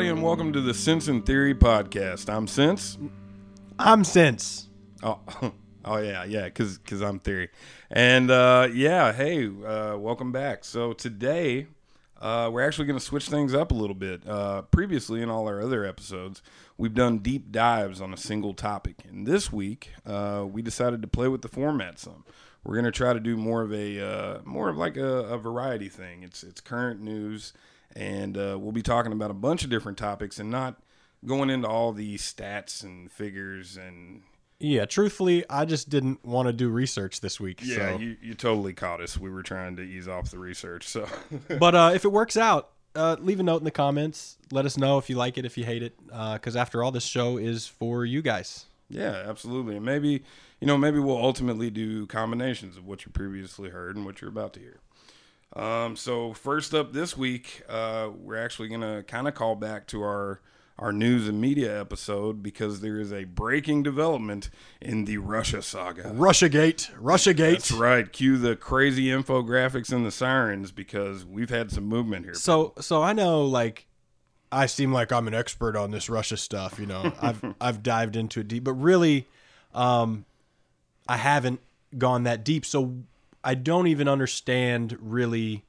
everybody, 0.00 0.18
and 0.18 0.26
welcome 0.26 0.50
to 0.50 0.62
the 0.62 0.72
Sense 0.72 1.08
and 1.08 1.26
Theory 1.26 1.54
podcast. 1.54 2.32
I'm 2.32 2.46
Sense. 2.46 2.96
I'm 3.78 4.02
Sense. 4.02 4.70
Oh, 5.02 5.18
oh 5.84 5.98
yeah, 5.98 6.24
yeah, 6.24 6.44
because 6.44 6.78
because 6.78 7.02
I'm 7.02 7.18
Theory, 7.18 7.50
and 7.90 8.30
uh, 8.30 8.68
yeah, 8.72 9.12
hey, 9.12 9.48
uh, 9.48 9.98
welcome 9.98 10.32
back. 10.32 10.64
So 10.64 10.94
today, 10.94 11.66
uh, 12.18 12.48
we're 12.50 12.66
actually 12.66 12.86
going 12.86 12.98
to 12.98 13.04
switch 13.04 13.28
things 13.28 13.52
up 13.52 13.72
a 13.72 13.74
little 13.74 13.94
bit. 13.94 14.26
Uh, 14.26 14.62
previously, 14.62 15.20
in 15.20 15.28
all 15.28 15.46
our 15.46 15.60
other 15.60 15.84
episodes, 15.84 16.40
we've 16.78 16.94
done 16.94 17.18
deep 17.18 17.52
dives 17.52 18.00
on 18.00 18.14
a 18.14 18.16
single 18.16 18.54
topic, 18.54 19.04
and 19.06 19.26
this 19.26 19.52
week, 19.52 19.90
uh, 20.06 20.46
we 20.50 20.62
decided 20.62 21.02
to 21.02 21.08
play 21.08 21.28
with 21.28 21.42
the 21.42 21.48
format 21.48 21.98
some. 21.98 22.24
We're 22.64 22.76
going 22.76 22.86
to 22.86 22.90
try 22.90 23.12
to 23.12 23.20
do 23.20 23.36
more 23.36 23.60
of 23.60 23.70
a 23.70 24.00
uh, 24.00 24.38
more 24.46 24.70
of 24.70 24.78
like 24.78 24.96
a, 24.96 25.24
a 25.24 25.36
variety 25.36 25.90
thing. 25.90 26.22
It's 26.22 26.42
it's 26.42 26.62
current 26.62 27.02
news 27.02 27.52
and 27.96 28.36
uh, 28.36 28.56
we'll 28.58 28.72
be 28.72 28.82
talking 28.82 29.12
about 29.12 29.30
a 29.30 29.34
bunch 29.34 29.64
of 29.64 29.70
different 29.70 29.98
topics 29.98 30.38
and 30.38 30.50
not 30.50 30.76
going 31.26 31.50
into 31.50 31.68
all 31.68 31.92
the 31.92 32.16
stats 32.16 32.82
and 32.82 33.10
figures 33.10 33.76
and 33.76 34.22
Yeah, 34.58 34.84
truthfully, 34.86 35.44
I 35.50 35.64
just 35.64 35.88
didn't 35.90 36.24
want 36.24 36.46
to 36.46 36.52
do 36.52 36.68
research 36.68 37.20
this 37.20 37.38
week. 37.40 37.60
yeah 37.62 37.94
so. 37.94 37.98
you, 37.98 38.16
you 38.22 38.34
totally 38.34 38.72
caught 38.72 39.00
us 39.00 39.18
we 39.18 39.30
were 39.30 39.42
trying 39.42 39.76
to 39.76 39.82
ease 39.82 40.08
off 40.08 40.30
the 40.30 40.38
research 40.38 40.86
so 40.88 41.06
but 41.58 41.74
uh, 41.74 41.90
if 41.94 42.04
it 42.04 42.12
works 42.12 42.36
out, 42.36 42.70
uh, 42.94 43.16
leave 43.20 43.38
a 43.38 43.42
note 43.42 43.58
in 43.58 43.64
the 43.64 43.70
comments. 43.70 44.36
Let 44.50 44.66
us 44.66 44.76
know 44.76 44.98
if 44.98 45.08
you 45.08 45.16
like 45.16 45.38
it, 45.38 45.44
if 45.44 45.56
you 45.56 45.64
hate 45.64 45.82
it, 45.82 45.94
because 46.06 46.56
after 46.56 46.82
all, 46.82 46.90
this 46.90 47.04
show 47.04 47.36
is 47.36 47.66
for 47.66 48.04
you 48.04 48.20
guys. 48.22 48.66
yeah 48.88 49.22
absolutely 49.28 49.76
and 49.76 49.84
maybe 49.84 50.22
you 50.60 50.66
know 50.66 50.76
maybe 50.76 50.98
we'll 50.98 51.16
ultimately 51.16 51.70
do 51.70 52.04
combinations 52.06 52.76
of 52.76 52.84
what 52.86 53.04
you 53.06 53.12
previously 53.12 53.70
heard 53.70 53.94
and 53.96 54.04
what 54.04 54.20
you're 54.20 54.28
about 54.30 54.52
to 54.54 54.60
hear 54.60 54.80
um, 55.54 55.96
so 55.96 56.32
first 56.32 56.74
up 56.74 56.92
this 56.92 57.16
week 57.16 57.62
uh, 57.68 58.08
we're 58.14 58.42
actually 58.42 58.68
going 58.68 58.80
to 58.80 59.02
kind 59.04 59.28
of 59.28 59.34
call 59.34 59.56
back 59.56 59.86
to 59.86 60.02
our 60.02 60.40
our 60.78 60.92
news 60.92 61.28
and 61.28 61.38
media 61.40 61.78
episode 61.78 62.42
because 62.42 62.80
there 62.80 62.98
is 62.98 63.12
a 63.12 63.24
breaking 63.24 63.82
development 63.82 64.48
in 64.80 65.04
the 65.04 65.18
russia 65.18 65.60
saga 65.60 66.04
Russiagate, 66.04 66.90
Russiagate. 66.96 67.52
That's 67.52 67.72
right. 67.72 68.10
Cue 68.10 68.38
the 68.38 68.56
crazy 68.56 69.06
infographics 69.06 69.92
and 69.92 70.06
the 70.06 70.10
sirens 70.10 70.72
because 70.72 71.24
we've 71.26 71.50
had 71.50 71.70
some 71.70 71.84
movement 71.84 72.24
here. 72.24 72.34
So, 72.34 72.72
so 72.80 73.02
I 73.02 73.12
know, 73.12 73.44
like, 73.44 73.86
I 74.52 74.66
seem 74.66 74.92
like 74.92 75.12
I'm 75.12 75.28
an 75.28 75.34
expert 75.34 75.76
on 75.76 75.90
this 75.90 76.08
Russia 76.08 76.36
stuff. 76.36 76.78
You 76.78 76.86
know, 76.86 77.12
I've 77.20 77.44
I've 77.60 77.82
dived 77.82 78.16
into 78.16 78.40
it 78.40 78.48
deep, 78.48 78.64
but 78.64 78.74
really, 78.74 79.28
um, 79.74 80.24
I 81.06 81.16
haven't 81.16 81.60
gone 81.96 82.24
that 82.24 82.44
deep. 82.44 82.64
So 82.64 82.94
I 83.42 83.54
don't 83.54 83.86
even 83.86 84.08
understand 84.08 84.96
really 85.00 85.64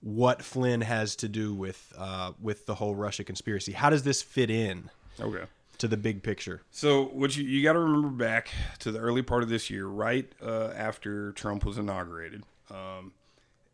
what 0.00 0.42
Flynn 0.42 0.80
has 0.80 1.14
to 1.16 1.28
do 1.28 1.54
with 1.54 1.92
uh, 1.96 2.32
with 2.40 2.66
the 2.66 2.74
whole 2.76 2.94
Russia 2.94 3.24
conspiracy. 3.24 3.72
How 3.72 3.90
does 3.90 4.02
this 4.02 4.22
fit 4.22 4.50
in 4.50 4.90
Okay. 5.20 5.44
to 5.78 5.88
the 5.88 5.96
big 5.96 6.22
picture? 6.22 6.62
So 6.70 7.04
what 7.04 7.36
you, 7.36 7.44
you 7.44 7.62
got 7.62 7.74
to 7.74 7.78
remember 7.78 8.08
back 8.08 8.48
to 8.80 8.90
the 8.90 8.98
early 8.98 9.22
part 9.22 9.42
of 9.42 9.48
this 9.48 9.70
year, 9.70 9.86
right 9.86 10.30
uh, 10.42 10.68
after 10.74 11.32
Trump 11.32 11.64
was 11.64 11.78
inaugurated, 11.78 12.42
um, 12.70 13.12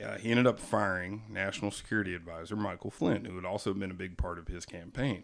uh, 0.04 0.16
he 0.18 0.30
ended 0.30 0.46
up 0.46 0.58
firing 0.60 1.22
National 1.30 1.70
Security 1.70 2.14
Advisor 2.14 2.56
Michael 2.56 2.90
Flynn, 2.90 3.24
who 3.24 3.36
had 3.36 3.44
also 3.44 3.72
been 3.72 3.90
a 3.90 3.94
big 3.94 4.16
part 4.18 4.38
of 4.38 4.48
his 4.48 4.66
campaign. 4.66 5.22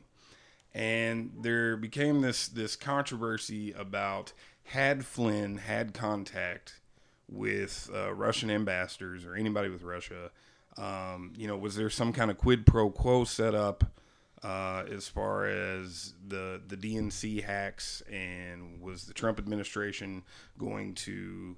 And 0.73 1.33
there 1.43 1.77
became 1.77 2.21
this 2.23 2.49
this 2.49 2.75
controversy 2.77 3.73
about 3.73 4.33
had 4.69 5.05
Flynn 5.05 5.59
had 5.59 5.95
contact 5.95 6.81
with 7.29 7.91
uh, 7.95 8.15
Russian 8.15 8.51
ambassadors 8.51 9.25
or 9.25 9.35
anybody 9.35 9.69
with 9.69 9.83
Russia. 9.83 10.31
Um, 10.77 11.33
you 11.37 11.47
know, 11.47 11.57
was 11.57 11.77
there 11.77 11.91
some 11.91 12.13
kind 12.13 12.31
of 12.31 12.39
quid 12.39 12.67
pro 12.67 12.91
quo 12.91 13.25
set 13.25 13.55
up 13.55 13.85
uh, 14.43 14.85
as 14.91 15.09
far 15.09 15.47
as 15.47 16.15
the 16.27 16.61
the 16.67 16.77
DNC 16.77 17.45
hacks, 17.45 18.03
and 18.11 18.81
was 18.81 19.07
the 19.07 19.15
Trump 19.15 19.39
administration 19.39 20.23
going 20.59 20.95
to 20.95 21.57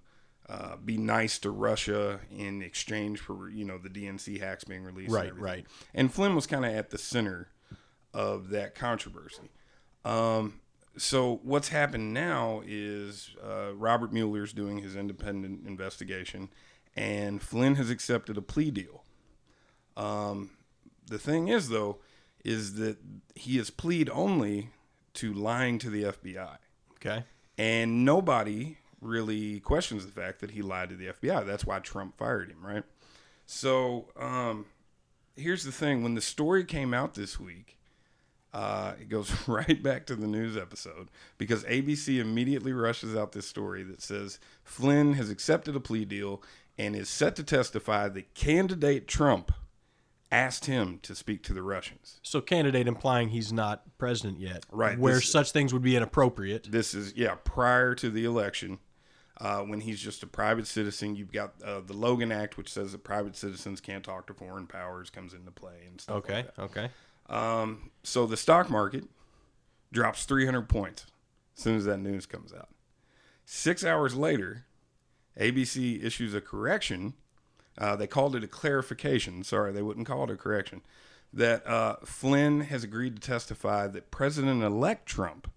uh, 0.48 0.76
be 0.76 0.96
nice 0.96 1.38
to 1.40 1.50
Russia 1.50 2.20
in 2.30 2.62
exchange 2.62 3.18
for 3.18 3.48
you 3.48 3.64
know 3.64 3.78
the 3.78 3.88
DNC 3.88 4.40
hacks 4.40 4.64
being 4.64 4.84
released? 4.84 5.10
Right, 5.10 5.28
everything? 5.28 5.42
right. 5.42 5.66
And 5.94 6.12
Flynn 6.12 6.36
was 6.36 6.46
kind 6.46 6.64
of 6.64 6.72
at 6.72 6.90
the 6.90 6.98
center 6.98 7.48
of 8.14 8.50
that 8.50 8.74
controversy. 8.74 9.50
Um, 10.04 10.60
so 10.96 11.40
what's 11.42 11.68
happened 11.68 12.14
now 12.14 12.62
is 12.66 13.30
uh, 13.44 13.74
Robert 13.74 14.12
Mueller's 14.12 14.52
doing 14.52 14.78
his 14.78 14.96
independent 14.96 15.66
investigation, 15.66 16.48
and 16.94 17.42
Flynn 17.42 17.74
has 17.76 17.90
accepted 17.90 18.36
a 18.36 18.42
plea 18.42 18.70
deal. 18.70 19.04
Um, 19.96 20.50
the 21.06 21.18
thing 21.18 21.48
is, 21.48 21.68
though, 21.68 21.98
is 22.44 22.74
that 22.74 22.98
he 23.34 23.56
has 23.58 23.70
plead 23.70 24.08
only 24.10 24.70
to 25.14 25.32
lying 25.32 25.78
to 25.78 25.90
the 25.90 26.04
FBI, 26.04 26.56
Okay. 26.96 27.24
and 27.56 28.04
nobody 28.04 28.78
really 29.00 29.60
questions 29.60 30.04
the 30.06 30.12
fact 30.12 30.40
that 30.40 30.50
he 30.52 30.62
lied 30.62 30.88
to 30.90 30.96
the 30.96 31.06
FBI. 31.06 31.44
That's 31.46 31.64
why 31.64 31.78
Trump 31.78 32.16
fired 32.18 32.50
him, 32.50 32.64
right? 32.64 32.84
So 33.46 34.08
um, 34.18 34.66
here's 35.36 35.64
the 35.64 35.72
thing: 35.72 36.02
when 36.02 36.14
the 36.14 36.20
story 36.20 36.64
came 36.64 36.92
out 36.92 37.14
this 37.14 37.38
week, 37.40 37.75
uh, 38.56 38.94
it 38.98 39.10
goes 39.10 39.30
right 39.46 39.82
back 39.82 40.06
to 40.06 40.16
the 40.16 40.26
news 40.26 40.56
episode 40.56 41.10
because 41.36 41.62
ABC 41.64 42.18
immediately 42.18 42.72
rushes 42.72 43.14
out 43.14 43.32
this 43.32 43.46
story 43.46 43.82
that 43.82 44.00
says 44.00 44.38
Flynn 44.64 45.12
has 45.12 45.28
accepted 45.28 45.76
a 45.76 45.80
plea 45.80 46.06
deal 46.06 46.42
and 46.78 46.96
is 46.96 47.10
set 47.10 47.36
to 47.36 47.42
testify 47.42 48.08
that 48.08 48.32
candidate 48.32 49.06
Trump 49.06 49.52
asked 50.32 50.64
him 50.64 50.98
to 51.02 51.14
speak 51.14 51.42
to 51.42 51.52
the 51.52 51.62
Russians. 51.62 52.18
So, 52.22 52.40
candidate 52.40 52.88
implying 52.88 53.28
he's 53.28 53.52
not 53.52 53.82
president 53.98 54.40
yet, 54.40 54.64
Right, 54.72 54.98
Where 54.98 55.16
this- 55.16 55.30
such 55.30 55.52
things 55.52 55.74
would 55.74 55.82
be 55.82 55.94
inappropriate. 55.94 56.68
This 56.72 56.94
is 56.94 57.12
yeah 57.14 57.34
prior 57.44 57.94
to 57.96 58.08
the 58.10 58.24
election. 58.24 58.78
Uh, 59.38 59.60
when 59.60 59.80
he's 59.82 60.00
just 60.00 60.22
a 60.22 60.26
private 60.26 60.66
citizen, 60.66 61.14
you've 61.14 61.30
got 61.30 61.52
uh, 61.62 61.80
the 61.86 61.92
Logan 61.92 62.32
Act, 62.32 62.56
which 62.56 62.72
says 62.72 62.92
that 62.92 63.04
private 63.04 63.36
citizens 63.36 63.82
can't 63.82 64.02
talk 64.02 64.26
to 64.28 64.32
foreign 64.32 64.66
powers, 64.66 65.10
comes 65.10 65.34
into 65.34 65.50
play 65.50 65.84
and 65.86 66.00
stuff. 66.00 66.16
Okay. 66.16 66.46
Like. 66.56 66.58
Okay. 66.58 66.88
Um, 67.28 67.90
so 68.02 68.26
the 68.26 68.36
stock 68.36 68.70
market 68.70 69.04
drops 69.92 70.24
300 70.24 70.68
points 70.68 71.06
as 71.56 71.62
soon 71.62 71.76
as 71.76 71.84
that 71.84 71.98
news 71.98 72.26
comes 72.26 72.52
out. 72.52 72.68
Six 73.44 73.84
hours 73.84 74.14
later, 74.14 74.64
ABC 75.38 76.02
issues 76.02 76.34
a 76.34 76.40
correction. 76.40 77.14
Uh, 77.78 77.94
they 77.96 78.06
called 78.06 78.34
it 78.34 78.44
a 78.44 78.48
clarification. 78.48 79.44
Sorry, 79.44 79.72
they 79.72 79.82
wouldn't 79.82 80.06
call 80.06 80.24
it 80.24 80.30
a 80.30 80.36
correction. 80.36 80.82
That 81.32 81.66
uh, 81.66 81.96
Flynn 82.04 82.62
has 82.62 82.84
agreed 82.84 83.16
to 83.16 83.20
testify 83.20 83.88
that 83.88 84.10
President 84.10 84.62
elect 84.62 85.06
Trump 85.06 85.50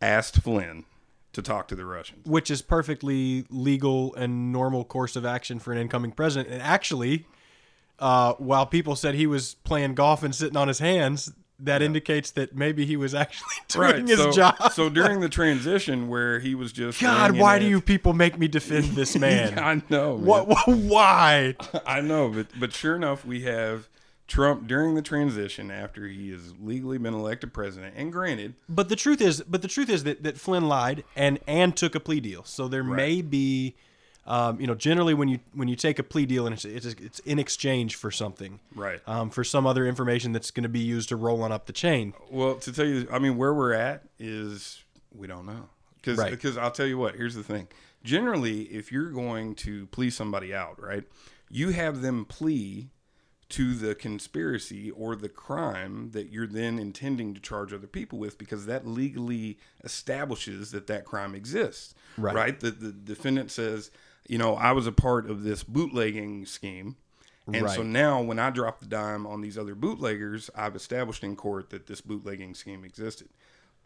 asked 0.00 0.36
Flynn 0.40 0.84
to 1.32 1.42
talk 1.42 1.66
to 1.68 1.74
the 1.74 1.86
Russians. 1.86 2.26
which 2.26 2.50
is 2.50 2.60
perfectly 2.62 3.46
legal 3.48 4.14
and 4.14 4.52
normal 4.52 4.84
course 4.84 5.16
of 5.16 5.24
action 5.24 5.58
for 5.58 5.72
an 5.72 5.78
incoming 5.78 6.12
president. 6.12 6.52
And 6.52 6.62
actually, 6.62 7.26
uh, 7.98 8.34
while 8.34 8.66
people 8.66 8.96
said 8.96 9.14
he 9.14 9.26
was 9.26 9.54
playing 9.64 9.94
golf 9.94 10.22
and 10.22 10.34
sitting 10.34 10.56
on 10.56 10.68
his 10.68 10.78
hands, 10.78 11.32
that 11.58 11.80
indicates 11.80 12.32
that 12.32 12.56
maybe 12.56 12.84
he 12.84 12.96
was 12.96 13.14
actually 13.24 13.46
doing 13.68 14.06
his 14.08 14.18
so, 14.18 14.32
job. 14.32 14.72
so 14.72 14.88
during 14.88 15.20
the 15.20 15.28
transition 15.28 16.08
where 16.08 16.40
he 16.40 16.56
was 16.56 16.72
just 16.72 17.00
God, 17.00 17.36
why 17.38 17.58
do 17.60 17.66
it- 17.66 17.68
you 17.70 17.80
people 17.80 18.12
make 18.12 18.36
me 18.38 18.48
defend 18.48 18.84
this 18.96 19.16
man? 19.16 19.58
I 19.58 19.80
know. 19.88 20.14
what, 20.16 20.48
what? 20.48 20.66
Why? 20.68 21.54
I 21.86 22.00
know, 22.00 22.28
but 22.30 22.48
but 22.58 22.72
sure 22.72 22.96
enough, 22.96 23.24
we 23.24 23.42
have 23.42 23.88
Trump 24.26 24.66
during 24.66 24.94
the 24.96 25.02
transition 25.02 25.70
after 25.70 26.08
he 26.08 26.30
has 26.30 26.54
legally 26.60 26.98
been 26.98 27.14
elected 27.14 27.52
president. 27.52 27.94
And 27.96 28.10
granted, 28.10 28.54
But 28.68 28.88
the 28.88 28.96
truth 28.96 29.20
is, 29.20 29.42
but 29.42 29.62
the 29.62 29.68
truth 29.68 29.90
is 29.90 30.02
that, 30.04 30.22
that 30.24 30.38
Flynn 30.38 30.66
lied 30.68 31.04
and 31.14 31.38
and 31.46 31.76
took 31.76 31.94
a 31.94 32.00
plea 32.00 32.18
deal. 32.20 32.42
So 32.42 32.66
there 32.66 32.82
may 32.82 33.20
be, 33.22 33.76
um, 34.26 34.60
you 34.60 34.66
know, 34.66 34.74
generally 34.74 35.14
when 35.14 35.28
you 35.28 35.40
when 35.54 35.68
you 35.68 35.76
take 35.76 35.98
a 35.98 36.02
plea 36.02 36.26
deal 36.26 36.46
and 36.46 36.54
it's 36.54 36.64
it's, 36.64 36.86
it's 36.86 37.18
in 37.20 37.38
exchange 37.38 37.96
for 37.96 38.10
something, 38.10 38.60
right? 38.74 39.00
um, 39.06 39.30
for 39.30 39.42
some 39.44 39.66
other 39.66 39.86
information 39.86 40.32
that's 40.32 40.50
going 40.50 40.62
to 40.62 40.68
be 40.68 40.80
used 40.80 41.08
to 41.08 41.16
roll 41.16 41.42
on 41.42 41.50
up 41.52 41.66
the 41.66 41.72
chain. 41.72 42.14
Well, 42.30 42.54
to 42.56 42.72
tell 42.72 42.86
you, 42.86 43.08
I 43.12 43.18
mean, 43.18 43.36
where 43.36 43.52
we're 43.52 43.72
at 43.72 44.04
is 44.18 44.82
we 45.14 45.26
don't 45.26 45.46
know 45.46 45.68
because 45.96 46.18
Right. 46.18 46.30
because 46.30 46.56
I'll 46.56 46.70
tell 46.70 46.86
you 46.86 46.98
what. 46.98 47.16
Here's 47.16 47.34
the 47.34 47.42
thing. 47.42 47.68
Generally, 48.04 48.62
if 48.64 48.90
you're 48.92 49.10
going 49.10 49.54
to 49.56 49.86
plea 49.86 50.10
somebody 50.10 50.54
out, 50.54 50.80
right, 50.82 51.04
you 51.50 51.70
have 51.70 52.00
them 52.02 52.24
plea 52.24 52.90
to 53.50 53.74
the 53.74 53.94
conspiracy 53.94 54.90
or 54.92 55.14
the 55.14 55.28
crime 55.28 56.10
that 56.12 56.32
you're 56.32 56.46
then 56.46 56.78
intending 56.78 57.34
to 57.34 57.40
charge 57.40 57.70
other 57.74 57.86
people 57.86 58.18
with 58.18 58.38
because 58.38 58.64
that 58.64 58.86
legally 58.86 59.58
establishes 59.84 60.70
that 60.70 60.86
that 60.86 61.04
crime 61.04 61.34
exists 61.34 61.94
Right. 62.16 62.58
the, 62.58 62.70
the 62.70 62.92
defendant 62.92 63.50
says 63.50 63.90
you 64.28 64.38
know 64.38 64.54
i 64.54 64.72
was 64.72 64.86
a 64.86 64.92
part 64.92 65.28
of 65.28 65.42
this 65.42 65.62
bootlegging 65.62 66.46
scheme. 66.46 66.96
And 67.52 67.68
so 67.68 67.82
now 67.82 68.22
when 68.22 68.38
i 68.38 68.50
drop 68.50 68.80
the 68.80 68.86
dime 68.86 69.26
on 69.26 69.40
these 69.40 69.58
other 69.58 69.74
bootleggers 69.74 70.48
i've 70.54 70.76
established 70.76 71.24
in 71.24 71.34
court 71.36 71.70
that 71.70 71.86
this 71.86 72.00
bootlegging 72.00 72.54
scheme 72.54 72.84
existed. 72.84 73.28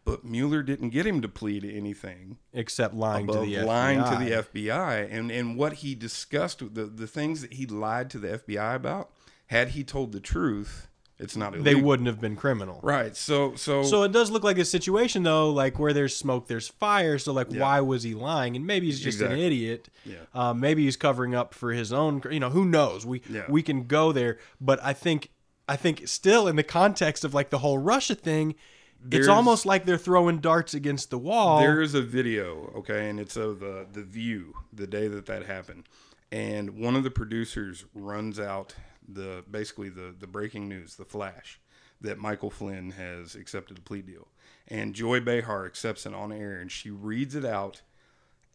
But 0.05 0.23
Mueller 0.23 0.63
didn't 0.63 0.91
get 0.91 1.05
him 1.05 1.21
to 1.21 1.27
plead 1.27 1.63
to 1.63 1.73
anything 1.75 2.37
except 2.53 2.93
lying 2.93 3.27
to 3.27 3.39
the 3.39 3.63
lying 3.63 3.99
FBI. 3.99 4.09
to 4.11 4.23
the 4.23 4.61
FBI 4.61 5.11
and 5.11 5.31
and 5.31 5.57
what 5.57 5.73
he 5.73 5.95
discussed 5.95 6.59
the 6.59 6.85
the 6.85 7.07
things 7.07 7.41
that 7.41 7.53
he 7.53 7.65
lied 7.65 8.09
to 8.11 8.19
the 8.19 8.37
FBI 8.39 8.75
about 8.75 9.09
had 9.47 9.69
he 9.69 9.83
told 9.83 10.11
the 10.11 10.19
truth 10.21 10.86
It's 11.19 11.35
not 11.35 11.55
illegal. 11.55 11.63
they 11.63 11.75
wouldn't 11.75 12.05
have 12.07 12.21
been 12.21 12.35
criminal. 12.35 12.79
Right. 12.83 13.15
So 13.15 13.55
so 13.55 13.81
So 13.83 14.03
it 14.03 14.11
does 14.11 14.29
look 14.29 14.43
like 14.43 14.59
a 14.59 14.65
situation 14.65 15.23
though, 15.23 15.49
like 15.49 15.79
where 15.79 15.91
there's 15.93 16.15
smoke, 16.15 16.47
there's 16.47 16.67
fire. 16.67 17.17
So 17.17 17.33
like, 17.33 17.47
Yeah. 17.51 17.61
why 17.61 17.81
was 17.81 18.03
he 18.03 18.13
lying? 18.13 18.55
And 18.55 18.67
maybe 18.67 18.85
he's 18.85 18.99
just 18.99 19.15
Exactly. 19.17 19.39
an 19.39 19.45
idiot. 19.45 19.89
Yeah. 20.05 20.17
Um, 20.35 20.59
maybe 20.59 20.83
he's 20.85 20.95
covering 20.97 21.33
up 21.33 21.53
for 21.55 21.71
his 21.71 21.91
own. 21.91 22.21
You 22.29 22.39
know, 22.39 22.51
who 22.51 22.65
knows? 22.65 23.03
We 23.05 23.21
Yeah. 23.29 23.45
we 23.49 23.63
can 23.63 23.87
go 23.87 24.11
there, 24.11 24.37
but 24.61 24.79
I 24.83 24.93
think 24.93 25.31
I 25.67 25.75
think 25.75 26.07
still 26.07 26.47
in 26.47 26.55
the 26.55 26.63
context 26.63 27.25
of 27.25 27.33
like 27.33 27.49
the 27.49 27.57
whole 27.59 27.77
Russia 27.79 28.13
thing, 28.15 28.53
There's- 29.03 29.25
it's 29.25 29.29
almost 29.29 29.65
like 29.65 29.85
they're 29.85 29.97
throwing 29.97 30.37
darts 30.37 30.73
against 30.75 31.09
the 31.09 31.17
wall. 31.17 31.59
There 31.59 31.81
is 31.81 31.93
a 31.95 32.01
video, 32.01 32.71
okay, 32.77 33.09
and 33.09 33.19
it's 33.19 33.35
of 33.35 33.61
uh, 33.63 33.85
the 33.91 34.03
View 34.03 34.53
the 34.71 34.87
day 34.87 35.07
that 35.07 35.25
that 35.25 35.45
happened, 35.47 35.89
and 36.31 36.77
one 36.79 36.95
of 36.95 37.03
the 37.03 37.11
producers 37.11 37.85
runs 37.93 38.39
out 38.39 38.75
the 39.07 39.43
basically 39.49 39.89
the 39.89 40.13
the 40.17 40.27
breaking 40.27 40.67
news, 40.67 40.95
the 40.95 41.05
flash 41.05 41.59
that 42.01 42.19
Michael 42.19 42.51
Flynn 42.51 42.91
has 42.91 43.35
accepted 43.35 43.77
a 43.79 43.81
plea 43.81 44.01
deal, 44.01 44.27
and 44.67 44.93
Joy 44.93 45.19
Behar 45.19 45.65
accepts 45.65 46.05
it 46.05 46.13
on 46.13 46.31
air, 46.31 46.59
and 46.59 46.71
she 46.71 46.89
reads 46.89 47.35
it 47.35 47.45
out. 47.45 47.81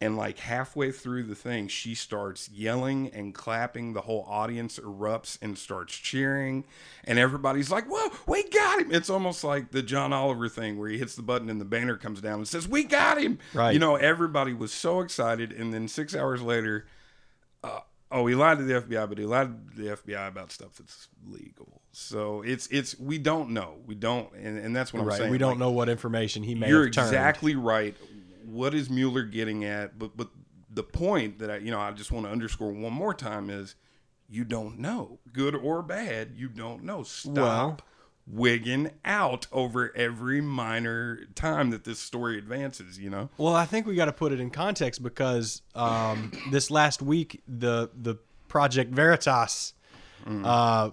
And 0.00 0.16
like 0.16 0.40
halfway 0.40 0.90
through 0.90 1.22
the 1.24 1.36
thing, 1.36 1.68
she 1.68 1.94
starts 1.94 2.50
yelling 2.50 3.12
and 3.14 3.32
clapping. 3.32 3.92
The 3.92 4.00
whole 4.00 4.26
audience 4.28 4.80
erupts 4.80 5.38
and 5.40 5.56
starts 5.56 5.94
cheering. 5.96 6.64
And 7.04 7.20
everybody's 7.20 7.70
like, 7.70 7.84
Whoa, 7.86 8.10
we 8.26 8.42
got 8.48 8.80
him. 8.80 8.90
It's 8.90 9.08
almost 9.08 9.44
like 9.44 9.70
the 9.70 9.80
John 9.80 10.12
Oliver 10.12 10.48
thing 10.48 10.76
where 10.76 10.88
he 10.88 10.98
hits 10.98 11.14
the 11.14 11.22
button 11.22 11.48
and 11.48 11.60
the 11.60 11.64
banner 11.64 11.96
comes 11.96 12.20
down 12.20 12.40
and 12.40 12.48
says, 12.48 12.66
We 12.66 12.82
got 12.82 13.16
him. 13.22 13.38
Right. 13.54 13.74
You 13.74 13.78
know, 13.78 13.94
everybody 13.94 14.52
was 14.52 14.72
so 14.72 15.02
excited. 15.02 15.52
And 15.52 15.72
then 15.72 15.86
six 15.86 16.16
hours 16.16 16.42
later, 16.42 16.84
uh, 17.62 17.82
oh, 18.12 18.26
he 18.26 18.34
lied 18.34 18.58
to 18.58 18.64
the 18.64 18.74
FBI, 18.80 19.08
but 19.08 19.18
he 19.18 19.24
lied 19.24 19.52
to 19.76 19.82
the 19.82 19.96
FBI 19.96 20.28
about 20.28 20.52
stuff 20.52 20.76
that's 20.78 21.08
legal. 21.26 21.80
So 21.92 22.42
it's, 22.42 22.66
it's, 22.68 22.98
we 22.98 23.18
don't 23.18 23.50
know. 23.50 23.76
We 23.86 23.94
don't. 23.94 24.32
And, 24.34 24.58
and 24.58 24.74
that's 24.76 24.92
what 24.92 25.02
I'm 25.02 25.10
saying. 25.10 25.30
We 25.30 25.38
don't 25.38 25.50
Like, 25.52 25.58
know 25.58 25.70
what 25.70 25.88
information 25.88 26.42
he 26.42 26.54
may 26.54 26.66
have. 26.66 26.70
you're 26.70 26.86
exactly 26.86 27.54
right. 27.56 27.96
What 28.46 28.74
is 28.74 28.88
Mueller 28.90 29.22
getting 29.24 29.64
at? 29.64 29.98
But 29.98 30.16
but 30.16 30.28
the 30.74 30.82
point 30.82 31.38
that 31.40 31.50
I 31.50 31.56
you 31.58 31.70
know 31.70 31.78
I 31.80 31.90
just 31.92 32.10
want 32.12 32.26
to 32.26 32.32
underscore 32.32 32.72
one 32.72 32.92
more 32.92 33.14
time 33.14 33.50
is 33.50 33.74
you 34.28 34.44
don't 34.44 34.78
know, 34.78 35.18
good 35.32 35.54
or 35.54 35.82
bad. 35.82 36.30
You 36.36 36.48
don't 36.48 36.82
know. 36.84 37.02
Stop 37.02 37.36
Well- 37.36 37.78
wigging 38.26 38.90
out 39.04 39.46
over 39.52 39.92
every 39.96 40.40
minor 40.40 41.20
time 41.34 41.70
that 41.70 41.84
this 41.84 41.98
story 41.98 42.38
advances. 42.38 42.98
You 42.98 43.10
know. 43.10 43.28
Well, 43.38 43.54
I 43.54 43.64
think 43.64 43.86
we 43.86 43.94
got 43.94 44.06
to 44.06 44.12
put 44.12 44.32
it 44.32 44.40
in 44.40 44.50
context 44.50 45.02
because 45.02 45.62
um, 45.74 46.32
this 46.50 46.70
last 46.70 47.02
week 47.02 47.42
the 47.48 47.90
the 47.94 48.16
Project 48.48 48.92
Veritas 48.94 49.74
Mm. 50.26 50.46
uh, 50.46 50.92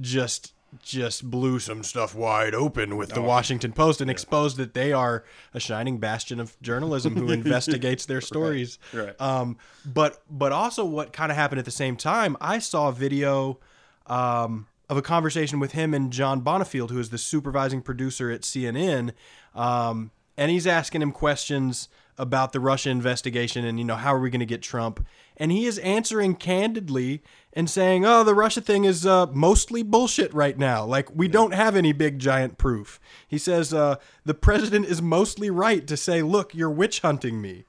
just 0.00 0.54
just 0.82 1.30
blew 1.30 1.58
some 1.58 1.82
stuff 1.82 2.14
wide 2.14 2.54
open 2.54 2.96
with 2.96 3.10
the 3.10 3.20
Oh. 3.20 3.24
Washington 3.24 3.72
Post 3.74 4.00
and 4.00 4.10
exposed 4.10 4.56
that 4.56 4.72
they 4.72 4.90
are 4.92 5.22
a 5.52 5.60
shining 5.60 5.98
bastion 5.98 6.40
of 6.40 6.56
journalism 6.62 7.14
who 7.14 7.30
investigates 7.40 8.06
their 8.06 8.22
stories. 8.22 8.78
right. 8.94 9.20
Um, 9.20 9.58
but 9.84 10.22
but 10.30 10.50
also 10.52 10.84
what 10.84 11.12
kind 11.12 11.30
of 11.30 11.36
happened 11.36 11.58
at 11.58 11.66
the 11.66 11.70
same 11.70 11.94
time, 11.96 12.38
I 12.40 12.58
saw 12.58 12.88
a 12.88 12.92
video 12.92 13.58
um, 14.06 14.66
of 14.88 14.96
a 14.96 15.02
conversation 15.02 15.60
with 15.60 15.72
him 15.72 15.94
and 15.94 16.12
John 16.12 16.42
Bonifield, 16.42 16.90
who 16.90 16.98
is 16.98 17.10
the 17.10 17.18
supervising 17.18 17.82
producer 17.82 18.30
at 18.30 18.42
CNN, 18.42 19.12
um, 19.54 20.10
and 20.36 20.50
he's 20.50 20.66
asking 20.66 21.02
him 21.02 21.12
questions 21.12 21.88
about 22.16 22.52
the 22.52 22.60
Russia 22.60 22.90
investigation 22.90 23.64
and 23.64 23.78
you 23.78 23.84
know 23.84 23.96
how 23.96 24.14
are 24.14 24.20
we 24.20 24.30
going 24.30 24.40
to 24.40 24.46
get 24.46 24.62
Trump, 24.62 25.04
and 25.36 25.50
he 25.50 25.66
is 25.66 25.78
answering 25.78 26.34
candidly 26.34 27.22
and 27.52 27.68
saying, 27.68 28.04
"Oh, 28.04 28.22
the 28.22 28.34
Russia 28.34 28.60
thing 28.60 28.84
is 28.84 29.04
uh, 29.04 29.26
mostly 29.26 29.82
bullshit 29.82 30.32
right 30.32 30.56
now. 30.56 30.84
Like 30.84 31.14
we 31.14 31.28
don't 31.28 31.54
have 31.54 31.74
any 31.74 31.92
big 31.92 32.18
giant 32.18 32.58
proof." 32.58 33.00
He 33.26 33.38
says 33.38 33.74
uh, 33.74 33.96
the 34.24 34.34
president 34.34 34.86
is 34.86 35.02
mostly 35.02 35.50
right 35.50 35.86
to 35.86 35.96
say, 35.96 36.22
"Look, 36.22 36.54
you're 36.54 36.70
witch 36.70 37.00
hunting 37.00 37.40
me." 37.40 37.64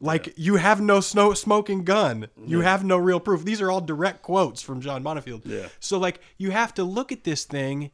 Like 0.00 0.32
you 0.36 0.56
have 0.56 0.80
no 0.80 1.00
snow 1.00 1.34
smoking 1.34 1.84
gun. 1.84 2.28
You 2.46 2.60
have 2.60 2.84
no 2.84 2.96
real 2.96 3.18
proof. 3.18 3.44
These 3.44 3.60
are 3.60 3.70
all 3.70 3.80
direct 3.80 4.22
quotes 4.22 4.62
from 4.62 4.80
John 4.80 5.02
Bonifield. 5.02 5.42
Yeah. 5.44 5.68
So 5.80 5.98
like 5.98 6.20
you 6.36 6.50
have 6.52 6.72
to 6.74 6.84
look 6.84 7.10
at 7.10 7.24
this 7.24 7.44
thing 7.44 7.90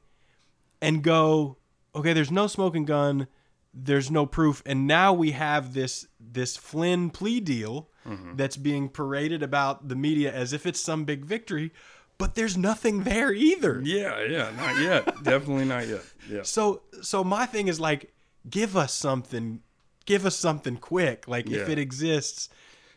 and 0.82 1.02
go, 1.02 1.56
okay, 1.94 2.12
there's 2.12 2.30
no 2.30 2.46
smoking 2.46 2.84
gun, 2.84 3.26
there's 3.72 4.10
no 4.10 4.26
proof, 4.26 4.62
and 4.66 4.86
now 4.86 5.12
we 5.12 5.30
have 5.30 5.72
this 5.72 6.06
this 6.20 6.56
Flynn 6.56 7.08
plea 7.08 7.40
deal 7.40 7.88
mm-hmm. 8.06 8.36
that's 8.36 8.56
being 8.56 8.88
paraded 8.88 9.42
about 9.42 9.88
the 9.88 9.96
media 9.96 10.32
as 10.32 10.52
if 10.52 10.66
it's 10.66 10.80
some 10.80 11.04
big 11.04 11.24
victory, 11.24 11.72
but 12.18 12.34
there's 12.34 12.56
nothing 12.56 13.04
there 13.04 13.32
either. 13.32 13.80
Yeah, 13.82 14.22
yeah, 14.24 14.50
not 14.56 14.78
yet. 14.78 15.06
Definitely 15.22 15.64
not 15.64 15.88
yet. 15.88 16.02
Yeah. 16.28 16.42
So 16.42 16.82
so 17.02 17.24
my 17.24 17.46
thing 17.46 17.68
is 17.68 17.80
like 17.80 18.12
give 18.48 18.76
us 18.76 18.92
something 18.92 19.60
give 20.06 20.26
us 20.26 20.36
something 20.36 20.76
quick. 20.76 21.26
Like 21.28 21.50
if 21.50 21.68
it 21.68 21.78
exists. 21.78 22.48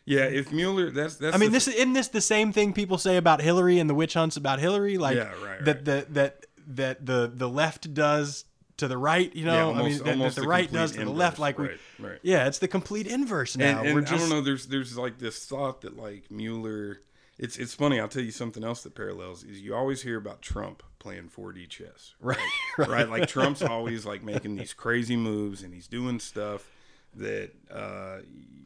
Yeah, 0.06 0.24
if 0.24 0.52
Mueller, 0.54 0.90
that's 0.92 1.16
that's. 1.18 1.36
I 1.36 1.40
mean, 1.40 1.50
the- 1.50 1.56
this 1.58 1.68
isn't 1.68 1.94
this 1.94 2.08
the 2.08 2.22
same 2.22 2.54
thing 2.54 2.72
people 2.74 2.98
say 2.98 3.18
about 3.18 3.42
Hillary 3.42 3.78
and 3.80 3.90
the 3.90 3.94
witch 3.94 4.14
hunts 4.14 4.38
about 4.38 4.60
Hillary, 4.60 4.98
like 4.98 5.18
Yeah, 5.18 5.24
right, 5.44 5.66
that 5.66 5.76
right. 5.76 5.84
the 5.86 6.06
that 6.12 6.46
that 6.68 7.06
the 7.06 7.32
the 7.34 7.50
left 7.50 7.94
does 7.94 8.46
to 8.78 8.88
the 8.88 8.98
right. 8.98 9.36
You 9.36 9.44
know, 9.46 9.54
Yeah, 9.54 9.64
I 9.64 9.68
mean, 9.68 9.78
almost- 9.80 10.04
that, 10.06 10.18
that 10.18 10.36
the 10.36 10.42
the 10.42 10.48
right 10.48 10.72
does 10.72 10.92
to 10.92 10.98
the 10.98 11.02
inverse. 11.04 11.18
left. 11.18 11.40
Like 11.40 11.58
we, 11.60 11.68
Right, 11.68 11.80
right. 12.00 12.20
yeah, 12.24 12.48
it's 12.48 12.60
the 12.60 12.68
complete 12.70 13.08
inverse 13.08 13.58
now. 13.58 13.80
And, 13.80 13.88
and 13.88 13.96
We're 13.96 14.02
I 14.04 14.18
don't 14.18 14.30
know. 14.30 14.40
There's 14.42 14.68
there's 14.68 14.98
like 14.98 15.18
this 15.20 15.44
thought 15.46 15.82
that 15.82 15.98
like 15.98 16.32
Mueller. 16.32 17.02
It's 17.38 17.58
it's 17.58 17.74
funny. 17.76 18.00
I'll 18.00 18.08
tell 18.08 18.24
you 18.24 18.32
something 18.32 18.64
else 18.64 18.82
that 18.84 18.96
parallels 18.96 19.44
is 19.44 19.60
you 19.62 19.76
always 19.76 20.02
hear 20.04 20.18
about 20.18 20.42
Trump 20.42 20.82
playing 21.00 21.30
4D 21.30 21.68
chess, 21.70 22.16
right, 22.22 22.38
right? 22.78 23.08
Like 23.10 23.28
Trump's 23.28 23.62
always 23.62 24.06
like 24.06 24.24
making 24.24 24.56
these 24.56 24.74
crazy 24.74 25.16
moves 25.18 25.62
and 25.64 25.72
he's 25.74 25.88
doing 25.88 26.20
stuff 26.20 26.68
that 27.18 27.52
uh, 27.72 28.18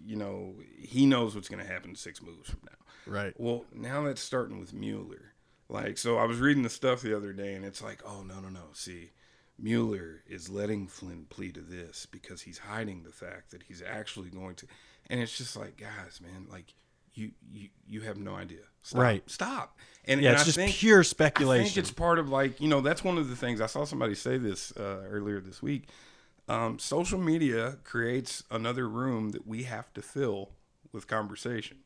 you 0.06 0.16
know 0.16 0.56
he 0.78 1.06
knows 1.06 1.36
what's 1.36 1.50
going 1.50 1.64
to 1.64 1.72
happen 1.72 1.96
six 1.96 2.22
moves 2.22 2.50
from 2.50 2.60
now. 2.66 3.12
right. 3.14 3.34
Well, 3.38 3.66
now 3.74 4.04
that's 4.04 4.22
starting 4.22 4.60
with 4.60 4.74
Mueller. 4.74 5.34
Like, 5.70 5.98
so 5.98 6.18
I 6.18 6.26
was 6.26 6.40
reading 6.40 6.64
the 6.64 6.70
stuff 6.70 7.02
the 7.02 7.16
other 7.16 7.32
day, 7.32 7.54
and 7.54 7.64
it's 7.64 7.82
like, 7.82 8.02
oh 8.06 8.24
no, 8.24 8.40
no, 8.40 8.50
no. 8.50 8.66
See, 8.74 9.12
Mueller 9.58 10.22
is 10.28 10.50
letting 10.50 10.88
Flynn 10.88 11.28
plead 11.30 11.56
to 11.56 11.62
this 11.62 12.06
because 12.06 12.42
he's 12.42 12.58
hiding 12.58 13.04
the 13.04 13.12
fact 13.12 13.52
that 13.52 13.64
he's 13.64 13.82
actually 13.82 14.30
going 14.30 14.56
to. 14.56 14.68
And 15.10 15.20
it's 15.22 15.38
just 15.38 15.56
like, 15.56 15.78
guys, 15.78 16.20
man, 16.22 16.48
like 16.50 16.74
you, 17.14 17.32
you, 17.50 17.70
you 17.88 18.02
have 18.02 18.18
no 18.18 18.36
idea. 18.36 18.60
Stop, 18.84 19.02
Right. 19.02 19.30
Stop. 19.30 19.78
And 20.06 20.22
Yeah, 20.22 20.30
and 20.30 20.34
it's 20.36 20.44
I 20.44 20.46
just 20.46 20.58
think, 20.58 20.76
pure 20.76 21.04
speculation. 21.04 21.62
I 21.62 21.66
think 21.66 21.78
it's 21.78 21.92
part 21.92 22.18
of 22.20 22.30
like 22.30 22.60
you 22.60 22.68
know 22.68 22.82
that's 22.82 23.04
one 23.04 23.18
of 23.18 23.30
the 23.30 23.36
things 23.36 23.62
I 23.62 23.68
saw 23.68 23.86
somebody 23.86 24.16
say 24.16 24.38
this 24.38 24.76
uh, 24.76 25.04
earlier 25.10 25.40
this 25.40 25.62
week. 25.62 25.88
Um, 26.52 26.80
social 26.80 27.20
media 27.20 27.78
creates 27.84 28.44
another 28.52 28.88
room 28.90 29.30
that 29.30 29.48
we 29.48 29.64
have 29.64 29.94
to 29.94 30.02
fill 30.02 30.50
with 30.92 31.08
conversation, 31.08 31.78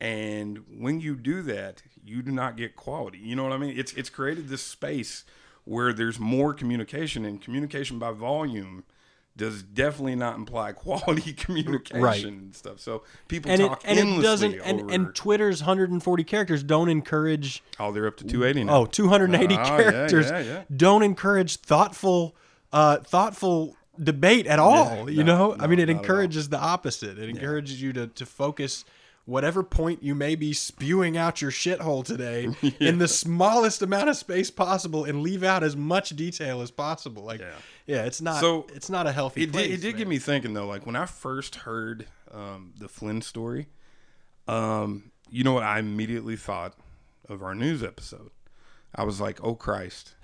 and 0.00 0.60
when 0.78 1.00
you 1.00 1.14
do 1.16 1.42
that, 1.42 1.82
you 2.04 2.22
do 2.22 2.30
not 2.30 2.56
get 2.56 2.76
quality. 2.76 3.18
You 3.18 3.36
know 3.36 3.42
what 3.42 3.52
I 3.52 3.58
mean? 3.58 3.74
It's 3.78 3.92
it's 3.94 4.10
created 4.10 4.48
this 4.48 4.62
space 4.62 5.24
where 5.64 5.92
there's 5.92 6.18
more 6.18 6.54
communication, 6.54 7.24
and 7.24 7.40
communication 7.42 7.98
by 7.98 8.12
volume 8.12 8.84
does 9.36 9.62
definitely 9.62 10.16
not 10.16 10.36
imply 10.36 10.72
quality 10.86 11.32
communication 11.32 12.00
Right. 12.02 12.24
and 12.24 12.54
stuff. 12.54 12.80
So 12.80 13.02
people 13.28 13.50
and 13.52 13.60
it 13.60 13.68
talk 13.68 13.82
and 13.84 13.98
it 13.98 14.22
doesn't 14.22 14.54
and, 14.64 14.90
and 14.90 15.14
Twitter's 15.14 15.60
140 15.60 16.24
characters 16.24 16.62
don't 16.62 16.88
encourage 16.88 17.62
oh, 17.78 17.92
they're 17.92 18.06
up 18.08 18.16
to 18.16 18.24
280 18.24 18.64
now. 18.64 18.78
oh 18.78 18.86
280 18.86 19.54
Ah, 19.54 19.58
yeah, 19.58 19.66
characters 19.90 20.26
yeah, 20.30 20.38
yeah. 20.40 20.62
don't 20.74 21.02
encourage 21.04 21.56
thoughtful 21.58 22.34
uh 22.72 22.96
thoughtful 22.98 23.76
debate 24.02 24.46
at 24.46 24.58
all 24.58 25.10
you 25.10 25.24
no, 25.24 25.54
know? 25.54 25.56
I 25.58 25.66
mean 25.66 25.78
it 25.78 25.86
not 25.86 25.90
at 25.90 25.96
all. 25.96 26.02
encourages 26.02 26.48
the 26.48 26.58
opposite. 26.58 27.18
It 27.18 27.28
encourages 27.28 27.80
you 27.82 27.92
to 27.94 28.06
to 28.08 28.26
focus 28.26 28.84
whatever 29.24 29.62
point 29.62 30.02
you 30.02 30.14
may 30.14 30.34
be 30.34 30.54
spewing 30.54 31.16
out 31.18 31.42
your 31.42 31.50
shithole 31.50 32.02
today 32.02 32.48
in 32.80 32.96
the 32.96 33.06
smallest 33.08 33.82
amount 33.82 34.08
of 34.08 34.16
space 34.16 34.50
possible 34.50 35.04
and 35.04 35.20
leave 35.20 35.42
out 35.44 35.62
as 35.62 35.76
much 35.76 36.10
detail 36.16 36.62
as 36.62 36.70
possible. 36.70 37.24
Like 37.24 37.40
yeah, 37.40 37.52
Yeah. 37.86 38.04
it's 38.04 38.22
not 38.22 38.40
So, 38.40 38.66
it's 38.74 38.88
not 38.88 39.06
a 39.06 39.12
healthy 39.12 39.42
it 39.42 39.52
place, 39.52 39.66
did, 39.66 39.74
it 39.74 39.80
did 39.82 39.92
man. 39.94 39.98
get 39.98 40.08
me 40.08 40.18
thinking 40.18 40.54
though 40.54 40.66
like 40.66 40.86
when 40.86 40.96
i 40.96 41.04
first 41.04 41.56
heard 41.56 42.06
um, 42.32 42.72
the 42.78 42.88
flynn 42.88 43.20
story 43.20 43.66
um, 44.46 45.10
you 45.30 45.44
know 45.44 45.52
what 45.52 45.62
i 45.62 45.78
immediately 45.78 46.36
thought 46.36 46.74
of 47.28 47.42
our 47.42 47.54
news 47.54 47.82
episode? 47.82 48.30
I 48.94 49.04
was 49.04 49.20
like 49.20 49.44
oh 49.44 49.54
christ. 49.54 50.14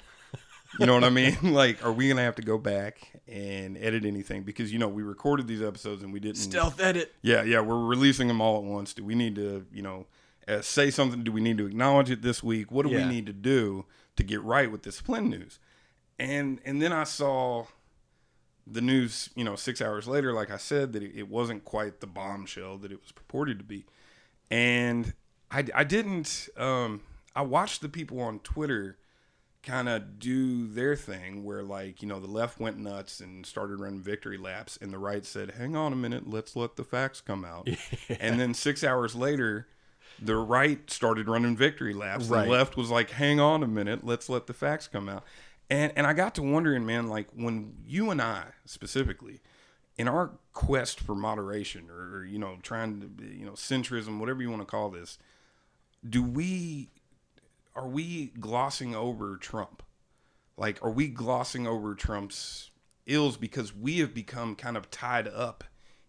You 0.81 0.87
know 0.87 0.95
what 0.95 1.05
i 1.05 1.11
mean? 1.11 1.37
Like 1.43 1.85
are 1.85 1.93
we 1.93 2.09
gonna 2.09 2.23
have 2.23 2.37
to 2.37 2.43
go 2.43 2.57
back 2.59 3.14
and 3.27 3.77
edit 3.79 4.05
anything 4.05 4.43
because 4.43 4.73
you 4.73 4.79
know 4.79 4.89
we 4.89 5.03
recorded 5.03 5.47
these 5.47 5.63
episodes 5.63 6.03
and 6.03 6.13
we 6.13 6.21
didn't 6.21 6.37
stealth 6.37 6.81
edit. 6.81 7.15
Yeah 7.23 7.43
yeah 7.43 7.61
we're 7.61 7.85
releasing 7.85 8.29
them 8.29 8.41
all 8.41 8.59
at 8.59 8.65
once. 8.65 8.93
Do 8.95 9.05
we 9.05 9.15
need 9.15 9.35
to 9.37 9.67
you 9.73 9.83
know 9.83 10.07
uh, 10.47 10.61
say 10.61 10.91
something? 10.91 11.25
Do 11.25 11.33
we 11.33 11.41
need 11.41 11.57
to 11.59 11.67
acknowledge 11.67 12.11
it 12.11 12.21
this 12.23 12.43
week? 12.43 12.71
What 12.71 12.85
do 12.87 12.93
Yeah. 12.93 13.07
we 13.09 13.15
need 13.15 13.27
to 13.27 13.33
do 13.33 13.87
to 14.17 14.23
get 14.23 14.43
right 14.43 14.71
with 14.71 14.83
this 14.83 15.01
flynn 15.01 15.31
news? 15.31 15.59
And 16.19 16.61
and 16.65 16.81
then 16.83 16.93
i 16.93 17.05
saw 17.05 17.67
the 18.67 18.81
news, 18.81 19.29
you 19.35 19.45
know, 19.45 19.57
six 19.57 19.83
hours 19.83 20.07
later, 20.09 20.33
like 20.33 20.51
I 20.51 20.57
said, 20.57 20.95
that 20.95 21.03
it, 21.03 21.13
it 21.15 21.29
wasn't 21.29 21.65
quite 21.67 22.01
the 22.01 22.07
bombshell 22.07 22.79
that 22.79 22.91
it 22.93 23.01
was 23.03 23.13
purported 23.13 23.59
to 23.59 23.65
be. 23.65 23.85
And 24.51 25.13
I, 25.51 25.65
I 25.75 25.85
didn't, 25.85 26.49
um, 26.57 27.03
I 27.37 27.43
watched 27.43 27.83
the 27.83 27.91
people 27.91 28.21
on 28.23 28.39
Twitter 28.39 28.97
kind 29.65 29.89
of 29.89 30.19
do 30.19 30.67
their 30.67 30.97
thing 30.97 31.45
where 31.45 31.63
like 31.63 32.03
you 32.03 32.09
know 32.09 32.21
the 32.21 32.31
left 32.31 32.61
went 32.61 32.79
nuts 32.79 33.21
and 33.21 33.45
started 33.47 33.81
running 33.81 34.01
victory 34.01 34.37
laps 34.37 34.79
and 34.81 34.93
the 34.93 34.99
right 34.99 35.25
said 35.25 35.53
hang 35.53 35.75
on 35.75 35.93
a 35.93 35.97
minute 35.97 36.29
let's 36.29 36.55
let 36.55 36.77
the 36.77 36.85
facts 36.85 37.21
come 37.21 37.45
out. 37.45 37.69
And 38.21 38.39
then 38.39 38.55
six 38.55 38.85
hours 38.85 39.15
later 39.15 39.67
the 40.21 40.37
right 40.37 40.89
started 40.91 41.29
running 41.29 41.57
victory 41.57 41.95
laps. 41.95 42.27
Right. 42.27 42.45
the 42.45 42.51
left 42.51 42.77
was 42.77 42.91
like 42.91 43.11
hang 43.11 43.41
on 43.41 43.63
a 43.63 43.67
minute 43.67 44.05
let's 44.05 44.29
let 44.29 44.47
the 44.47 44.55
facts 44.55 44.87
come 44.87 45.09
out. 45.09 45.25
And 45.71 45.93
and 45.97 46.07
i 46.07 46.13
got 46.13 46.35
to 46.37 46.43
wondering 46.43 46.85
man 46.85 47.09
like 47.09 47.29
when 47.35 47.75
you 47.87 48.11
and 48.11 48.21
i 48.21 48.45
specifically 48.67 49.41
in 49.97 50.09
our 50.09 50.33
quest 50.53 51.01
for 51.01 51.15
moderation 51.15 51.89
or, 51.91 52.19
or 52.19 52.25
you 52.25 52.39
know 52.39 52.59
trying 52.63 53.01
to 53.01 53.07
be, 53.07 53.27
you 53.27 53.47
know 53.47 53.53
centrism 53.53 54.19
whatever 54.19 54.43
you 54.43 54.51
want 54.51 54.63
to 54.63 54.67
call 54.67 54.91
this 54.91 55.19
do 56.09 56.23
we 56.23 56.91
are 57.77 57.89
we 57.89 58.27
glossing 58.41 58.95
over 58.95 59.37
Trump? 59.37 59.83
Like, 60.57 60.83
are 60.85 60.91
we 60.91 61.09
glossing 61.09 61.67
over 61.67 61.95
Trump's 61.95 62.71
ills 63.07 63.37
because 63.37 63.75
we 63.75 63.99
have 63.99 64.15
become 64.15 64.55
kind 64.55 64.77
of 64.77 64.91
tied 64.91 65.29
up 65.29 65.65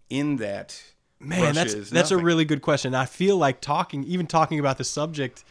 in 0.09 0.37
that? 0.37 0.81
Man, 1.19 1.55
that's 1.55 1.89
that's 1.89 2.11
a 2.11 2.17
really 2.17 2.45
good 2.45 2.61
question. 2.61 2.93
I 2.93 3.05
feel 3.05 3.37
like 3.37 3.61
talking, 3.61 4.03
even 4.03 4.27
talking 4.27 4.59
about 4.59 4.77
the 4.77 4.83
subject. 4.83 5.43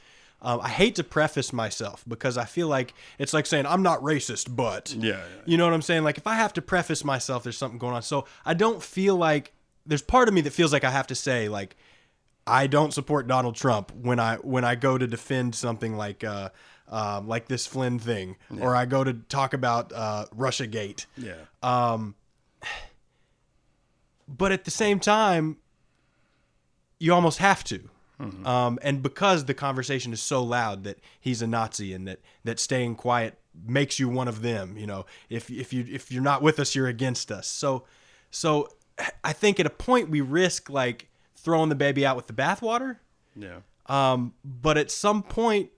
Um, 0.42 0.61
I 0.61 0.68
hate 0.68 0.97
to 0.97 1.04
preface 1.04 1.54
myself 1.54 2.04
because 2.06 2.37
I 2.37 2.44
feel 2.44 2.68
like 2.68 2.92
it's 3.18 3.33
like 3.33 3.47
saying 3.47 3.64
I'm 3.64 3.83
not 3.83 4.00
racist, 4.02 4.54
but 4.54 4.92
Yeah, 4.92 5.12
yeah. 5.12 5.18
you 5.47 5.56
know 5.56 5.64
what 5.64 5.73
I'm 5.73 5.80
saying. 5.83 6.04
Like 6.04 6.18
if 6.18 6.26
I 6.26 6.35
have 6.35 6.52
to 6.54 6.62
preface 6.62 7.02
myself, 7.02 7.42
there's 7.42 7.56
something 7.56 7.78
going 7.78 7.94
on. 7.94 8.02
So 8.02 8.26
I 8.44 8.52
don't 8.52 8.83
feel 8.83 9.16
like 9.16 9.54
there's 9.87 10.02
part 10.02 10.28
of 10.28 10.35
me 10.35 10.42
that 10.42 10.52
feels 10.52 10.71
like 10.71 10.85
I 10.85 10.90
have 10.90 11.06
to 11.09 11.14
say 11.14 11.49
like 11.49 11.76
I 12.46 12.66
don't 12.66 12.92
support 12.92 13.26
Donald 13.26 13.54
Trump 13.56 13.92
when 13.94 14.18
I 14.20 14.36
when 14.36 14.64
I 14.64 14.74
go 14.74 14.98
to 14.98 15.06
defend 15.06 15.54
something 15.54 15.96
like 15.96 16.24
uh, 16.24 16.50
um, 16.88 17.26
like 17.26 17.48
this 17.48 17.66
Flynn 17.66 17.98
thing, 17.98 18.36
or 18.60 18.76
I 18.76 18.84
go 18.84 19.02
to 19.04 19.14
talk 19.14 19.54
about 19.54 19.92
uh, 19.92 20.26
Russia 20.34 20.66
Gate. 20.66 21.06
yeah, 21.62 22.14
but 24.28 24.52
at 24.52 24.64
the 24.64 24.70
same 24.70 25.00
time, 25.00 25.58
you 26.98 27.12
almost 27.12 27.38
have 27.38 27.64
to. 27.64 27.90
Um, 28.46 28.78
and 28.80 29.02
because 29.02 29.44
the 29.46 29.54
conversation 29.54 30.12
is 30.12 30.22
so 30.22 30.42
loud 30.42 30.84
that 30.84 30.98
he's 31.20 31.42
a 31.42 31.46
Nazi 31.46 31.92
and 31.92 32.06
that, 32.06 32.20
that 32.44 32.60
staying 32.60 32.94
quiet 32.94 33.38
makes 33.66 33.98
you 33.98 34.08
one 34.08 34.28
of 34.28 34.40
them, 34.40 34.78
you 34.78 34.86
know, 34.86 35.04
if, 35.28 35.50
if 35.50 35.72
you 35.72 35.84
if 35.90 36.10
you're 36.12 36.22
not 36.22 36.40
with 36.40 36.58
us, 36.60 36.74
you're 36.74 36.86
against 36.86 37.32
us. 37.32 37.46
So 37.48 37.84
so 38.30 38.68
I 39.22 39.32
think 39.32 39.58
at 39.60 39.66
a 39.66 39.70
point 39.70 40.10
we 40.10 40.20
risk 40.20 40.70
like 40.70 41.08
throwing 41.44 41.68
the 41.68 41.74
baby 41.76 42.04
out 42.04 42.16
with 42.16 42.26
the 42.26 42.32
bathwater. 42.32 42.96
yeah, 43.36 43.58
Um, 43.86 44.34
but 44.44 44.76
at 44.78 44.90
some 44.90 45.22
point, 45.22 45.70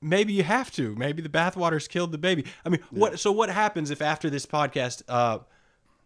maybe 0.00 0.32
you 0.32 0.44
have 0.44 0.70
to. 0.72 0.94
Maybe 0.94 1.20
the 1.20 1.28
bathwater's 1.28 1.88
killed 1.88 2.12
the 2.12 2.18
baby. 2.18 2.44
I 2.64 2.70
mean, 2.70 2.80
what? 2.90 3.18
So 3.18 3.32
what 3.32 3.50
happens 3.50 3.90
if 3.90 4.00
after 4.00 4.30
this 4.30 4.46
podcast, 4.46 5.02
uh, 5.08 5.40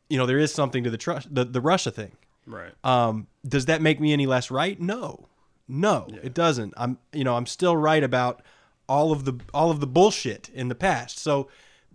you 0.09 0.19
know, 0.19 0.27
there 0.27 0.39
is 0.39 0.53
something 0.53 0.83
to 0.85 0.91
the 0.91 0.99
trust 0.99 1.33
the, 1.33 1.45
the 1.45 1.61
Russia 1.61 1.91
thing? 1.91 2.13
right. 2.47 2.73
Um, 2.83 3.27
does 3.47 3.67
that 3.67 3.81
make 3.81 4.01
me 4.01 4.13
any 4.13 4.27
less 4.27 4.51
right? 4.51 4.81
No, 4.81 5.29
no, 5.69 6.09
it 6.23 6.35
doesn't. 6.35 6.75
I'm, 6.77 6.99
you 7.13 7.25
know, 7.25 7.37
I'm 7.37 7.47
still 7.47 7.77
right 7.77 8.03
about 8.03 8.43
all 8.89 9.13
of 9.13 9.25
the 9.25 9.39
all 9.53 9.71
of 9.71 9.81
the 9.81 9.87
bullshit 9.87 10.51
in 10.55 10.69
the 10.69 10.75
past. 10.75 11.19
So, 11.19 11.49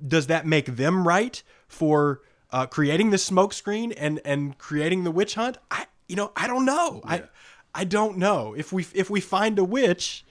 does 0.05 0.27
that 0.27 0.45
make 0.45 0.65
them 0.65 1.07
right 1.07 1.41
for 1.67 2.21
uh, 2.51 2.65
creating 2.65 3.09
the 3.11 3.17
smokescreen 3.17 3.93
and 3.97 4.19
and 4.25 4.57
creating 4.57 5.03
the 5.03 5.11
witch 5.11 5.35
hunt? 5.35 5.57
I, 5.69 5.85
you 6.09 6.15
know, 6.15 6.31
I 6.35 6.47
don't 6.47 6.65
know. 6.65 7.01
I, 7.05 7.23
I 7.73 7.85
don't 7.85 8.17
know. 8.17 8.53
If 8.57 8.73
we 8.73 8.85
if 8.93 9.09
we 9.09 9.21
find 9.21 9.57
a 9.57 9.63
witch, 9.63 10.25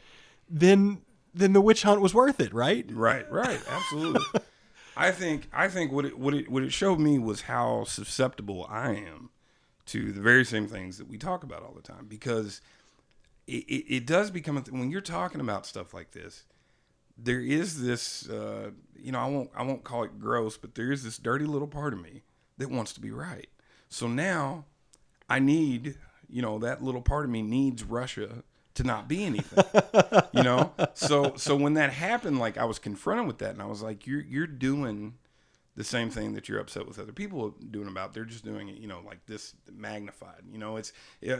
then 0.50 1.00
then 1.32 1.52
the 1.54 1.60
witch 1.60 1.84
hunt 1.84 2.00
was 2.00 2.12
worth 2.12 2.40
it, 2.40 2.52
right? 2.52 2.84
Right, 2.90 3.30
right, 3.30 3.60
absolutely. 3.70 4.24
I 4.96 5.12
think 5.12 5.48
I 5.52 5.68
think 5.68 5.92
what 5.92 6.04
it 6.04 6.18
what 6.18 6.34
it 6.34 6.50
what 6.50 6.64
it 6.64 6.72
showed 6.72 6.98
me 6.98 7.18
was 7.18 7.42
how 7.42 7.84
susceptible 7.84 8.66
I 8.68 8.90
am 8.90 9.30
to 9.86 10.12
the 10.12 10.20
very 10.20 10.44
same 10.44 10.66
things 10.66 10.98
that 10.98 11.08
we 11.08 11.16
talk 11.16 11.44
about 11.44 11.62
all 11.62 11.72
the 11.72 11.80
time 11.80 12.06
because 12.08 12.60
it, 13.46 13.64
it, 13.68 13.94
it 13.94 14.06
does 14.06 14.30
become 14.30 14.58
a 14.58 14.60
th- 14.60 14.72
when 14.72 14.90
you're 14.90 15.00
talking 15.00 15.40
about 15.40 15.64
stuff 15.64 15.94
like 15.94 16.10
this 16.10 16.44
there 17.16 17.40
is 17.40 17.82
this 17.82 18.28
uh, 18.28 18.70
you 18.96 19.12
know 19.12 19.20
I 19.20 19.26
won't 19.26 19.50
I 19.56 19.62
won't 19.62 19.84
call 19.84 20.02
it 20.02 20.18
gross 20.18 20.56
but 20.56 20.74
there 20.74 20.92
is 20.92 21.04
this 21.04 21.16
dirty 21.16 21.46
little 21.46 21.68
part 21.68 21.92
of 21.92 22.02
me 22.02 22.22
that 22.58 22.70
wants 22.70 22.92
to 22.94 23.00
be 23.00 23.10
right 23.10 23.48
so 23.88 24.08
now 24.08 24.64
I 25.28 25.38
need 25.38 25.96
you 26.28 26.42
know 26.42 26.58
that 26.58 26.82
little 26.82 27.02
part 27.02 27.24
of 27.24 27.30
me 27.30 27.42
needs 27.42 27.84
Russia 27.84 28.42
to 28.74 28.84
not 28.84 29.08
be 29.08 29.24
anything 29.24 29.64
you 30.32 30.42
know? 30.42 30.72
So 30.94 31.34
so 31.36 31.56
when 31.56 31.74
that 31.74 31.92
happened 31.92 32.38
like 32.38 32.56
i 32.56 32.64
was 32.64 32.78
confronted 32.78 33.26
with 33.26 33.38
that 33.38 33.50
and 33.50 33.60
i 33.60 33.66
was 33.66 33.82
like 33.82 34.06
you're 34.06 34.20
you're 34.20 34.46
doing 34.46 35.14
the 35.78 35.84
same 35.84 36.10
thing 36.10 36.32
that 36.32 36.48
you're 36.48 36.58
upset 36.58 36.88
with 36.88 36.98
other 36.98 37.12
people 37.12 37.54
doing 37.70 37.86
about. 37.86 38.12
They're 38.12 38.24
just 38.24 38.44
doing 38.44 38.68
it 38.68 38.78
you 38.78 38.88
know 38.88 39.00
like 39.06 39.24
this 39.26 39.54
magnified. 39.72 40.42
You 40.50 40.58
know 40.58 40.76
it's 40.76 40.92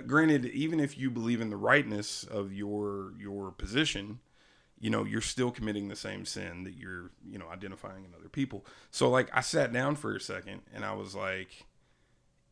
granted 0.07 0.47
even 0.47 0.79
if 0.79 0.97
you 0.97 1.11
believe 1.11 1.41
in 1.41 1.51
the 1.51 1.57
rightness 1.57 2.23
of 2.23 2.53
your 2.53 3.15
your 3.19 3.51
position 3.51 4.21
you 4.79 4.91
know 4.91 5.05
you're 5.05 5.21
still 5.21 5.51
committing 5.51 5.89
the 5.89 5.97
same 5.97 6.25
sin 6.25 6.63
that 6.63 6.75
you're 6.75 7.11
you 7.29 7.37
know 7.37 7.49
identifying 7.49 8.05
in 8.05 8.15
other 8.15 8.29
people. 8.29 8.65
So 8.93 9.11
like 9.11 9.29
i 9.35 9.41
sat 9.41 9.73
down 9.73 9.97
for 9.97 10.15
a 10.15 10.21
second 10.21 10.63
and 10.73 10.85
i 10.85 10.95
was 10.95 11.17
like 11.17 11.67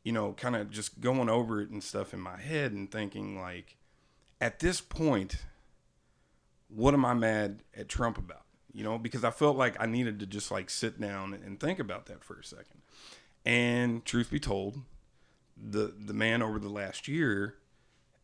you 0.06 0.12
know 0.12 0.32
kind 0.34 0.54
of 0.54 0.70
just 0.70 1.00
going 1.00 1.28
over 1.28 1.60
it 1.60 1.68
and 1.68 1.82
stuff 1.82 2.14
in 2.14 2.20
my 2.20 2.36
head 2.38 2.70
and 2.70 2.92
thinking 2.92 3.40
like 3.40 3.76
at 4.40 4.60
this 4.60 4.80
point 4.80 5.38
what 6.68 6.94
am 6.94 7.04
I 7.04 7.14
mad 7.14 7.62
at 7.76 7.88
Trump 7.88 8.18
about? 8.18 8.42
You 8.72 8.84
know, 8.84 8.98
because 8.98 9.24
I 9.24 9.30
felt 9.30 9.56
like 9.56 9.76
I 9.80 9.86
needed 9.86 10.20
to 10.20 10.26
just 10.26 10.50
like 10.50 10.68
sit 10.68 11.00
down 11.00 11.32
and 11.34 11.58
think 11.58 11.78
about 11.78 12.06
that 12.06 12.22
for 12.22 12.38
a 12.38 12.44
second. 12.44 12.82
And 13.44 14.04
truth 14.04 14.30
be 14.30 14.40
told, 14.40 14.78
the 15.56 15.94
the 15.98 16.12
man 16.12 16.42
over 16.42 16.58
the 16.58 16.68
last 16.68 17.08
year 17.08 17.56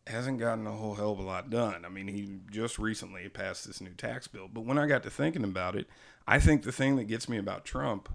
hasn't 0.06 0.38
gotten 0.38 0.66
a 0.66 0.72
whole 0.72 0.96
hell 0.96 1.12
of 1.12 1.18
a 1.18 1.22
lot 1.22 1.50
done. 1.50 1.84
I 1.84 1.88
mean, 1.88 2.08
he 2.08 2.40
just 2.50 2.78
recently 2.78 3.28
passed 3.28 3.66
this 3.66 3.80
new 3.80 3.94
tax 3.94 4.28
bill. 4.28 4.48
But 4.52 4.64
when 4.64 4.78
I 4.78 4.86
got 4.86 5.02
to 5.04 5.10
thinking 5.10 5.44
about 5.44 5.76
it, 5.76 5.86
I 6.26 6.38
think 6.38 6.62
the 6.62 6.72
thing 6.72 6.96
that 6.96 7.04
gets 7.04 7.28
me 7.28 7.38
about 7.38 7.64
Trump 7.64 8.08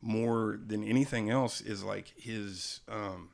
more 0.00 0.58
than 0.64 0.84
anything 0.84 1.28
else 1.30 1.60
is 1.60 1.82
like 1.82 2.12
his 2.16 2.80
um 2.88 3.30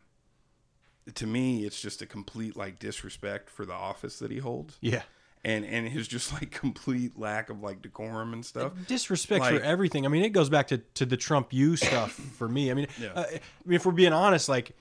to 1.14 1.26
me 1.26 1.64
it's 1.66 1.80
just 1.80 2.00
a 2.00 2.06
complete 2.06 2.56
like 2.56 2.78
disrespect 2.78 3.50
for 3.50 3.66
the 3.66 3.72
office 3.74 4.18
that 4.18 4.30
he 4.30 4.38
holds 4.38 4.78
Yeah. 4.80 5.02
and 5.44 5.66
and 5.66 5.86
his 5.88 6.08
just 6.08 6.32
like 6.32 6.50
complete 6.50 7.18
lack 7.18 7.50
of 7.50 7.60
like 7.60 7.82
decorum 7.82 8.32
and 8.32 8.44
stuff. 8.46 8.72
disrespect 8.88 9.40
Like- 9.42 9.56
for 9.58 9.62
everything. 9.62 10.06
I 10.06 10.08
mean, 10.08 10.24
it 10.24 10.30
goes 10.30 10.48
back 10.48 10.68
to, 10.68 10.78
to 10.78 11.04
the 11.04 11.18
Trump 11.18 11.52
you 11.52 11.76
stuff 11.76 12.12
for 12.38 12.48
me. 12.48 12.70
I 12.70 12.74
mean, 12.74 12.86
Yeah. 12.98 13.12
uh, 13.14 13.24
I 13.28 13.40
mean, 13.66 13.76
if 13.76 13.84
we're 13.84 13.92
being 13.92 14.14
honest, 14.14 14.48
like 14.48 14.74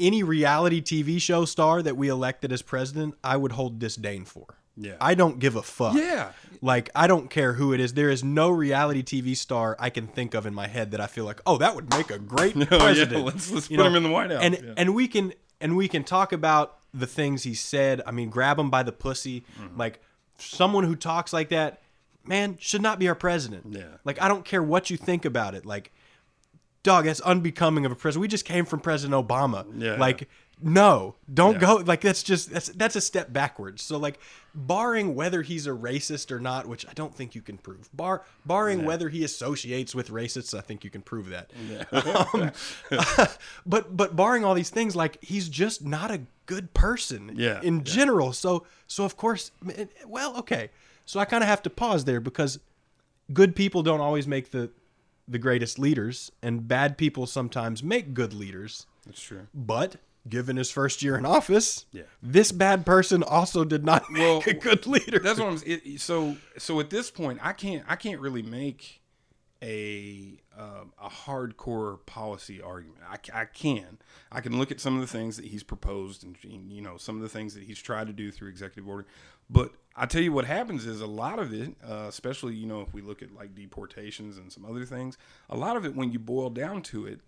any 0.00 0.22
reality 0.22 0.80
TV 0.80 1.20
show 1.20 1.44
star 1.44 1.82
that 1.82 1.96
we 1.98 2.08
elected 2.08 2.50
as 2.52 2.62
president, 2.62 3.14
I 3.22 3.36
would 3.36 3.52
hold 3.52 3.78
disdain 3.78 4.24
for. 4.24 4.46
Yeah. 4.80 4.94
I 5.00 5.14
don't 5.14 5.38
give 5.38 5.56
a 5.56 5.62
fuck. 5.62 5.94
Yeah. 5.94 6.32
Like 6.62 6.90
I 6.94 7.06
don't 7.06 7.28
care 7.30 7.54
who 7.54 7.72
it 7.72 7.80
is. 7.80 7.94
There 7.94 8.10
is 8.10 8.22
no 8.22 8.50
reality 8.50 9.02
TV 9.02 9.36
star 9.36 9.76
I 9.78 9.90
can 9.90 10.06
think 10.06 10.34
of 10.34 10.46
in 10.46 10.54
my 10.54 10.66
head 10.68 10.92
that 10.92 11.00
I 11.00 11.06
feel 11.06 11.24
like, 11.24 11.40
oh, 11.46 11.58
that 11.58 11.74
would 11.74 11.90
make 11.94 12.10
a 12.10 12.18
great 12.18 12.54
yeah, 12.56 12.64
president. 12.66 13.24
let's- 13.24 13.50
let's 13.50 13.70
You 13.70 13.76
put 13.78 13.86
him 13.86 13.96
in 13.96 14.02
the 14.04 14.10
White 14.10 14.30
House. 14.30 14.42
And 14.42 14.54
Yeah. 14.54 14.74
and 14.76 14.94
we 14.94 15.08
can 15.08 15.32
and 15.60 15.76
we 15.76 15.88
can 15.88 16.04
talk 16.04 16.32
about 16.32 16.76
the 16.94 17.06
things 17.06 17.42
he 17.42 17.54
said. 17.54 18.00
I 18.06 18.10
mean, 18.12 18.30
grab 18.30 18.58
him 18.58 18.70
by 18.70 18.82
the 18.82 18.92
pussy. 18.92 19.44
Mm-hmm. 19.60 19.78
Like 19.78 20.00
someone 20.38 20.84
who 20.84 20.94
talks 20.96 21.32
like 21.32 21.48
that, 21.48 21.82
man, 22.24 22.56
should 22.60 22.82
not 22.82 22.98
be 22.98 23.08
our 23.08 23.14
president. 23.14 23.66
Yeah. 23.70 23.82
Like 24.04 24.20
I 24.22 24.28
don't 24.28 24.44
care 24.44 24.62
what 24.62 24.90
you 24.90 24.96
think 24.96 25.24
about 25.24 25.54
it. 25.54 25.66
Like, 25.66 25.92
dog, 26.82 27.04
that's 27.06 27.20
unbecoming 27.20 27.84
of 27.86 27.92
a 27.92 27.96
president. 27.96 28.20
We 28.22 28.28
just 28.28 28.44
came 28.44 28.64
from 28.64 28.80
President 28.80 29.28
Obama. 29.28 29.66
Yeah. 29.76 29.96
Like, 29.96 30.28
no, 30.60 31.14
don't 31.32 31.54
Yeah. 31.54 31.60
go. 31.60 31.74
Like 31.76 32.00
that's 32.00 32.22
just 32.22 32.50
that's 32.50 32.68
that's 32.68 32.96
a 32.96 33.00
step 33.00 33.32
backwards. 33.32 33.82
So 33.82 33.96
like, 33.98 34.18
barring 34.54 35.14
whether 35.14 35.42
he's 35.42 35.66
a 35.66 35.70
racist 35.70 36.30
or 36.32 36.40
not, 36.40 36.66
which 36.66 36.86
I 36.86 36.92
don't 36.94 37.14
think 37.14 37.34
you 37.34 37.42
can 37.42 37.58
prove. 37.58 37.88
Bar 37.94 38.24
barring 38.44 38.84
whether 38.84 39.08
he 39.08 39.22
associates 39.24 39.94
with 39.94 40.10
racists, 40.10 40.56
I 40.56 40.60
think 40.60 40.84
you 40.84 40.90
can 40.90 41.02
prove 41.02 41.28
that. 41.28 41.52
Um, 41.92 42.50
but 43.66 43.96
but 43.96 44.16
barring 44.16 44.44
all 44.44 44.54
these 44.54 44.70
things, 44.70 44.96
like 44.96 45.22
he's 45.22 45.48
just 45.48 45.84
not 45.84 46.10
a 46.10 46.22
good 46.46 46.74
person. 46.74 47.32
Yeah, 47.36 47.60
In 47.62 47.76
yeah. 47.78 47.82
general, 47.84 48.32
so 48.32 48.66
so 48.86 49.04
of 49.04 49.16
course, 49.16 49.50
well, 50.06 50.36
okay. 50.38 50.70
So 51.04 51.20
I 51.20 51.24
kind 51.24 51.42
of 51.42 51.48
have 51.48 51.62
to 51.62 51.70
pause 51.70 52.04
there 52.04 52.20
because 52.20 52.58
good 53.32 53.54
people 53.56 53.82
don't 53.82 54.00
always 54.00 54.26
make 54.26 54.50
the 54.50 54.70
the 55.26 55.38
greatest 55.38 55.78
leaders, 55.78 56.32
and 56.42 56.66
bad 56.66 56.96
people 56.96 57.26
sometimes 57.26 57.82
make 57.82 58.14
good 58.14 58.32
leaders. 58.32 58.86
That's 59.06 59.20
true. 59.20 59.46
But 59.54 59.96
given 60.28 60.56
his 60.56 60.70
first 60.70 61.02
year 61.02 61.16
in 61.16 61.24
office, 61.26 61.86
Yeah. 61.92 62.02
this 62.22 62.52
bad 62.52 62.84
person 62.86 63.22
also 63.22 63.64
did 63.64 63.84
not 63.84 64.04
make 64.10 64.20
Well, 64.22 64.42
a 64.46 64.52
good 64.54 64.86
leader. 64.86 65.18
That's 65.18 65.38
what 65.38 65.48
I'm. 65.48 65.62
It, 65.64 66.00
so 66.00 66.36
so 66.56 66.80
at 66.80 66.90
this 66.90 67.10
point, 67.10 67.40
I 67.42 67.52
can't 67.52 67.84
I 67.88 67.96
can't 67.96 68.20
really 68.20 68.42
make 68.42 69.00
a 69.62 70.40
um, 70.56 70.92
a 71.02 71.08
hardcore 71.08 72.04
policy 72.06 72.62
argument. 72.62 73.00
I 73.08 73.16
can 73.46 73.98
I 74.30 74.40
can 74.40 74.58
look 74.58 74.70
at 74.70 74.80
some 74.80 74.94
of 74.94 75.00
the 75.00 75.06
things 75.06 75.36
that 75.36 75.46
he's 75.46 75.62
proposed 75.62 76.24
and 76.24 76.36
you 76.72 76.80
know 76.82 76.96
some 76.96 77.16
of 77.16 77.22
the 77.22 77.28
things 77.28 77.54
that 77.54 77.64
he's 77.64 77.80
tried 77.80 78.06
to 78.08 78.12
do 78.12 78.30
through 78.30 78.48
executive 78.48 78.88
order. 78.88 79.06
But 79.50 79.72
I 79.96 80.06
tell 80.06 80.20
you 80.22 80.32
what 80.32 80.44
happens 80.44 80.86
is 80.86 81.00
a 81.00 81.06
lot 81.06 81.38
of 81.38 81.52
it, 81.52 81.74
uh, 81.84 82.06
especially 82.08 82.54
you 82.54 82.66
know 82.66 82.82
if 82.82 82.92
we 82.94 83.00
look 83.02 83.22
at 83.22 83.32
like 83.34 83.54
deportations 83.54 84.36
and 84.38 84.52
some 84.52 84.64
other 84.64 84.84
things, 84.84 85.18
a 85.50 85.56
lot 85.56 85.76
of 85.76 85.84
it 85.84 85.94
when 85.96 86.12
you 86.12 86.18
boil 86.18 86.50
down 86.50 86.82
to 86.82 87.06
it, 87.06 87.20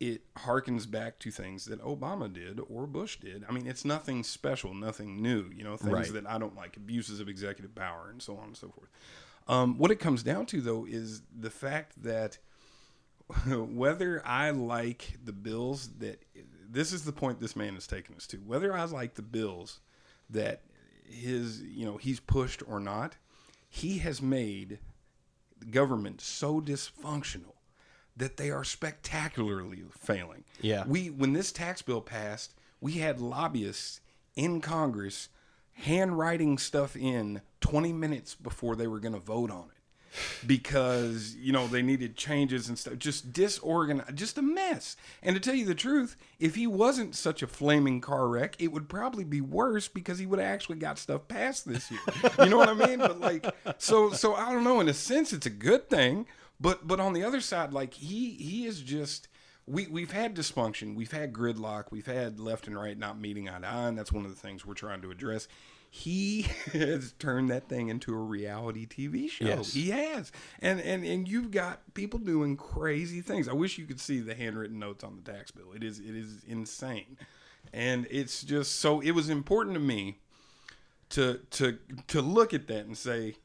it 0.00 0.22
harkens 0.34 0.90
back 0.90 1.18
to 1.20 1.30
things 1.30 1.66
that 1.66 1.80
Obama 1.82 2.32
did 2.32 2.58
or 2.70 2.86
Bush 2.86 3.18
did. 3.20 3.44
I 3.46 3.52
mean, 3.52 3.66
it's 3.66 3.84
nothing 3.84 4.24
special, 4.24 4.72
nothing 4.74 5.20
new. 5.20 5.50
You 5.54 5.62
know, 5.62 5.76
things 5.76 5.92
Right. 5.92 6.12
that 6.14 6.26
I 6.26 6.38
don't 6.38 6.56
like, 6.56 6.76
abuses 6.78 7.20
of 7.20 7.28
executive 7.28 7.74
power, 7.74 8.08
and 8.10 8.22
so 8.22 8.36
on 8.38 8.44
and 8.46 8.56
so 8.56 8.70
forth. 8.70 8.88
Um, 9.46 9.76
what 9.78 9.90
it 9.90 9.96
comes 9.96 10.22
down 10.22 10.46
to, 10.46 10.60
though, 10.62 10.86
is 10.86 11.22
the 11.38 11.50
fact 11.50 12.02
that 12.02 12.38
whether 13.46 14.26
I 14.26 14.50
like 14.50 15.18
the 15.22 15.32
bills 15.32 15.90
that 15.98 16.22
this 16.68 16.92
is 16.92 17.04
the 17.04 17.12
point 17.12 17.38
this 17.40 17.54
man 17.56 17.74
has 17.74 17.86
taken 17.86 18.14
us 18.16 18.26
to, 18.28 18.38
whether 18.38 18.74
I 18.76 18.84
like 18.84 19.14
the 19.14 19.22
bills 19.22 19.80
that 20.30 20.62
his, 21.04 21.60
you 21.62 21.84
know, 21.84 21.96
he's 21.98 22.20
pushed 22.20 22.62
or 22.66 22.80
not, 22.80 23.16
he 23.68 23.98
has 23.98 24.22
made 24.22 24.78
government 25.70 26.20
so 26.20 26.60
dysfunctional 26.60 27.54
that 28.16 28.36
they 28.36 28.50
are 28.50 28.64
spectacularly 28.64 29.82
failing. 29.98 30.44
Yeah. 30.60 30.84
We 30.86 31.10
when 31.10 31.32
this 31.32 31.52
tax 31.52 31.82
bill 31.82 32.00
passed, 32.00 32.54
we 32.80 32.92
had 32.92 33.20
lobbyists 33.20 34.00
in 34.36 34.60
Congress 34.60 35.28
handwriting 35.72 36.58
stuff 36.58 36.96
in 36.96 37.40
20 37.60 37.92
minutes 37.92 38.34
before 38.34 38.76
they 38.76 38.86
were 38.86 39.00
going 39.00 39.14
to 39.14 39.20
vote 39.20 39.50
on 39.50 39.64
it. 39.64 39.76
Because 40.44 41.36
you 41.36 41.52
know 41.52 41.68
they 41.68 41.82
needed 41.82 42.16
changes 42.16 42.68
and 42.68 42.76
stuff 42.76 42.98
just 42.98 43.32
disorganized 43.32 44.16
just 44.16 44.38
a 44.38 44.42
mess. 44.42 44.96
And 45.22 45.36
to 45.36 45.40
tell 45.40 45.54
you 45.54 45.64
the 45.64 45.72
truth 45.72 46.16
if 46.40 46.56
he 46.56 46.66
wasn't 46.66 47.14
such 47.14 47.44
a 47.44 47.46
flaming 47.46 48.00
car 48.00 48.26
wreck 48.26 48.56
it 48.58 48.72
would 48.72 48.88
probably 48.88 49.22
be 49.22 49.40
worse 49.40 49.86
because 49.86 50.18
he 50.18 50.26
would 50.26 50.40
have 50.40 50.48
actually 50.52 50.78
got 50.78 50.98
stuff 50.98 51.28
passed 51.28 51.68
this 51.68 51.92
year. 51.92 52.00
You 52.40 52.46
know 52.46 52.56
what 52.56 52.68
i 52.68 52.74
mean? 52.74 52.98
But 52.98 53.20
like 53.20 53.46
so 53.78 54.10
so 54.10 54.34
i 54.34 54.52
don't 54.52 54.64
know. 54.64 54.80
In 54.80 54.88
a 54.88 54.94
sense 54.94 55.32
it's 55.32 55.46
a 55.46 55.50
good 55.50 55.88
thing 55.88 56.26
but 56.60 56.86
but 56.86 57.00
on 57.00 57.12
the 57.12 57.24
other 57.24 57.40
side 57.40 57.72
like 57.72 57.94
he 57.94 58.30
he 58.32 58.66
is 58.66 58.80
just 58.80 59.28
we, 59.70 59.86
we've 59.86 60.10
had 60.10 60.34
dysfunction, 60.34 60.96
we've 60.96 61.12
had 61.12 61.32
gridlock, 61.32 61.86
we've 61.90 62.06
had 62.06 62.40
left 62.40 62.66
and 62.66 62.76
right 62.76 62.98
not 62.98 63.20
meeting 63.20 63.48
eye 63.48 63.60
to 63.60 63.66
eye, 63.66 63.88
and 63.88 63.96
that's 63.96 64.10
one 64.12 64.24
of 64.24 64.30
the 64.30 64.40
things 64.40 64.66
we're 64.66 64.74
trying 64.74 65.00
to 65.02 65.10
address. 65.10 65.46
He 65.90 66.42
has 66.72 67.12
turned 67.18 67.50
that 67.50 67.68
thing 67.68 67.88
into 67.88 68.12
a 68.12 68.18
reality 68.18 68.86
TV 68.86 69.28
show. 69.30 69.44
Yes. 69.44 69.72
He 69.72 69.90
has, 69.90 70.32
and 70.60 70.80
and 70.80 71.04
and 71.04 71.28
you've 71.28 71.50
got 71.50 71.94
people 71.94 72.18
doing 72.18 72.56
crazy 72.56 73.20
things. 73.20 73.48
I 73.48 73.52
wish 73.52 73.78
you 73.78 73.86
could 73.86 74.00
see 74.00 74.20
the 74.20 74.34
handwritten 74.34 74.78
notes 74.78 75.04
on 75.04 75.16
the 75.16 75.32
tax 75.32 75.50
bill. 75.50 75.72
It 75.74 75.84
is 75.84 76.00
it 76.00 76.16
is 76.16 76.42
insane, 76.46 77.16
and 77.72 78.06
it's 78.10 78.42
just 78.42 78.80
so. 78.80 79.00
It 79.00 79.12
was 79.12 79.28
important 79.28 79.74
to 79.74 79.80
me 79.80 80.18
to 81.10 81.40
to 81.50 81.78
to 82.08 82.22
look 82.22 82.54
at 82.54 82.66
that 82.68 82.86
and 82.86 82.96
say, 82.96 83.36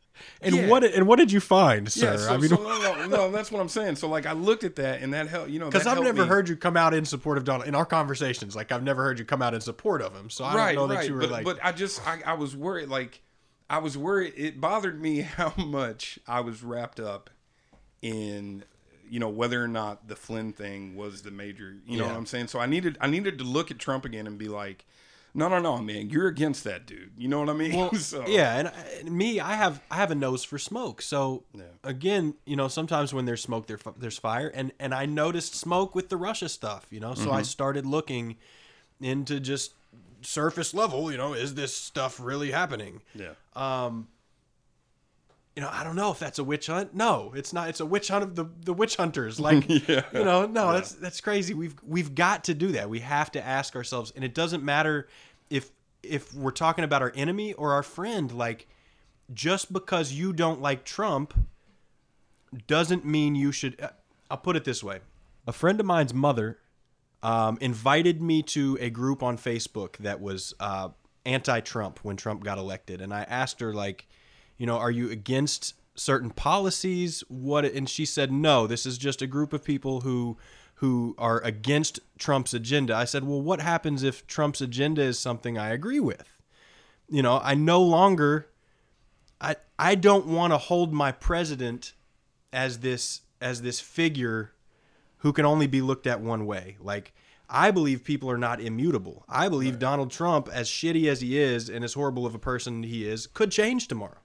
And 0.42 0.56
yeah. 0.56 0.68
what 0.68 0.84
and 0.84 1.08
what 1.08 1.18
did 1.18 1.32
you 1.32 1.40
find, 1.40 1.92
sir? 1.92 2.12
Yeah, 2.12 2.18
so, 2.18 2.34
I 2.34 2.38
mean, 2.38 2.50
so 2.50 2.56
no, 2.58 2.80
no, 2.80 3.08
no, 3.08 3.32
that's 3.32 3.52
what 3.52 3.60
I'm 3.62 3.70
saying. 3.70 3.96
So 3.96 4.08
like, 4.08 4.26
I 4.26 4.34
looked 4.34 4.64
at 4.64 4.76
that, 4.78 5.02
and 5.02 5.14
that 5.14 5.28
helped. 5.28 5.50
You 5.50 5.60
know, 5.60 5.70
because 5.70 5.88
I've 5.88 6.02
never 6.02 6.24
me. 6.24 6.28
heard 6.28 6.50
you 6.50 6.56
come 6.56 6.78
out 6.78 6.94
in 6.94 7.06
support 7.06 7.38
of 7.38 7.44
Donald 7.44 7.68
in 7.68 7.76
our 7.76 7.86
conversations. 7.86 8.56
Like 8.56 8.72
I've 8.72 8.84
never 8.84 9.04
heard 9.04 9.20
you 9.20 9.26
come 9.26 9.42
out 9.42 9.54
in 9.54 9.62
support 9.62 10.02
of 10.02 10.16
him. 10.16 10.30
So 10.30 10.44
I 10.44 10.56
right, 10.56 10.76
don't 10.76 10.90
know 10.90 10.96
right. 10.96 11.02
that 11.02 11.08
you 11.08 11.16
were 11.16 11.22
but, 11.22 11.30
like. 11.32 11.46
but 11.46 11.60
I 11.64 11.72
just 11.72 12.06
I, 12.08 12.22
I 12.26 12.34
was 12.34 12.56
worried. 12.56 12.90
Like 12.90 13.22
I 13.70 13.80
was 13.80 13.98
worried. 13.98 14.34
It 14.36 14.60
bothered 14.62 15.02
me 15.02 15.22
how 15.22 15.54
much 15.58 16.20
I 16.28 16.42
was 16.42 16.64
wrapped 16.64 17.00
up 17.00 17.30
in 18.02 18.64
you 19.10 19.20
know 19.20 19.30
whether 19.30 19.64
or 19.64 19.68
not 19.68 20.08
the 20.08 20.16
Flynn 20.16 20.54
thing 20.54 20.96
was 20.96 21.22
the 21.22 21.32
major. 21.32 21.76
You 21.86 21.98
know 21.98 22.06
Yeah. 22.06 22.12
what 22.12 22.18
I'm 22.18 22.26
saying? 22.26 22.48
So 22.48 22.60
I 22.60 22.66
needed 22.66 22.98
I 23.02 23.08
needed 23.08 23.38
to 23.40 23.44
look 23.44 23.72
at 23.72 23.80
Trump 23.80 24.06
again 24.06 24.28
and 24.28 24.38
be 24.38 24.48
like, 24.48 24.86
no, 25.36 25.48
no, 25.50 25.60
no, 25.60 25.78
man, 25.80 26.10
you're 26.10 26.28
against 26.28 26.64
that 26.64 26.86
dude. 26.88 27.12
You 27.18 27.28
know 27.28 27.40
what 27.40 27.50
I 27.50 27.54
mean? 27.54 27.94
so, 28.00 28.24
yeah, 28.26 28.58
and, 28.58 28.72
and 29.02 29.12
me, 29.12 29.40
I 29.40 29.54
have 29.56 29.82
I 29.92 29.96
have 29.98 30.10
a 30.10 30.16
nose 30.16 30.44
for 30.44 30.58
smoke. 30.58 31.02
So 31.02 31.44
Yeah. 31.54 31.64
again, 31.84 32.34
you 32.46 32.56
know, 32.56 32.68
sometimes 32.70 33.14
when 33.14 33.26
there's 33.26 33.42
smoke, 33.44 33.68
there 33.68 33.78
there's 33.98 34.18
fire, 34.18 34.48
and 34.48 34.72
and 34.80 34.94
I 34.94 35.06
noticed 35.06 35.54
smoke 35.56 35.94
with 35.94 36.10
the 36.10 36.18
Russia 36.18 36.50
stuff. 36.50 36.88
You 36.90 37.00
know, 37.02 37.14
so 37.14 37.26
Mm-hmm. 37.30 37.38
I 37.38 37.42
started 37.44 37.86
looking 37.86 38.38
into 39.02 39.40
just 39.40 39.74
surface 40.22 40.74
level. 40.74 41.12
You 41.12 41.18
know, 41.18 41.34
is 41.34 41.54
this 41.56 41.76
stuff 41.76 42.20
really 42.20 42.52
happening? 42.52 43.02
yeah. 43.14 43.34
You 45.56 45.62
know, 45.62 45.70
I 45.72 45.84
don't 45.86 45.96
know 45.96 46.12
if 46.12 46.20
that's 46.20 46.38
a 46.40 46.44
witch 46.44 46.68
hunt. 46.68 46.94
No, 46.94 47.32
it's 47.36 47.54
not. 47.54 47.70
It's 47.70 47.80
a 47.80 47.86
witch 47.86 48.10
hunt 48.10 48.24
of 48.24 48.36
the, 48.36 48.46
the 48.64 48.74
witch 48.74 48.98
hunters. 48.98 49.40
Like, 49.48 49.68
Yeah. 49.70 50.04
you 50.14 50.24
know, 50.26 50.46
no, 50.46 50.74
that's 50.74 50.92
that's 50.94 51.22
crazy. 51.22 51.54
We've 51.54 51.76
we've 51.86 52.14
got 52.14 52.44
to 52.46 52.54
do 52.54 52.74
that. 52.74 52.90
We 52.90 53.00
have 53.00 53.32
to 53.32 53.46
ask 53.46 53.76
ourselves, 53.76 54.12
and 54.16 54.24
it 54.26 54.34
doesn't 54.34 54.64
matter 54.64 55.08
if 55.50 55.72
if 56.04 56.34
we're 56.34 56.52
talking 56.52 56.84
about 56.84 57.02
our 57.02 57.12
enemy 57.16 57.54
or 57.54 57.72
our 57.74 57.84
friend. 57.84 58.32
Like, 58.32 58.68
just 59.34 59.72
because 59.72 60.12
you 60.12 60.34
don't 60.34 60.62
like 60.62 60.84
Trump 60.84 61.34
doesn't 62.68 63.06
mean 63.06 63.36
you 63.36 63.52
should. 63.52 63.80
uh, 63.82 63.90
I'll 64.30 64.38
put 64.38 64.56
it 64.56 64.64
this 64.66 64.84
way: 64.84 65.00
a 65.48 65.52
friend 65.54 65.80
of 65.80 65.86
mine's 65.86 66.14
mother 66.14 66.60
um, 67.24 67.58
invited 67.62 68.22
me 68.22 68.42
to 68.44 68.78
a 68.82 68.90
group 68.90 69.24
on 69.24 69.38
Facebook 69.38 69.98
that 69.98 70.20
was 70.22 70.54
uh, 70.60 70.90
anti-Trump 71.26 72.00
when 72.04 72.18
Trump 72.18 72.44
got 72.44 72.58
elected, 72.58 73.02
and 73.02 73.14
I 73.14 73.24
asked 73.24 73.60
her 73.62 73.74
like, 73.74 74.08
you 74.58 74.66
know, 74.66 74.78
are 74.78 74.92
you 74.92 75.10
against 75.10 75.74
certain 75.96 76.30
policies? 76.30 77.24
What? 77.28 77.66
And 77.66 77.90
she 77.90 78.06
said, 78.06 78.32
no. 78.32 78.68
This 78.68 78.86
is 78.86 78.98
just 78.98 79.22
a 79.22 79.28
group 79.28 79.54
of 79.54 79.64
people 79.64 80.02
who 80.02 80.38
who 80.80 81.16
are 81.18 81.40
against 81.42 82.02
Trump's 82.20 82.54
agenda. 82.54 82.94
I 82.94 83.06
said, 83.06 83.24
well, 83.24 83.42
what 83.42 83.62
happens 83.62 84.04
if 84.04 84.28
Trump's 84.28 84.60
agenda 84.60 85.02
is 85.02 85.18
something 85.18 85.58
I 85.58 85.70
agree 85.70 86.02
with? 86.02 86.28
You 87.08 87.22
know, 87.22 87.40
I 87.42 87.56
no 87.56 87.82
longer. 87.82 88.48
I 89.40 89.56
I 89.78 89.96
don't 89.96 90.28
want 90.28 90.54
to 90.54 90.58
hold 90.58 90.94
my 90.94 91.12
president 91.12 91.94
as 92.52 92.80
this 92.80 93.22
as 93.42 93.62
this 93.62 93.80
figure 93.80 94.54
who 95.18 95.34
can 95.34 95.46
only 95.46 95.68
be 95.68 95.82
looked 95.82 96.08
at 96.08 96.22
one 96.22 96.46
way. 96.46 96.78
Like 96.80 97.14
I 97.50 97.72
believe 97.72 98.04
people 98.04 98.30
are 98.32 98.38
not 98.38 98.60
immutable. 98.60 99.24
I 99.30 99.50
believe 99.50 99.78
Donald 99.78 100.12
Trump, 100.12 100.50
as 100.52 100.68
shitty 100.68 101.08
as 101.08 101.22
he 101.22 101.38
is 101.38 101.70
and 101.70 101.84
as 101.84 101.94
horrible 101.94 102.26
of 102.26 102.34
a 102.34 102.40
person 102.40 102.84
he 102.84 103.08
is, 103.08 103.28
could 103.28 103.52
change 103.52 103.88
tomorrow. 103.88 104.18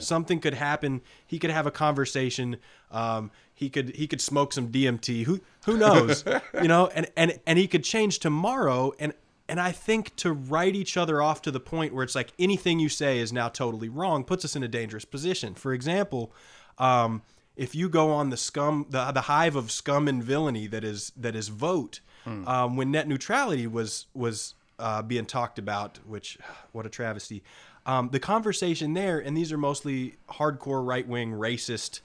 Something 0.00 0.40
could 0.40 0.54
happen. 0.54 1.00
He 1.26 1.38
could 1.38 1.50
have 1.50 1.66
a 1.66 1.70
conversation. 1.70 2.56
Um, 2.90 3.30
he 3.54 3.70
could 3.70 3.94
he 3.96 4.06
could 4.06 4.20
smoke 4.20 4.52
some 4.52 4.68
DMT. 4.70 5.24
Who 5.24 5.40
who 5.66 5.76
knows? 5.84 6.24
you 6.60 6.68
know, 6.68 6.88
and 6.88 7.06
and 7.16 7.38
and 7.46 7.58
he 7.58 7.66
could 7.66 7.84
change 7.84 8.18
tomorrow. 8.18 8.92
And 8.98 9.14
and 9.48 9.60
I 9.60 9.72
think 9.72 10.16
to 10.16 10.32
write 10.32 10.74
each 10.74 10.96
other 10.96 11.20
off 11.20 11.42
to 11.42 11.50
the 11.50 11.60
point 11.60 11.94
where 11.94 12.02
it's 12.02 12.14
like 12.14 12.32
anything 12.38 12.78
you 12.78 12.88
say 12.88 13.18
is 13.18 13.32
now 13.32 13.48
totally 13.48 13.88
wrong 13.88 14.24
puts 14.24 14.44
us 14.44 14.56
in 14.56 14.62
a 14.62 14.68
dangerous 14.68 15.04
position. 15.04 15.54
For 15.54 15.72
example, 15.74 16.32
um, 16.78 17.22
if 17.56 17.74
you 17.74 17.88
go 17.88 18.10
on 18.10 18.30
the 18.30 18.36
scum 18.36 18.86
the, 18.90 19.12
the 19.12 19.22
hive 19.22 19.56
of 19.56 19.70
scum 19.70 20.08
and 20.08 20.22
villainy 20.22 20.66
that 20.66 20.84
is 20.84 21.12
that 21.16 21.36
is 21.36 21.48
Voat 21.48 22.00
um, 22.26 22.76
when 22.76 22.90
net 22.90 23.06
neutrality 23.06 23.66
was 23.66 24.06
was 24.14 24.54
uh, 24.78 25.02
being 25.02 25.26
talked 25.26 25.58
about 25.58 25.98
which 26.06 26.38
what 26.72 26.86
a 26.86 26.88
travesty 26.88 27.42
um, 27.86 28.08
the 28.10 28.20
conversation 28.20 28.94
there 28.94 29.18
and 29.18 29.36
these 29.36 29.52
are 29.52 29.58
mostly 29.58 30.16
hardcore 30.28 30.86
right-wing 30.86 31.32
racist 31.32 32.00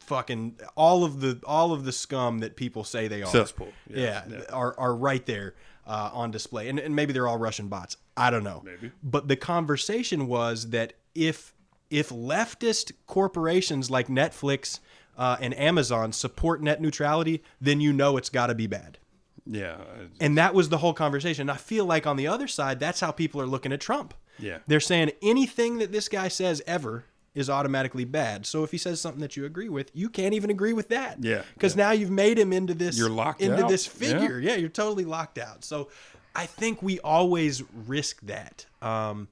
fucking 0.00 0.58
all 0.76 1.04
of 1.04 1.20
the 1.20 1.40
all 1.46 1.72
of 1.72 1.84
the 1.84 1.92
scum 1.92 2.40
that 2.40 2.56
people 2.56 2.84
say 2.84 3.08
they 3.08 3.22
are 3.22 3.30
Cesspool. 3.30 3.68
yeah, 3.88 4.24
Yeah, 4.28 4.42
are 4.52 4.78
are 4.78 4.94
right 4.94 5.24
there 5.26 5.54
uh, 5.86 6.10
on 6.12 6.30
display, 6.30 6.68
and, 6.68 6.78
and 6.78 6.94
maybe 6.94 7.12
they're 7.12 7.28
all 7.28 7.38
Russian 7.38 7.68
bots. 7.68 7.96
I 8.16 8.30
don't 8.30 8.44
know. 8.44 8.62
Maybe. 8.64 8.92
But 9.02 9.28
the 9.28 9.36
conversation 9.36 10.26
was 10.26 10.70
that 10.70 10.94
if 11.14 11.54
if 11.90 12.08
leftist 12.08 12.92
corporations 13.06 13.90
like 13.90 14.08
Netflix 14.08 14.80
uh, 15.16 15.36
and 15.40 15.56
Amazon 15.58 16.12
support 16.12 16.62
net 16.62 16.80
neutrality, 16.80 17.42
then 17.60 17.80
you 17.80 17.92
know 17.92 18.16
it's 18.16 18.30
got 18.30 18.46
to 18.46 18.54
be 18.54 18.66
bad. 18.66 18.98
Yeah. 19.44 19.78
And 20.20 20.38
that 20.38 20.54
was 20.54 20.68
the 20.68 20.78
whole 20.78 20.94
conversation. 20.94 21.50
I 21.50 21.56
feel 21.56 21.84
like 21.84 22.06
on 22.06 22.16
the 22.16 22.28
other 22.28 22.46
side, 22.46 22.78
that's 22.80 23.00
how 23.00 23.10
people 23.10 23.40
are 23.40 23.46
looking 23.46 23.72
at 23.72 23.80
Trump. 23.80 24.14
Yeah. 24.38 24.58
They're 24.66 24.80
saying 24.80 25.12
anything 25.22 25.78
that 25.78 25.92
this 25.92 26.08
guy 26.08 26.28
says 26.28 26.62
ever 26.66 27.04
is 27.34 27.48
automatically 27.48 28.04
bad. 28.04 28.44
So 28.44 28.62
if 28.62 28.70
he 28.70 28.78
says 28.78 29.00
something 29.00 29.20
that 29.20 29.36
you 29.36 29.44
agree 29.44 29.68
with, 29.70 29.90
you 29.94 30.08
can't 30.10 30.34
even 30.34 30.50
agree 30.50 30.72
with 30.74 30.88
that. 30.90 31.22
Yeah, 31.24 31.42
Because 31.54 31.74
now 31.76 31.92
you've 31.92 32.10
made 32.10 32.38
him 32.38 32.52
into 32.52 32.74
this 32.74 32.98
You're 32.98 33.08
locked 33.08 33.40
into 33.40 33.62
out. 33.64 33.68
this 33.70 33.86
figure. 33.86 34.38
Yeah. 34.38 34.56
you're 34.56 34.68
totally 34.68 35.04
locked 35.04 35.38
out. 35.38 35.64
So 35.64 35.88
I 36.34 36.46
think 36.46 36.82
we 36.82 36.98
always 37.00 37.62
risk 37.86 38.20
that. 38.22 38.66
Um 38.82 39.28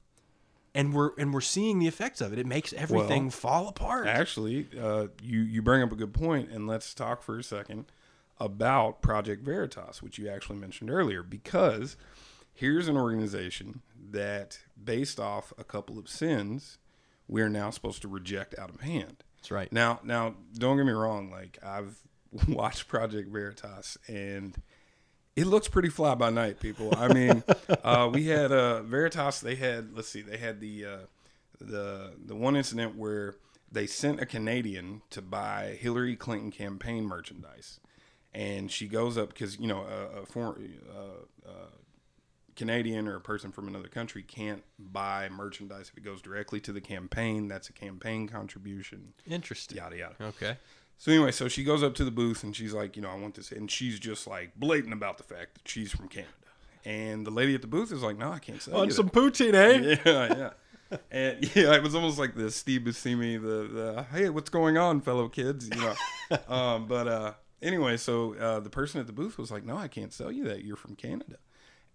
and 0.74 0.94
we're 0.94 1.10
and 1.18 1.34
we're 1.34 1.40
seeing 1.40 1.78
the 1.80 1.88
effects 1.88 2.20
of 2.20 2.32
it. 2.32 2.38
It 2.38 2.46
makes 2.46 2.72
everything 2.72 3.24
Well, 3.24 3.30
fall 3.32 3.68
apart. 3.68 4.06
Actually, 4.06 4.68
uh, 4.80 5.08
you 5.20 5.40
you 5.40 5.62
bring 5.62 5.82
up 5.82 5.90
a 5.90 5.96
good 5.96 6.14
point, 6.14 6.48
and 6.50 6.68
let's 6.68 6.94
talk 6.94 7.22
for 7.22 7.36
a 7.38 7.42
second 7.42 7.86
about 8.38 9.02
Project 9.02 9.44
Veritas, 9.44 10.00
which 10.00 10.16
you 10.16 10.28
actually 10.28 10.58
mentioned 10.58 10.88
earlier, 10.88 11.24
because 11.24 11.96
here's 12.52 12.88
an 12.88 12.96
organization 12.96 13.82
that, 14.10 14.58
based 14.82 15.20
off 15.20 15.52
a 15.58 15.64
couple 15.64 15.98
of 15.98 16.08
sins, 16.08 16.78
we're 17.28 17.48
now 17.48 17.70
supposed 17.70 18.02
to 18.02 18.08
reject 18.08 18.58
out 18.58 18.70
of 18.70 18.80
hand. 18.80 19.24
That's 19.36 19.50
right. 19.50 19.72
Now, 19.72 20.00
now, 20.02 20.34
don't 20.54 20.76
get 20.76 20.84
me 20.84 20.92
wrong. 20.92 21.30
Like 21.30 21.58
I've 21.64 21.98
watched 22.48 22.88
Project 22.88 23.30
Veritas, 23.30 23.96
and 24.06 24.60
it 25.36 25.46
looks 25.46 25.68
pretty 25.68 25.88
fly 25.88 26.14
by 26.14 26.30
night. 26.30 26.60
People, 26.60 26.92
I 26.96 27.08
mean, 27.12 27.42
uh, 27.84 28.10
we 28.12 28.26
had 28.26 28.52
uh, 28.52 28.82
Veritas. 28.82 29.40
They 29.40 29.54
had 29.54 29.94
let's 29.94 30.08
see, 30.08 30.22
they 30.22 30.36
had 30.36 30.60
the 30.60 30.84
uh, 30.84 30.98
the 31.60 32.12
the 32.22 32.34
one 32.34 32.56
incident 32.56 32.96
where 32.96 33.36
they 33.72 33.86
sent 33.86 34.20
a 34.20 34.26
Canadian 34.26 35.02
to 35.10 35.22
buy 35.22 35.78
Hillary 35.80 36.16
Clinton 36.16 36.50
campaign 36.50 37.04
merchandise, 37.04 37.80
and 38.34 38.70
she 38.70 38.88
goes 38.88 39.16
up 39.16 39.28
because 39.28 39.58
you 39.58 39.68
know 39.68 39.82
a, 39.82 40.22
a 40.22 40.26
foreign. 40.26 40.80
Canadian 42.60 43.08
or 43.08 43.16
a 43.16 43.20
person 43.22 43.50
from 43.50 43.68
another 43.68 43.88
country 43.88 44.22
can't 44.22 44.62
buy 44.78 45.30
merchandise 45.30 45.88
if 45.90 45.96
it 45.96 46.04
goes 46.04 46.20
directly 46.20 46.60
to 46.60 46.72
the 46.72 46.80
campaign. 46.82 47.48
That's 47.48 47.70
a 47.70 47.72
campaign 47.72 48.28
contribution. 48.28 49.14
Interesting. 49.26 49.78
Yada 49.78 49.96
yada. 49.96 50.14
Okay. 50.20 50.58
So 50.98 51.10
anyway, 51.10 51.32
so 51.32 51.48
she 51.48 51.64
goes 51.64 51.82
up 51.82 51.94
to 51.94 52.04
the 52.04 52.10
booth 52.10 52.44
and 52.44 52.54
she's 52.54 52.74
like, 52.74 52.96
you 52.96 53.02
know, 53.02 53.08
I 53.08 53.14
want 53.14 53.34
this, 53.36 53.50
and 53.50 53.70
she's 53.70 53.98
just 53.98 54.26
like 54.26 54.54
blatant 54.56 54.92
about 54.92 55.16
the 55.16 55.24
fact 55.24 55.54
that 55.54 55.66
she's 55.66 55.90
from 55.90 56.08
Canada. 56.08 56.34
And 56.84 57.26
the 57.26 57.30
lady 57.30 57.54
at 57.54 57.62
the 57.62 57.66
booth 57.66 57.92
is 57.92 58.02
like, 58.02 58.18
no, 58.18 58.30
I 58.30 58.38
can't 58.38 58.60
sell 58.60 58.76
On 58.76 58.88
you 58.88 58.92
some 58.92 59.06
that." 59.06 59.14
poutine, 59.14 59.54
eh? 59.54 59.96
Yeah, 60.04 60.50
yeah. 60.90 60.98
And 61.10 61.42
yeah, 61.56 61.74
it 61.76 61.82
was 61.82 61.94
almost 61.94 62.18
like 62.18 62.34
the 62.34 62.50
Steve 62.50 62.82
Buscemi, 62.82 63.40
the, 63.40 63.72
the 63.72 64.06
hey, 64.12 64.28
what's 64.28 64.50
going 64.50 64.76
on, 64.76 65.00
fellow 65.00 65.30
kids? 65.30 65.70
You 65.74 65.80
know. 65.80 65.94
um, 66.54 66.86
but 66.86 67.08
uh, 67.08 67.32
anyway, 67.62 67.96
so 67.96 68.34
uh, 68.34 68.60
the 68.60 68.68
person 68.68 69.00
at 69.00 69.06
the 69.06 69.14
booth 69.14 69.38
was 69.38 69.50
like, 69.50 69.64
no, 69.64 69.78
I 69.78 69.88
can't 69.88 70.12
sell 70.12 70.30
you 70.30 70.44
that. 70.44 70.62
You're 70.62 70.76
from 70.76 70.94
Canada. 70.94 71.38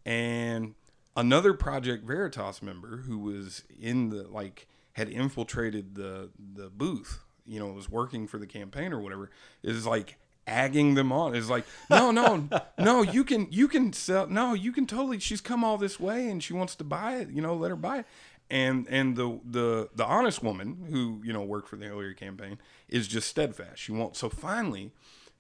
And 0.06 0.76
another 1.15 1.54
Project 1.54 2.06
Veritas 2.06 2.62
member 2.62 2.98
who 2.98 3.18
was 3.18 3.63
in 3.80 4.10
the 4.10 4.24
like 4.24 4.68
had 4.94 5.10
infiltrated 5.10 5.96
the 5.96 6.30
the 6.38 6.70
booth, 6.70 7.24
you 7.46 7.60
know, 7.60 7.68
was 7.68 7.89
working 7.89 8.28
for 8.28 8.38
the 8.38 8.48
campaign 8.48 8.94
or 8.94 9.00
whatever, 9.00 9.30
is 9.63 9.86
like 9.86 10.18
agging 10.48 10.96
them 10.96 11.12
on. 11.12 11.36
Is 11.36 11.50
like, 11.50 11.65
no, 11.89 12.12
no, 12.12 12.48
no, 12.78 13.02
you 13.02 13.24
can 13.24 13.48
you 13.52 13.68
can 13.68 13.94
sell 13.94 14.28
no, 14.28 14.54
you 14.54 14.72
can 14.72 14.86
totally 14.86 15.20
she's 15.20 15.41
come 15.41 15.63
all 15.63 15.78
this 15.78 16.00
way 16.00 16.30
and 16.30 16.44
she 16.44 16.54
wants 16.54 16.76
to 16.76 16.84
buy 16.84 17.18
it, 17.18 17.30
you 17.30 17.41
know, 17.41 17.56
let 17.56 17.70
her 17.70 17.76
buy 17.76 18.00
it. 18.00 18.06
And 18.50 18.88
and 18.89 19.15
the 19.15 19.39
the 19.44 19.89
the 19.96 20.06
honest 20.06 20.44
woman 20.44 20.86
who, 20.89 21.22
you 21.24 21.34
know, 21.34 21.41
worked 21.41 21.68
for 21.68 21.78
the 21.78 21.86
Hillary 21.86 22.13
campaign 22.13 22.60
is 22.88 23.08
just 23.08 23.28
steadfast. 23.28 23.80
She 23.80 23.91
won't 23.91 24.15
so 24.15 24.30
finally 24.30 24.91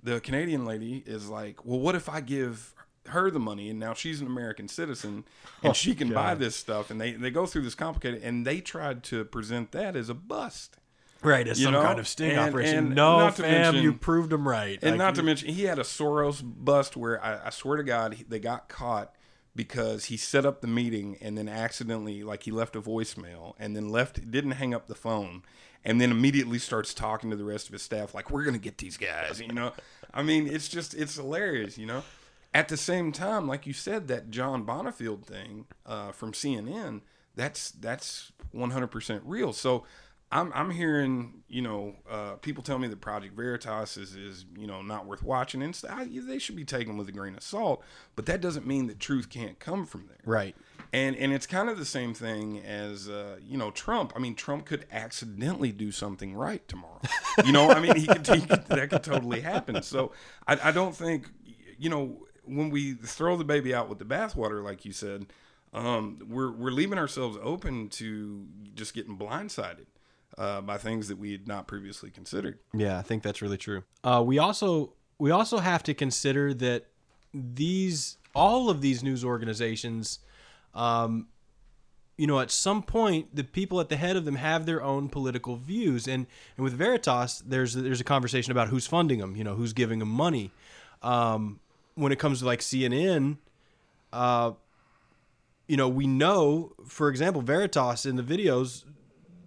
the 0.01 0.19
Canadian 0.19 0.65
lady 0.65 1.03
is 1.05 1.29
like, 1.29 1.65
Well, 1.65 1.79
what 1.79 1.95
if 1.95 2.09
I 2.09 2.21
give 2.21 2.74
her 3.09 3.29
the 3.31 3.39
money 3.39 3.69
and 3.69 3.79
now 3.79 3.93
she's 3.93 4.21
an 4.21 4.27
American 4.27 4.67
citizen 4.67 5.23
and 5.63 5.71
oh, 5.71 5.73
she 5.73 5.93
can 5.95 6.13
buy 6.13 6.35
this 6.35 6.55
stuff 6.55 6.89
and 6.91 6.99
they, 6.99 7.11
they 7.13 7.29
go 7.31 7.45
through 7.45 7.61
this 7.63 7.75
complicated 7.75 8.21
and 8.23 8.45
they 8.45 8.59
tried 8.61 9.03
to 9.03 9.23
present 9.25 9.71
that 9.71 9.95
as 9.95 10.09
a 10.09 10.13
bust. 10.13 10.77
Right, 11.21 11.47
as 11.47 11.59
You 11.59 11.65
some 11.65 11.73
know? 11.73 11.81
kind 11.81 11.97
of 11.99 12.07
sting 12.07 12.31
And- 12.31 12.39
operation. 12.39 12.77
and 12.77 12.95
no, 12.95 13.17
not 13.17 13.35
to 13.37 13.41
fam, 13.43 13.61
mention- 13.73 13.83
you 13.83 13.93
proved 13.93 14.29
them 14.29 14.47
right. 14.47 14.77
And 14.81 14.91
Like, 14.91 14.97
not 14.99 15.15
to 15.15 15.23
mention, 15.23 15.49
he 15.49 15.63
had 15.63 15.79
a 15.79 15.83
Soros 15.83 16.41
bust 16.43 16.95
where 16.95 17.23
I, 17.23 17.47
I 17.47 17.49
swear 17.49 17.77
to 17.77 17.83
God, 17.83 18.15
he, 18.15 18.23
they 18.23 18.39
got 18.39 18.69
caught 18.69 19.15
because 19.55 20.05
he 20.05 20.17
set 20.17 20.45
up 20.45 20.61
the 20.61 20.67
meeting 20.67 21.17
and 21.21 21.37
then 21.37 21.47
accidentally, 21.47 22.21
like, 22.23 22.43
he 22.43 22.51
left 22.51 22.75
a 22.75 22.81
voicemail 22.81 23.53
and 23.57 23.75
then 23.75 23.89
left, 23.89 24.29
didn't 24.29 24.51
hang 24.51 24.73
up 24.73 24.87
the 24.87 24.93
phone, 24.95 25.41
and 25.83 25.99
then 26.01 26.11
immediately 26.11 26.59
starts 26.59 26.93
talking 26.93 27.29
to 27.31 27.35
the 27.37 27.45
rest 27.45 27.67
of 27.67 27.73
his 27.73 27.81
staff, 27.81 28.13
like, 28.13 28.29
we're 28.29 28.43
going 28.43 28.53
to 28.55 28.59
get 28.59 28.77
these 28.77 28.97
guys, 28.97 29.39
you 29.39 29.47
know? 29.53 29.71
I 30.13 30.21
mean, 30.23 30.45
it's 30.45 30.67
just, 30.67 30.93
it's 30.93 31.15
hilarious, 31.15 31.77
you 31.77 31.85
know? 31.87 32.03
At 32.55 32.69
the 32.69 32.77
same 32.77 33.11
time, 33.11 33.49
like 33.49 33.67
you 33.67 33.73
said, 33.73 34.07
that 34.07 34.31
John 34.31 34.65
Bonifield 34.65 35.25
thing 35.25 35.65
uh, 35.85 36.13
from 36.13 36.31
CNN, 36.31 37.01
that's 37.35 37.69
that's 37.69 38.31
100% 38.55 39.21
real. 39.25 39.51
So 39.51 39.83
I'm, 40.31 40.53
I'm 40.55 40.71
hearing, 40.71 41.43
you 41.49 41.61
know, 41.61 41.95
uh, 42.09 42.35
people 42.35 42.63
tell 42.63 42.79
me 42.79 42.87
that 42.87 43.01
Project 43.01 43.35
Veritas 43.35 43.97
is, 43.97 44.15
is 44.15 44.45
you 44.57 44.67
know, 44.67 44.81
not 44.81 45.05
worth 45.05 45.21
watching. 45.21 45.61
And 45.61 45.77
I, 45.89 46.07
they 46.09 46.39
should 46.39 46.55
be 46.55 46.63
taken 46.63 46.95
with 46.95 47.09
a 47.09 47.11
grain 47.11 47.35
of 47.35 47.43
salt. 47.43 47.83
But 48.15 48.25
that 48.27 48.39
doesn't 48.39 48.65
mean 48.65 48.87
that 48.87 49.01
truth 49.01 49.29
can't 49.29 49.59
come 49.59 49.85
from 49.85 50.07
there. 50.07 50.21
right. 50.23 50.55
And 50.93 51.17
and 51.17 51.33
it's 51.33 51.47
kind 51.47 51.67
of 51.67 51.77
the 51.77 51.83
same 51.83 52.13
thing 52.13 52.59
as 52.59 53.09
uh, 53.09 53.35
you 53.45 53.57
know 53.57 53.69
Trump. 53.71 54.13
I 54.15 54.19
mean, 54.19 54.33
Trump 54.33 54.65
could 54.65 54.85
accidentally 54.93 55.73
do 55.73 55.91
something 55.91 56.33
right 56.33 56.65
tomorrow. 56.69 57.01
You 57.43 57.51
know, 57.51 57.69
I 57.69 57.81
mean, 57.81 57.97
he 57.97 58.07
could, 58.07 58.25
he 58.27 58.39
could 58.39 58.65
that 58.67 58.89
could 58.91 59.03
totally 59.03 59.41
happen. 59.41 59.83
So 59.83 60.13
I, 60.47 60.69
I 60.69 60.71
don't 60.71 60.95
think 60.95 61.29
you 61.77 61.89
know 61.89 62.25
when 62.45 62.69
we 62.69 62.93
throw 62.93 63.37
the 63.37 63.43
baby 63.43 63.73
out 63.73 63.89
with 63.89 63.99
the 63.99 64.05
bathwater, 64.05 64.63
like 64.63 64.85
you 64.85 64.91
said, 64.91 65.27
um, 65.73 66.19
we're 66.27 66.51
we're 66.51 66.71
leaving 66.71 66.97
ourselves 66.97 67.37
open 67.41 67.89
to 67.89 68.45
just 68.75 68.93
getting 68.93 69.17
blindsided 69.17 69.87
uh, 70.37 70.61
by 70.61 70.77
things 70.77 71.07
that 71.07 71.17
we 71.17 71.31
had 71.31 71.47
not 71.47 71.67
previously 71.67 72.09
considered. 72.09 72.59
Yeah, 72.73 72.97
I 72.97 73.01
think 73.01 73.23
that's 73.23 73.41
really 73.41 73.57
true. 73.57 73.83
Uh, 74.03 74.23
we 74.25 74.39
also 74.39 74.93
we 75.17 75.31
also 75.31 75.59
have 75.59 75.83
to 75.83 75.93
consider 75.93 76.53
that 76.55 76.87
these 77.33 78.17
all 78.33 78.69
of 78.69 78.81
these 78.81 79.03
news 79.03 79.23
organizations, 79.23 80.19
um, 80.73 81.27
you 82.17 82.27
know, 82.27 82.39
at 82.39 82.51
some 82.51 82.83
point 82.83 83.35
the 83.35 83.43
people 83.43 83.79
at 83.79 83.89
the 83.89 83.97
head 83.97 84.15
of 84.15 84.25
them 84.25 84.35
have 84.35 84.65
their 84.65 84.81
own 84.81 85.09
political 85.09 85.57
views, 85.57 86.07
and 86.07 86.27
and 86.57 86.63
with 86.63 86.73
Veritas, 86.73 87.43
there's 87.45 87.73
there's 87.73 88.01
a 88.01 88.05
conversation 88.05 88.51
about 88.51 88.69
who's 88.69 88.87
funding 88.87 89.19
them, 89.19 89.35
you 89.35 89.43
know, 89.43 89.55
who's 89.55 89.73
giving 89.73 89.99
them 89.99 90.09
money. 90.09 90.51
Um, 91.01 91.59
when 91.95 92.11
it 92.11 92.19
comes 92.19 92.39
to 92.39 92.45
like 92.45 92.59
CNN, 92.59 93.37
uh, 94.13 94.51
you 95.67 95.77
know, 95.77 95.89
we 95.89 96.05
know, 96.05 96.73
for 96.87 97.09
example, 97.09 97.41
Veritas 97.41 98.05
in 98.05 98.15
the 98.15 98.23
videos, 98.23 98.83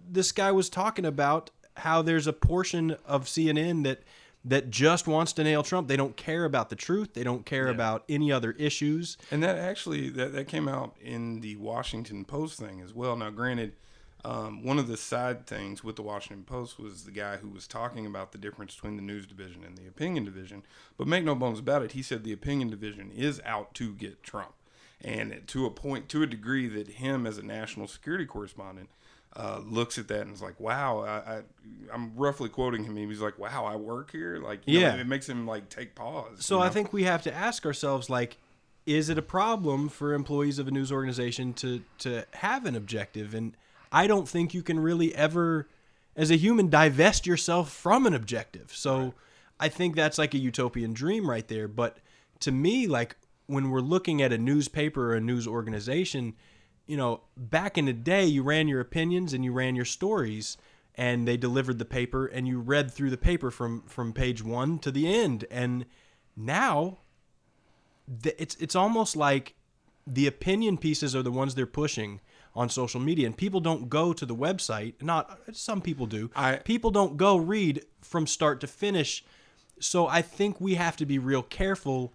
this 0.09 0.31
guy 0.31 0.51
was 0.51 0.69
talking 0.69 1.05
about 1.05 1.51
how 1.77 2.01
there's 2.01 2.27
a 2.27 2.33
portion 2.33 2.95
of 3.05 3.25
CNN 3.25 3.83
that 3.83 4.03
that 4.45 4.69
just 4.69 5.05
wants 5.05 5.33
to 5.33 5.43
nail 5.43 5.63
Trump. 5.63 5.89
They 5.89 5.97
don't 5.97 6.15
care 6.15 6.45
about 6.45 6.69
the 6.69 6.75
truth. 6.75 7.13
They 7.13 7.23
don't 7.23 7.45
care 7.45 7.67
about 7.67 8.05
any 8.07 8.31
other 8.31 8.53
issues. 8.53 9.17
And 9.31 9.43
that 9.43 9.57
actually 9.57 10.09
that, 10.11 10.31
that 10.31 10.47
came 10.47 10.67
out 10.69 10.95
in 11.01 11.41
the 11.41 11.57
Washington 11.57 12.23
Post 12.23 12.57
thing 12.57 12.79
as 12.81 12.93
well. 12.93 13.17
Now, 13.17 13.31
granted, 13.31 13.73
um, 14.25 14.63
one 14.63 14.77
of 14.79 14.87
the 14.87 14.97
side 14.97 15.47
things 15.47 15.83
with 15.83 15.95
the 15.95 16.01
Washington 16.01 16.43
Post 16.43 16.77
was 16.79 17.03
the 17.05 17.11
guy 17.11 17.37
who 17.37 17.49
was 17.49 17.67
talking 17.67 18.05
about 18.05 18.31
the 18.31 18.37
difference 18.37 18.75
between 18.75 18.95
the 18.97 19.01
news 19.01 19.25
division 19.25 19.63
and 19.63 19.77
the 19.77 19.87
opinion 19.87 20.25
division. 20.25 20.63
But 20.97 21.07
make 21.07 21.23
no 21.23 21.35
bones 21.35 21.59
about 21.59 21.83
it, 21.83 21.93
he 21.93 22.01
said 22.01 22.23
the 22.23 22.33
opinion 22.33 22.69
division 22.69 23.11
is 23.11 23.41
out 23.45 23.73
to 23.75 23.93
get 23.93 24.21
Trump, 24.23 24.53
and 25.01 25.41
to 25.47 25.65
a 25.65 25.71
point, 25.71 26.09
to 26.09 26.21
a 26.23 26.27
degree 26.27 26.67
that 26.67 26.87
him 26.87 27.25
as 27.25 27.37
a 27.37 27.43
national 27.43 27.87
security 27.87 28.25
correspondent. 28.25 28.89
Uh, 29.35 29.61
looks 29.63 29.99
at 29.99 30.07
that 30.07 30.21
and 30.21 30.33
is 30.33 30.41
like, 30.41 30.59
"Wow!" 30.59 31.01
I, 31.01 31.35
I, 31.35 31.41
I'm 31.93 32.13
roughly 32.15 32.49
quoting 32.49 32.83
him. 32.83 32.95
He's 32.97 33.21
like, 33.21 33.37
"Wow, 33.37 33.63
I 33.63 33.75
work 33.75 34.11
here." 34.11 34.39
Like, 34.39 34.61
you 34.65 34.79
know, 34.79 34.87
Yeah. 34.87 34.95
it 34.95 35.05
makes 35.05 35.29
him 35.29 35.45
like 35.45 35.69
take 35.69 35.93
pause. 35.93 36.43
So 36.43 36.55
you 36.57 36.61
I 36.63 36.65
know? 36.65 36.73
think 36.73 36.91
we 36.91 37.03
have 37.03 37.21
to 37.21 37.33
ask 37.33 37.63
ourselves 37.63 38.09
like 38.09 38.37
is 38.87 39.07
it 39.07 39.19
a 39.19 39.21
problem 39.21 39.87
for 39.87 40.15
employees 40.15 40.57
of 40.57 40.67
a 40.67 40.71
news 40.71 40.91
organization 40.91 41.53
to 41.53 41.83
to 41.99 42.25
have 42.33 42.65
an 42.65 42.75
objective 42.75 43.35
and 43.35 43.55
I 43.91 44.07
don't 44.07 44.27
think 44.27 44.53
you 44.53 44.63
can 44.63 44.79
really 44.79 45.13
ever 45.15 45.67
as 46.15 46.31
a 46.31 46.35
human 46.35 46.69
divest 46.69 47.25
yourself 47.25 47.71
from 47.71 48.05
an 48.05 48.13
objective. 48.13 48.71
So 48.73 49.13
I 49.59 49.69
think 49.69 49.95
that's 49.95 50.17
like 50.17 50.33
a 50.33 50.37
utopian 50.37 50.93
dream 50.93 51.29
right 51.29 51.47
there, 51.47 51.67
but 51.67 51.97
to 52.41 52.51
me 52.51 52.87
like 52.87 53.15
when 53.47 53.69
we're 53.69 53.79
looking 53.79 54.21
at 54.21 54.31
a 54.31 54.37
newspaper 54.37 55.11
or 55.11 55.15
a 55.15 55.21
news 55.21 55.47
organization, 55.47 56.35
you 56.85 56.97
know, 56.97 57.21
back 57.35 57.77
in 57.77 57.85
the 57.85 57.93
day 57.93 58.25
you 58.25 58.43
ran 58.43 58.67
your 58.67 58.81
opinions 58.81 59.33
and 59.33 59.43
you 59.43 59.51
ran 59.51 59.75
your 59.75 59.85
stories 59.85 60.57
and 60.95 61.27
they 61.27 61.37
delivered 61.37 61.79
the 61.79 61.85
paper 61.85 62.25
and 62.25 62.47
you 62.47 62.59
read 62.59 62.91
through 62.91 63.09
the 63.09 63.17
paper 63.17 63.49
from 63.49 63.83
from 63.83 64.11
page 64.13 64.43
1 64.43 64.79
to 64.79 64.91
the 64.91 65.07
end. 65.11 65.45
And 65.49 65.85
now 66.35 66.99
the, 68.07 68.39
it's 68.41 68.55
it's 68.55 68.75
almost 68.75 69.15
like 69.15 69.55
the 70.05 70.27
opinion 70.27 70.77
pieces 70.77 71.15
are 71.15 71.23
the 71.23 71.31
ones 71.31 71.55
they're 71.55 71.65
pushing 71.65 72.19
on 72.55 72.69
social 72.69 72.99
media 72.99 73.25
and 73.25 73.37
people 73.37 73.59
don't 73.59 73.89
go 73.89 74.11
to 74.13 74.25
the 74.25 74.35
website 74.35 74.93
not 75.01 75.39
some 75.51 75.81
people 75.81 76.05
do. 76.05 76.29
I- 76.35 76.57
people 76.57 76.91
don't 76.91 77.15
go 77.17 77.37
read 77.37 77.85
from 78.01 78.25
start 78.27 78.59
to 78.61 78.67
finish. 78.67 79.23
So 79.79 80.07
i 80.07 80.21
think 80.21 80.59
we 80.59 80.75
have 80.75 80.97
to 80.97 81.05
be 81.05 81.19
real 81.19 81.43
careful 81.43 82.13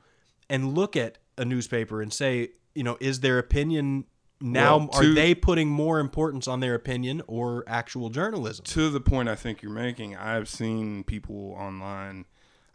and 0.50 0.74
look 0.74 0.96
at 0.96 1.18
a 1.38 1.44
newspaper 1.44 2.02
and 2.02 2.12
say 2.12 2.50
you 2.74 2.82
know 2.82 2.96
is 3.00 3.20
their 3.20 3.38
opinion 3.38 4.04
now 4.40 4.76
Well, 4.78 4.90
are 4.92 5.14
they 5.14 5.34
putting 5.34 5.68
more 5.70 5.98
importance 6.00 6.46
on 6.48 6.60
their 6.60 6.74
opinion 6.74 7.22
or 7.26 7.64
actual 7.66 8.10
journalism? 8.10 8.64
To 8.66 8.90
the 8.90 9.00
point 9.00 9.28
I 9.28 9.36
think 9.36 9.62
you're 9.62 9.72
making, 9.72 10.16
I've 10.16 10.48
seen 10.48 11.04
people 11.04 11.52
online 11.58 12.26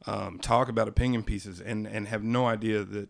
um, 0.07 0.39
talk 0.39 0.69
about 0.69 0.87
opinion 0.87 1.21
pieces 1.21 1.59
and, 1.61 1.85
and 1.85 2.07
have 2.07 2.23
no 2.23 2.47
idea 2.47 2.83
that 2.85 3.09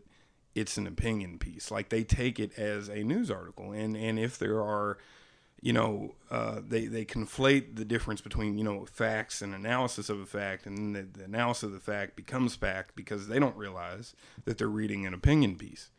it's 0.56 0.78
an 0.78 0.88
opinion 0.88 1.38
piece. 1.38 1.72
Like 1.72 1.90
they 1.90 2.04
take 2.04 2.40
it 2.40 2.58
as 2.58 2.90
a 2.90 3.04
news 3.04 3.30
article, 3.32 3.72
and 3.72 3.96
and 3.96 4.20
if 4.20 4.38
there 4.38 4.62
are, 4.62 4.98
you 5.62 5.74
know, 5.74 6.16
uh, 6.32 6.62
they 6.68 6.86
they 6.86 7.06
conflate 7.06 7.76
the 7.76 7.86
difference 7.86 8.22
between 8.22 8.58
you 8.58 8.64
know 8.64 8.86
facts 8.86 9.42
and 9.42 9.54
analysis 9.54 10.10
of 10.10 10.20
a 10.20 10.26
fact, 10.26 10.66
and 10.66 10.96
the, 10.96 11.04
the 11.04 11.24
analysis 11.26 11.64
of 11.64 11.72
the 11.74 11.80
fact 11.80 12.16
becomes 12.16 12.56
fact 12.56 12.96
because 12.96 13.28
they 13.28 13.40
don't 13.40 13.56
realize 13.56 14.16
that 14.46 14.58
they're 14.58 14.68
reading 14.68 15.06
an 15.06 15.14
opinion 15.14 15.56
piece. 15.56 15.90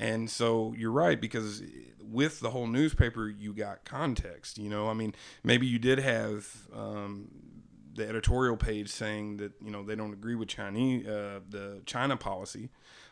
And 0.00 0.30
so 0.30 0.74
you're 0.76 0.92
right 0.92 1.20
because 1.20 1.60
with 2.00 2.38
the 2.38 2.50
whole 2.50 2.68
newspaper, 2.68 3.28
you 3.28 3.52
got 3.52 3.84
context. 3.84 4.56
You 4.56 4.70
know, 4.70 4.88
I 4.88 4.94
mean, 4.94 5.12
maybe 5.42 5.66
you 5.66 5.80
did 5.80 5.98
have 5.98 6.68
um, 6.72 7.28
the 7.98 8.08
editorial 8.08 8.56
page 8.56 8.88
saying 8.88 9.38
that 9.38 9.52
you 9.62 9.70
know 9.70 9.82
they 9.82 9.96
don't 9.96 10.12
agree 10.12 10.36
with 10.36 10.48
Chinese 10.48 11.06
uh, 11.06 11.40
the 11.48 11.82
China 11.84 12.16
policy, 12.16 12.70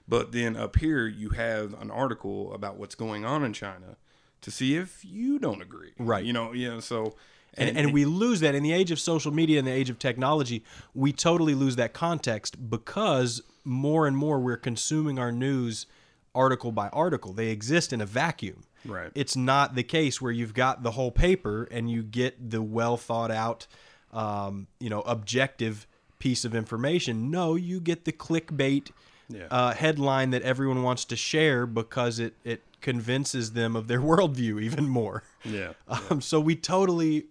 but 0.09 0.33
then 0.33 0.57
up 0.57 0.77
here 0.77 1.07
you 1.07 1.31
have 1.31 1.75
an 1.81 1.91
article 1.91 2.53
about 2.53 2.77
what's 2.77 2.95
going 2.95 3.25
on 3.25 3.45
in 3.45 3.53
China 3.53 3.97
to 4.43 4.51
see 4.51 4.77
if 4.77 5.05
you 5.05 5.39
don't 5.39 5.63
agree. 5.63 5.93
Right. 5.99 6.25
You 6.25 6.33
know. 6.33 6.53
Yeah. 6.53 6.81
So. 6.81 7.17
and, 7.59 7.77
and 7.77 7.93
we 7.93 8.05
lose 8.05 8.41
that 8.41 8.55
in 8.55 8.63
the 8.63 8.73
age 8.73 8.91
of 8.91 9.01
social 9.01 9.33
media 9.33 9.59
and 9.59 9.67
the 9.67 9.73
age 9.73 9.89
of 9.89 9.99
technology 9.99 10.63
we 10.95 11.11
totally 11.13 11.55
lose 11.55 11.77
that 11.77 11.95
context 11.95 12.69
because 12.69 13.41
more 13.65 14.07
and 14.07 14.15
more 14.17 14.39
we're 14.39 14.59
consuming 14.59 15.19
our 15.19 15.33
news 15.33 15.87
article 16.35 16.71
by 16.71 16.89
article 16.91 17.33
they 17.33 17.49
exist 17.49 17.93
in 17.95 18.01
a 18.03 18.07
vacuum 18.07 18.65
Right. 18.85 19.11
it's 19.15 19.35
not 19.37 19.75
the 19.75 19.83
case 19.83 20.21
where 20.21 20.31
you've 20.31 20.53
got 20.55 20.83
the 20.83 20.91
whole 20.93 21.11
paper 21.11 21.67
and 21.71 21.91
you 21.91 22.03
get 22.03 22.51
the 22.51 22.61
well 22.63 22.97
thought 22.99 23.31
out 23.31 23.67
um, 24.13 24.67
you 24.79 24.91
know 24.91 25.01
objective 25.01 25.87
piece 26.19 26.45
of 26.45 26.55
information 26.55 27.31
no 27.31 27.55
you 27.55 27.81
get 27.81 28.05
the 28.05 28.13
clickbait 28.13 28.91
Yeah. 29.29 29.47
uh, 29.51 29.75
headline 29.75 30.31
that 30.31 30.43
everyone 30.43 30.85
wants 30.85 31.05
to 31.07 31.17
share 31.17 31.67
because 31.67 32.21
it 32.21 32.35
it 32.45 32.63
convinces 32.81 33.53
them 33.53 33.75
of 33.75 33.89
their 33.89 34.01
worldview 34.11 34.63
even 34.63 34.89
more 34.89 35.25
yeah. 35.45 35.73
um, 35.89 36.21
so 36.21 36.39
we 36.39 36.55
totally 36.55 37.27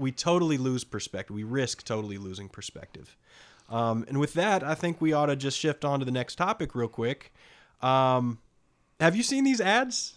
we 0.00 0.10
totally 0.10 0.56
lose 0.58 0.82
perspective. 0.82 1.36
We 1.36 1.44
risk 1.44 1.84
totally 1.84 2.18
losing 2.18 2.48
perspective. 2.48 3.16
Um, 3.68 4.04
and 4.08 4.18
with 4.18 4.34
that, 4.34 4.64
I 4.64 4.74
think 4.74 5.00
we 5.00 5.12
ought 5.12 5.26
to 5.26 5.36
just 5.36 5.58
shift 5.58 5.84
on 5.84 6.00
to 6.00 6.04
the 6.04 6.10
next 6.10 6.36
topic 6.36 6.74
real 6.74 6.88
quick. 6.88 7.32
Um, 7.82 8.38
have 8.98 9.14
you 9.14 9.22
seen 9.22 9.44
these 9.44 9.60
ads 9.60 10.14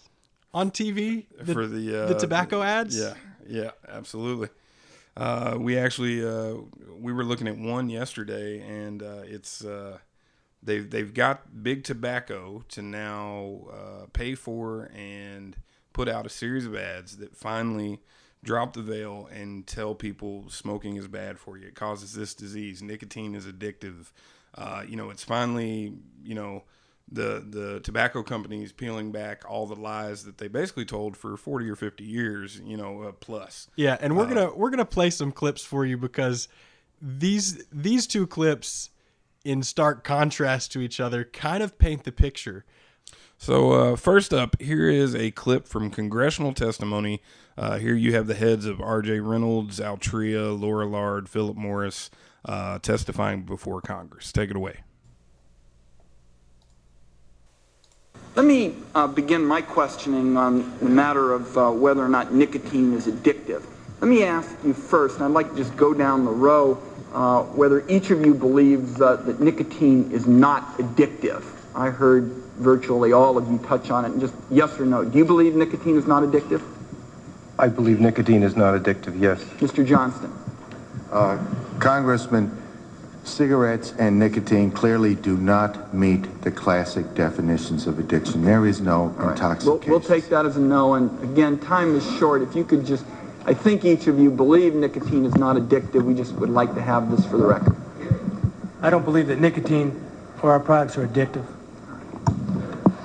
on 0.53 0.71
TV? 0.71 1.25
The, 1.39 1.53
for 1.53 1.67
the 1.67 2.03
uh, 2.03 2.08
the 2.08 2.15
tobacco 2.15 2.63
ads? 2.63 2.97
Yeah, 2.97 3.13
yeah, 3.47 3.71
absolutely. 3.88 4.49
Uh, 5.15 5.58
we 5.60 5.77
actually 5.77 6.25
uh, 6.25 6.56
we 6.99 7.13
were 7.13 7.23
looking 7.23 7.47
at 7.47 7.58
one 7.58 7.89
yesterday, 7.89 8.62
and 8.62 9.03
uh, 9.03 9.21
it's 9.25 9.63
uh, 9.63 9.99
they've 10.63 10.89
they've 10.89 11.13
got 11.13 11.63
big 11.63 11.84
tobacco 11.84 12.63
to 12.69 12.82
now 12.82 13.62
uh, 13.71 14.06
pay 14.13 14.36
for 14.36 14.91
and 14.95 15.58
put 15.91 16.08
out 16.08 16.26
a 16.26 16.30
series 16.30 16.65
of 16.65 16.76
ads 16.76 17.17
that 17.17 17.36
finally 17.36 17.99
drop 18.43 18.73
the 18.73 18.82
veil 18.82 19.30
and 19.32 19.65
tell 19.67 19.95
people 19.95 20.45
smoking 20.49 20.97
is 20.97 21.08
bad 21.08 21.39
for 21.39 21.58
you. 21.58 21.67
It 21.67 21.76
causes 21.76 22.13
this 22.13 22.34
disease. 22.34 22.82
Nicotine 22.82 23.36
is 23.36 23.45
addictive. 23.45 24.12
Uh, 24.56 24.84
you 24.88 24.95
know, 24.95 25.10
it's 25.10 25.23
finally 25.23 25.93
you 26.23 26.36
know 26.36 26.63
the 27.12 27.45
the 27.47 27.80
tobacco 27.82 28.23
companies 28.23 28.71
peeling 28.71 29.12
back 29.12 29.43
all 29.47 29.67
the 29.67 29.76
lies 29.76 30.23
that 30.23 30.38
they 30.38 30.47
basically 30.47 30.86
told 30.86 31.17
for 31.17 31.36
40 31.36 31.69
or 31.69 31.76
50 31.76 32.04
years 32.04 32.62
you 32.63 32.78
know 32.78 33.04
uh, 33.04 33.12
plus 33.12 33.67
Yeah, 33.76 33.97
and 33.99 34.15
we're 34.15 34.26
gonna 34.26 34.54
we're 34.56 34.69
gonna 34.69 34.86
play 34.86 35.10
some 35.10 35.32
clips 35.32 35.63
for 35.63 35.86
you 35.86 35.97
because 35.97 36.47
these 37.02 37.65
these 37.71 38.08
two 38.08 38.26
clips, 38.26 38.89
in 39.43 39.63
stark 39.63 40.03
contrast 40.03 40.71
to 40.71 40.82
each 40.82 40.99
other, 40.99 41.23
kind 41.23 41.62
of 41.63 41.77
paint 41.77 42.03
the 42.03 42.12
picture. 42.12 42.65
so 43.38 43.71
uh, 43.71 43.95
first 43.95 44.34
up 44.34 44.60
here 44.62 44.89
is 44.89 45.15
a 45.15 45.32
clip 45.32 45.67
from 45.67 45.89
congressional 45.89 46.53
testimony 46.53 47.21
uh, 47.58 47.77
here 47.77 47.95
you 47.95 48.13
have 48.13 48.27
the 48.27 48.36
heads 48.36 48.65
of 48.65 48.77
rj 48.77 49.19
reynolds 49.27 49.79
altria 49.79 50.58
Lorillard 50.58 51.27
philip 51.27 51.58
morris 51.58 52.10
uh, 52.45 52.79
testifying 52.79 53.43
before 53.43 53.82
congress 53.82 54.32
take 54.32 54.49
it 54.49 54.56
away 54.56 54.84
Let 58.36 58.45
me 58.47 58.75
uh, 58.95 59.06
begin 59.06 59.45
my 59.45 59.62
questioning 59.62 60.38
on 60.38 60.79
the 60.79 60.89
matter 60.89 61.34
of 61.34 61.56
uh, 61.56 61.69
whether 61.69 62.03
or 62.03 62.10
not 62.10 62.34
nicotine 62.34 62.93
is 62.93 63.06
addictive. 63.06 63.63
Let 64.01 64.08
me 64.08 64.23
ask 64.23 64.49
you 64.65 64.73
first, 64.73 65.17
and 65.17 65.25
I'd 65.25 65.32
like 65.32 65.51
to 65.51 65.56
just 65.56 65.75
go 65.77 65.93
down 65.93 66.25
the 66.25 66.32
row, 66.32 66.82
uh, 67.13 67.43
whether 67.43 67.88
each 67.88 68.10
of 68.12 68.26
you 68.26 68.34
believes 68.34 68.99
uh, 68.99 69.15
that 69.17 69.39
nicotine 69.39 70.12
is 70.12 70.26
not 70.28 70.78
addictive. 70.78 71.43
I 71.76 71.89
heard 71.89 72.23
virtually 72.58 73.13
all 73.13 73.38
of 73.38 73.49
you 73.49 73.58
touch 73.60 73.89
on 73.91 74.06
it, 74.06 74.12
and 74.12 74.21
just 74.21 74.34
yes 74.49 74.80
or 74.80 74.86
no. 74.86 75.04
Do 75.04 75.17
you 75.17 75.26
believe 75.26 75.56
nicotine 75.56 75.97
is 75.97 76.08
not 76.08 76.23
addictive? 76.23 76.62
I 77.60 77.67
believe 77.67 77.99
nicotine 77.99 78.41
is 78.43 78.56
not 78.56 78.73
addictive, 78.82 79.19
yes. 79.19 79.43
Mr. 79.60 79.86
Johnston? 79.86 80.32
Uh, 81.12 81.38
Congressman, 81.80 82.56
cigarettes 83.23 83.93
and 83.99 84.17
nicotine 84.17 84.71
clearly 84.71 85.13
do 85.15 85.38
not 85.38 85.93
meet 85.93 86.41
the 86.41 86.52
classic 86.52 87.13
definitions 87.13 87.86
of 87.86 87.99
addiction. 87.99 88.43
There 88.43 88.65
is 88.65 88.82
no 88.82 89.13
We'll, 89.17 89.30
intoxication. 89.30 89.91
we'll 89.91 89.99
take 90.02 90.30
that 90.30 90.45
as 90.47 90.58
a 90.58 90.60
no, 90.60 90.95
and 90.95 91.23
again, 91.23 91.60
time 91.60 91.95
is 91.95 92.04
short. 92.17 92.41
If 92.41 92.56
you 92.56 92.63
could 92.63 92.86
just, 92.86 93.06
I 93.45 93.53
think 93.53 93.84
each 93.84 94.08
of 94.08 94.19
you 94.19 94.32
believe 94.32 94.73
nicotine 94.73 95.25
is 95.25 95.36
not 95.36 95.58
addictive. 95.58 96.03
We 96.03 96.13
just 96.13 96.34
would 96.36 96.49
like 96.49 96.73
to 96.75 96.82
have 96.82 97.12
this 97.12 97.25
for 97.25 97.38
the 97.38 97.45
record. 97.45 97.75
I 98.82 98.89
don't 98.89 99.03
believe 99.03 99.27
that 99.27 99.39
nicotine 99.39 100.01
or 100.41 100.51
our 100.51 100.60
products 100.60 100.97
are 100.97 101.08
addictive. 101.08 101.45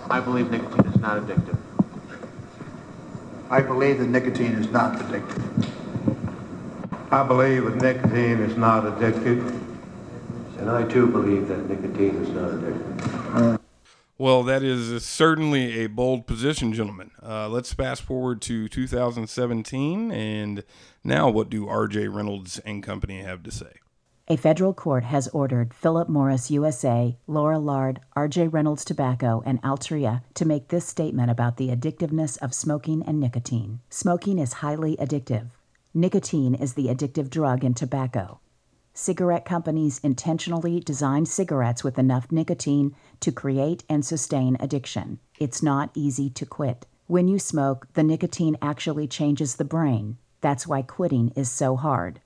I 0.09 0.20
believe 0.20 0.51
nicotine 0.51 0.87
is 0.87 1.01
not 1.01 1.20
addictive. 1.22 1.59
I 3.51 3.62
believe 3.62 3.98
that 3.98 4.09
nicotine 4.09 4.53
is 4.53 4.70
not 4.70 4.98
addictive. 4.98 5.68
I 7.11 7.22
believe 7.27 7.64
that 7.64 7.77
nicotine 7.77 8.40
is 8.40 8.57
not 8.57 8.85
addictive. 8.85 9.61
And 10.59 10.70
I 10.70 10.85
too 10.85 11.07
believe 11.09 11.48
that 11.48 11.68
nicotine 11.68 12.16
is 12.16 12.29
not 12.31 12.51
addictive. 12.51 13.58
Well, 14.21 14.43
that 14.43 14.65
is 14.65 15.05
certainly 15.05 15.85
a 15.85 15.87
bold 15.87 16.27
position, 16.27 16.73
gentlemen. 16.73 17.13
Uh, 17.23 17.49
let's 17.49 17.73
fast 17.73 18.03
forward 18.03 18.43
to 18.43 18.69
2017, 18.69 20.11
and 20.11 20.65
now 21.05 21.31
what 21.31 21.49
do 21.49 21.69
R.J. 21.69 22.09
Reynolds 22.09 22.59
and 22.59 22.83
company 22.83 23.23
have 23.23 23.45
to 23.45 23.53
say? 23.53 23.75
A 24.27 24.37
federal 24.37 24.75
court 24.75 25.05
has 25.05 25.29
ordered 25.29 25.73
Philip 25.73 26.09
Morris 26.09 26.51
USA, 26.51 27.17
Lorillard, 27.29 27.99
RJ 28.17 28.53
Reynolds 28.53 28.85
Tobacco, 28.85 29.41
and 29.47 29.63
Altria 29.63 30.23
to 30.35 30.45
make 30.45 30.69
this 30.69 30.85
statement 30.85 31.31
about 31.31 31.57
the 31.57 31.69
addictiveness 31.69 32.37
of 32.43 32.53
smoking 32.53 33.05
and 33.07 33.21
nicotine. 33.21 33.79
Smoking 33.89 34.39
is 34.39 34.55
highly 34.55 34.97
addictive. 34.97 35.51
Nicotine 35.95 36.57
is 36.57 36.75
the 36.75 36.89
addictive 36.89 37.31
drug 37.31 37.63
in 37.65 37.73
tobacco. 37.73 38.41
Cigarette 39.01 39.45
companies 39.45 40.01
intentionally 40.03 40.81
design 40.81 41.25
cigarettes 41.25 41.85
with 41.85 42.01
enough 42.01 42.33
nicotine 42.33 42.97
to 43.21 43.31
create 43.31 43.85
and 43.89 44.05
sustain 44.05 44.57
addiction. 44.59 45.21
It's 45.39 45.63
not 45.63 45.91
easy 45.95 46.29
to 46.31 46.45
quit. 46.45 46.85
When 47.07 47.29
you 47.29 47.39
smoke, 47.39 47.87
the 47.95 48.03
nicotine 48.03 48.57
actually 48.61 49.07
changes 49.07 49.55
the 49.55 49.65
brain. 49.65 50.19
That's 50.41 50.67
why 50.67 50.83
quitting 50.83 51.29
is 51.37 51.49
so 51.49 51.77
hard. 51.77 52.21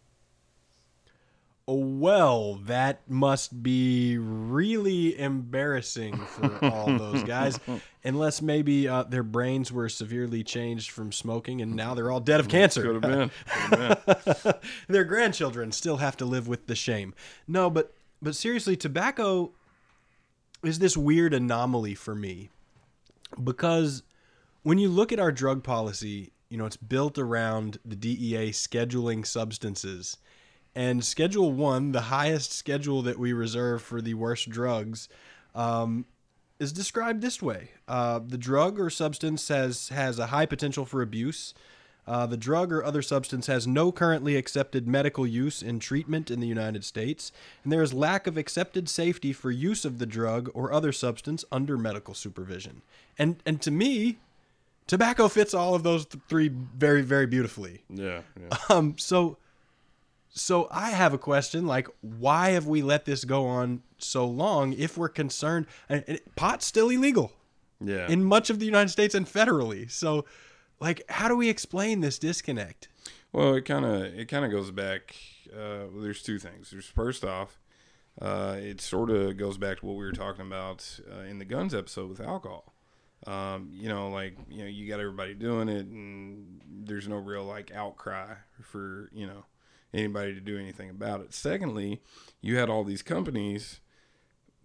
Oh 1.68 1.76
well, 1.76 2.56
that 2.64 3.08
must 3.08 3.62
be 3.62 4.18
really 4.18 5.18
embarrassing 5.18 6.16
for 6.16 6.64
all 6.64 6.86
those 6.98 7.22
guys, 7.22 7.60
unless 8.04 8.42
maybe 8.42 8.88
uh, 8.88 9.04
their 9.04 9.22
brains 9.22 9.70
were 9.70 9.88
severely 9.88 10.42
changed 10.42 10.90
from 10.90 11.12
smoking 11.12 11.62
and 11.62 11.76
now 11.76 11.94
they're 11.94 12.10
all 12.10 12.20
dead 12.20 12.40
of 12.40 12.48
cancer. 12.48 12.82
Could 12.82 12.94
have 12.94 13.02
been. 13.02 13.30
Could 13.68 13.78
have 13.78 14.42
been. 14.42 14.54
their 14.88 15.04
grandchildren 15.04 15.70
still 15.70 15.98
have 15.98 16.16
to 16.16 16.24
live 16.24 16.48
with 16.48 16.66
the 16.66 16.74
shame. 16.74 17.14
No, 17.46 17.70
but 17.70 17.94
but 18.20 18.34
seriously, 18.34 18.76
tobacco 18.76 19.52
is 20.64 20.78
this 20.78 20.96
weird 20.96 21.32
anomaly 21.34 21.94
for 21.94 22.14
me 22.14 22.50
because 23.42 24.02
when 24.62 24.78
you 24.78 24.88
look 24.88 25.12
at 25.12 25.18
our 25.20 25.32
drug 25.32 25.62
policy, 25.62 26.32
you 26.48 26.58
know, 26.58 26.66
it's 26.66 26.76
built 26.76 27.18
around 27.18 27.78
the 27.84 27.96
DEA 27.96 28.50
scheduling 28.50 29.26
substances. 29.26 30.16
And 30.74 31.04
Schedule 31.04 31.52
1, 31.52 31.92
the 31.92 32.02
highest 32.02 32.52
schedule 32.52 33.02
that 33.02 33.18
we 33.18 33.32
reserve 33.32 33.82
for 33.82 34.00
the 34.00 34.14
worst 34.14 34.48
drugs, 34.48 35.08
um, 35.54 36.06
is 36.58 36.72
described 36.72 37.20
this 37.20 37.42
way 37.42 37.70
uh, 37.88 38.20
The 38.20 38.38
drug 38.38 38.80
or 38.80 38.88
substance 38.88 39.48
has, 39.48 39.88
has 39.90 40.18
a 40.18 40.28
high 40.28 40.46
potential 40.46 40.86
for 40.86 41.02
abuse. 41.02 41.54
Uh, 42.06 42.26
the 42.26 42.36
drug 42.36 42.72
or 42.72 42.82
other 42.82 43.02
substance 43.02 43.46
has 43.46 43.66
no 43.66 43.92
currently 43.92 44.34
accepted 44.36 44.88
medical 44.88 45.24
use 45.24 45.62
in 45.62 45.78
treatment 45.78 46.30
in 46.32 46.40
the 46.40 46.48
United 46.48 46.84
States, 46.84 47.30
and 47.62 47.72
there 47.72 47.82
is 47.82 47.94
lack 47.94 48.26
of 48.26 48.36
accepted 48.36 48.88
safety 48.88 49.32
for 49.32 49.52
use 49.52 49.84
of 49.84 49.98
the 49.98 50.06
drug 50.06 50.50
or 50.52 50.72
other 50.72 50.90
substance 50.90 51.44
under 51.52 51.78
medical 51.78 52.12
supervision. 52.12 52.82
And 53.16 53.40
and 53.46 53.62
to 53.62 53.70
me, 53.70 54.18
tobacco 54.88 55.28
fits 55.28 55.54
all 55.54 55.76
of 55.76 55.84
those 55.84 56.04
th- 56.06 56.22
three 56.28 56.48
very 56.48 57.02
very 57.02 57.26
beautifully. 57.26 57.84
Yeah. 57.88 58.22
yeah. 58.40 58.56
Um, 58.68 58.96
so, 58.98 59.36
so 60.34 60.68
I 60.70 60.90
have 60.90 61.12
a 61.14 61.18
question: 61.18 61.66
like, 61.66 61.88
why 62.00 62.50
have 62.50 62.66
we 62.66 62.82
let 62.82 63.04
this 63.04 63.24
go 63.24 63.46
on 63.46 63.82
so 63.98 64.26
long? 64.26 64.72
If 64.72 64.96
we're 64.98 65.08
concerned, 65.08 65.66
and, 65.88 66.04
and 66.08 66.20
pot's 66.36 66.66
still 66.66 66.88
illegal 66.88 67.32
Yeah. 67.80 68.08
in 68.08 68.24
much 68.24 68.50
of 68.50 68.58
the 68.58 68.66
United 68.66 68.88
States 68.88 69.14
and 69.14 69.26
federally. 69.26 69.90
So, 69.90 70.24
like, 70.80 71.02
how 71.08 71.28
do 71.28 71.36
we 71.36 71.48
explain 71.48 72.00
this 72.00 72.18
disconnect? 72.18 72.88
Well, 73.32 73.54
it 73.54 73.64
kind 73.64 73.84
of 73.84 74.02
it 74.04 74.26
kind 74.28 74.44
of 74.44 74.50
goes 74.50 74.70
back. 74.70 75.14
Uh, 75.52 75.88
well, 75.92 76.00
there's 76.02 76.22
two 76.22 76.38
things. 76.38 76.70
There's 76.70 76.86
first 76.86 77.24
off, 77.24 77.58
uh, 78.20 78.56
it 78.58 78.80
sort 78.80 79.10
of 79.10 79.36
goes 79.36 79.58
back 79.58 79.80
to 79.80 79.86
what 79.86 79.96
we 79.96 80.04
were 80.04 80.12
talking 80.12 80.46
about 80.46 80.98
uh, 81.10 81.20
in 81.24 81.38
the 81.38 81.44
guns 81.44 81.74
episode 81.74 82.08
with 82.08 82.20
alcohol. 82.20 82.72
Um, 83.26 83.70
you 83.72 83.88
know, 83.88 84.08
like 84.10 84.36
you 84.50 84.58
know, 84.62 84.66
you 84.66 84.88
got 84.88 84.98
everybody 84.98 85.34
doing 85.34 85.68
it, 85.68 85.86
and 85.86 86.60
there's 86.68 87.06
no 87.06 87.16
real 87.16 87.44
like 87.44 87.70
outcry 87.72 88.34
for 88.62 89.08
you 89.12 89.26
know 89.26 89.44
anybody 89.94 90.34
to 90.34 90.40
do 90.40 90.58
anything 90.58 90.90
about 90.90 91.20
it. 91.20 91.32
Secondly, 91.34 92.00
you 92.40 92.56
had 92.56 92.68
all 92.70 92.84
these 92.84 93.02
companies 93.02 93.80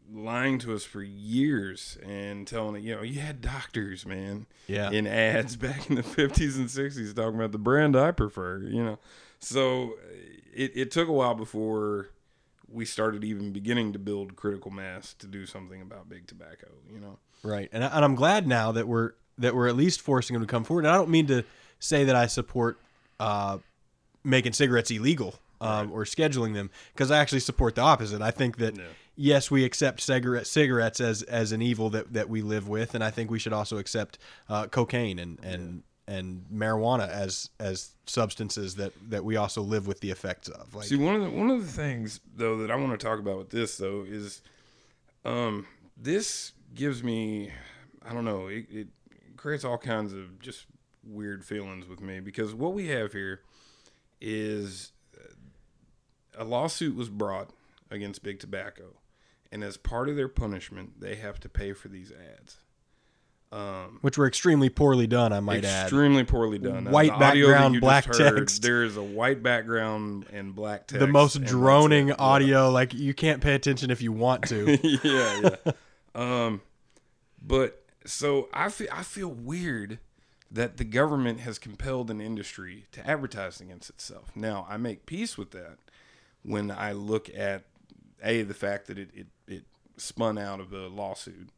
lying 0.09 0.57
to 0.59 0.73
us 0.73 0.85
for 0.85 1.03
years 1.03 1.97
and 2.07 2.47
telling 2.47 2.75
it, 2.75 2.81
you 2.81 2.95
know, 2.95 3.01
you 3.01 3.19
had 3.19 3.41
doctors, 3.41 4.05
man, 4.05 4.45
Yeah. 4.67 4.89
in 4.89 5.05
ads 5.05 5.55
back 5.57 5.89
in 5.89 5.95
the 5.95 6.01
50s 6.03 6.55
and 6.55 6.67
60s 6.69 7.13
talking 7.15 7.35
about 7.35 7.51
the 7.51 7.57
brand 7.57 7.95
I 7.97 8.11
prefer, 8.11 8.59
you 8.59 8.83
know. 8.83 8.99
So 9.39 9.95
it, 10.53 10.71
it 10.75 10.91
took 10.91 11.09
a 11.09 11.11
while 11.13 11.35
before 11.35 12.09
we 12.69 12.85
started 12.85 13.23
even 13.23 13.51
beginning 13.51 13.93
to 13.93 13.99
build 13.99 14.35
critical 14.35 14.71
mass 14.71 15.13
to 15.15 15.27
do 15.27 15.45
something 15.45 15.81
about 15.81 16.09
big 16.09 16.25
tobacco, 16.27 16.67
you 16.91 16.99
know. 16.99 17.17
Right, 17.43 17.69
and, 17.71 17.83
I, 17.83 17.87
and 17.87 18.03
I'm 18.05 18.15
glad 18.15 18.47
now 18.47 18.71
that 18.71 18.87
we're 18.87 19.11
that 19.39 19.53
we're 19.55 19.67
at 19.67 19.75
least 19.75 20.01
forcing 20.01 20.33
them 20.33 20.41
to 20.41 20.47
come 20.49 20.63
forward. 20.63 20.85
And 20.85 20.91
I 20.91 20.97
don't 20.97 21.09
mean 21.09 21.27
to 21.27 21.43
say 21.79 22.05
that 22.05 22.15
I 22.15 22.25
support 22.25 22.79
uh, 23.19 23.59
making 24.27 24.53
cigarettes 24.53 24.91
illegal 24.91 25.35
um, 25.61 25.91
or 25.91 26.03
scheduling 26.03 26.53
them 26.53 26.69
because 26.93 27.11
I 27.11 27.19
actually 27.19 27.39
support 27.39 27.75
the 27.75 27.81
opposite. 27.81 28.21
I 28.21 28.31
think 28.31 28.57
that 28.57 28.75
yes, 29.15 29.49
we 29.49 29.65
accept 29.65 30.01
cigarette 30.01 30.47
cigarettes 30.47 30.99
as 30.99 31.23
as 31.23 31.51
an 31.51 31.61
evil 31.61 31.89
that 31.91 32.13
that 32.13 32.29
we 32.29 32.41
live 32.41 32.67
with, 32.67 32.95
and 32.95 33.03
I 33.03 33.09
think 33.09 33.31
we 33.31 33.39
should 33.39 33.53
also 33.53 33.77
accept 33.77 34.19
uh, 34.49 34.67
cocaine 34.67 35.19
and 35.19 35.39
and 35.43 35.83
and 36.07 36.45
marijuana 36.53 37.09
as 37.09 37.49
as 37.59 37.91
substances 38.05 38.75
that 38.75 38.93
that 39.09 39.23
we 39.23 39.35
also 39.35 39.61
live 39.61 39.87
with 39.87 39.99
the 39.99 40.11
effects 40.11 40.47
of. 40.49 40.73
Like, 40.75 40.85
See, 40.85 40.95
one 40.95 41.15
of 41.15 41.21
the 41.21 41.29
one 41.29 41.49
of 41.49 41.65
the 41.65 41.71
things 41.71 42.19
though 42.35 42.57
that 42.57 42.71
I 42.71 42.75
want 42.75 42.97
to 42.97 43.03
talk 43.03 43.19
about 43.19 43.37
with 43.37 43.49
this 43.49 43.77
though 43.77 44.05
is, 44.07 44.41
um, 45.25 45.65
this 45.97 46.53
gives 46.75 47.03
me, 47.03 47.51
I 48.07 48.13
don't 48.13 48.25
know, 48.25 48.47
it, 48.47 48.65
it 48.69 48.87
creates 49.35 49.63
all 49.63 49.77
kinds 49.77 50.13
of 50.13 50.39
just 50.39 50.65
weird 51.03 51.43
feelings 51.43 51.87
with 51.87 52.01
me 52.01 52.19
because 52.19 52.53
what 52.53 52.73
we 52.73 52.87
have 52.87 53.13
here 53.13 53.41
is 54.21 54.91
a 56.37 56.43
lawsuit 56.43 56.95
was 56.95 57.09
brought 57.09 57.51
against 57.89 58.23
Big 58.23 58.39
Tobacco, 58.39 58.95
and 59.51 59.63
as 59.63 59.77
part 59.77 60.09
of 60.09 60.15
their 60.15 60.27
punishment, 60.27 60.99
they 60.99 61.15
have 61.15 61.39
to 61.41 61.49
pay 61.49 61.73
for 61.73 61.87
these 61.87 62.11
ads. 62.11 62.57
Um, 63.49 63.99
which 64.01 64.17
were 64.17 64.27
extremely 64.27 64.67
poorly 64.67 65.07
done, 65.07 65.31
I 65.31 65.39
might 65.39 65.63
add. 65.63 65.83
extremely 65.83 66.25
poorly 66.25 66.59
done. 66.59 66.91
White 66.91 67.17
background, 67.17 67.79
black 67.79 68.03
heard, 68.05 68.35
text. 68.35 68.61
There 68.61 68.83
is 68.83 68.97
a 68.97 69.01
white 69.01 69.41
background 69.41 70.25
and 70.33 70.53
black 70.53 70.87
text. 70.87 70.99
the 70.99 71.07
most 71.07 71.41
droning 71.45 72.09
it. 72.09 72.17
Yeah. 72.17 72.25
audio, 72.25 72.69
like 72.69 72.93
you 72.93 73.13
can't 73.13 73.41
pay 73.41 73.53
attention 73.53 73.89
if 73.89 74.01
you 74.01 74.11
want 74.11 74.43
to. 74.49 74.77
yeah, 75.03 75.49
yeah. 75.65 75.71
Um, 76.15 76.61
but 77.39 77.85
so 78.07 78.49
I 78.51 78.69
feel 78.69 78.87
I 78.91 79.03
feel 79.03 79.29
weird 79.29 79.99
that 80.51 80.77
the 80.77 80.83
government 80.85 81.41
has 81.41 81.59
compelled 81.59 82.09
an 82.09 82.21
industry 82.21 82.85
to 82.93 83.05
advertise 83.07 83.59
against 83.59 83.89
itself. 83.89 84.31
Now 84.35 84.65
I 84.69 84.77
make 84.77 85.05
peace 85.05 85.37
with 85.37 85.51
that 85.51 85.77
when 86.43 86.71
I 86.71 86.93
look 86.93 87.29
at 87.35 87.63
a 88.23 88.41
the 88.43 88.53
fact 88.53 88.87
that 88.87 88.97
it 88.97 89.09
it, 89.13 89.27
it 89.47 89.63
spun 89.97 90.37
out 90.37 90.59
of 90.59 90.71
a 90.73 90.87
lawsuit. 90.87 91.49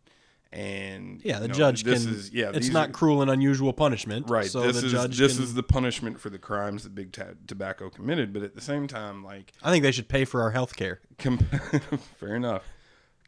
And 0.51 1.21
Yeah, 1.23 1.37
the 1.37 1.43
you 1.43 1.47
know, 1.49 1.53
judge 1.53 1.83
this 1.83 2.05
can. 2.05 2.13
Is, 2.15 2.31
yeah, 2.31 2.49
it's 2.51 2.69
not 2.69 2.89
are- 2.89 2.91
cruel 2.91 3.21
and 3.21 3.29
unusual 3.29 3.71
punishment, 3.71 4.27
Right. 4.27 4.47
So 4.47 4.61
this 4.63 4.79
the 4.81 4.87
is 4.87 4.91
judge 4.91 5.17
this 5.19 5.35
can- 5.35 5.43
is 5.43 5.53
the 5.53 5.61
punishment 5.61 6.19
for 6.19 6.31
the 6.31 6.39
crimes 6.39 6.81
that 6.83 6.95
Big 6.95 7.11
Ta- 7.11 7.35
Tobacco 7.45 7.91
committed. 7.91 8.33
But 8.33 8.41
at 8.41 8.55
the 8.55 8.61
same 8.61 8.87
time, 8.87 9.23
like 9.23 9.53
I 9.61 9.69
think 9.69 9.83
they 9.83 9.91
should 9.91 10.07
pay 10.09 10.25
for 10.25 10.41
our 10.41 10.49
health 10.49 10.75
care. 10.75 11.01
Com- 11.19 11.37
fair 12.19 12.35
enough. 12.35 12.63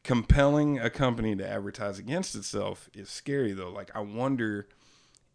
Compelling 0.03 0.79
a 0.79 0.89
company 0.89 1.35
to 1.35 1.47
advertise 1.47 1.99
against 1.99 2.33
itself 2.35 2.89
is 2.95 3.07
scary 3.07 3.51
though. 3.53 3.69
Like 3.69 3.91
I 3.95 3.99
wonder 3.99 4.67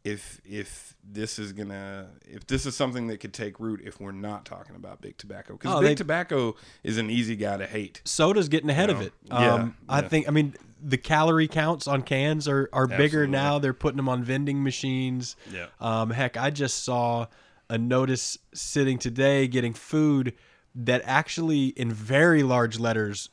if 0.06 0.40
if 0.44 0.94
this 1.02 1.38
is 1.38 1.52
gonna 1.52 2.08
if 2.24 2.46
this 2.46 2.64
is 2.64 2.76
something 2.76 3.08
that 3.08 3.18
could 3.18 3.32
take 3.32 3.58
root 3.58 3.80
if 3.84 4.00
we're 4.00 4.12
not 4.12 4.44
talking 4.44 4.76
about 4.76 5.00
big 5.00 5.16
tobacco 5.18 5.54
because 5.54 5.74
Oh, 5.74 5.80
big 5.80 5.88
they- 5.90 5.94
tobacco 5.96 6.54
is 6.84 6.96
an 6.96 7.10
easy 7.10 7.34
guy 7.36 7.56
to 7.56 7.66
hate. 7.66 8.02
Soda's 8.04 8.48
getting 8.48 8.70
ahead 8.70 8.88
of 8.90 8.98
know, 9.00 9.06
it. 9.06 9.12
yeah, 9.24 9.54
Um, 9.54 9.76
I 9.88 10.02
think. 10.02 10.28
I 10.28 10.30
mean, 10.30 10.54
the 10.80 10.96
calorie 10.96 11.48
counts 11.48 11.88
on 11.88 12.02
cans 12.02 12.46
are 12.46 12.68
are 12.72 12.86
bigger 12.86 13.22
Absolutely. 13.24 13.32
now. 13.32 13.58
They're 13.58 13.72
putting 13.74 13.96
them 13.96 14.08
on 14.08 14.22
vending 14.22 14.62
machines. 14.62 15.34
Yeah. 15.52 15.66
Um, 15.80 16.10
heck, 16.10 16.36
I 16.36 16.50
just 16.50 16.84
saw 16.84 17.26
a 17.68 17.76
notice 17.76 18.38
sitting 18.54 18.98
today 18.98 19.48
getting 19.48 19.72
food 19.74 20.34
that 20.76 21.02
actually 21.04 21.68
in 21.68 21.90
very 21.90 22.42
large 22.44 22.78
letters 22.78 23.30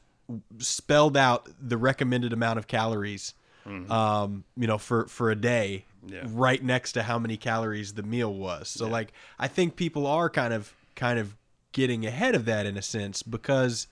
spelled 0.57 1.15
out 1.17 1.49
the 1.61 1.77
recommended 1.77 2.33
amount 2.33 2.57
of 2.57 2.65
calories. 2.67 3.33
Um, 3.65 4.43
you 4.57 4.67
know, 4.67 4.77
for 4.77 5.07
for 5.07 5.31
a 5.31 5.35
day, 5.35 5.85
Mm-hmm. 6.05 6.13
Yeah. 6.15 6.23
right 6.33 6.61
next 6.61 6.91
to 6.93 7.03
how 7.03 7.17
many 7.17 7.37
calories 7.37 7.93
the 7.93 8.03
meal 8.03 8.33
was. 8.33 8.67
So 8.67 8.87
like, 8.89 9.13
I 9.39 9.47
think 9.47 9.77
people 9.77 10.05
are 10.05 10.29
kind 10.29 10.53
of 10.53 10.73
kind 10.95 11.17
of 11.17 11.37
getting 11.71 12.05
ahead 12.05 12.35
of 12.35 12.43
that 12.45 12.65
in 12.65 12.75
a 12.77 12.81
sense 12.81 13.23
because 13.23 13.87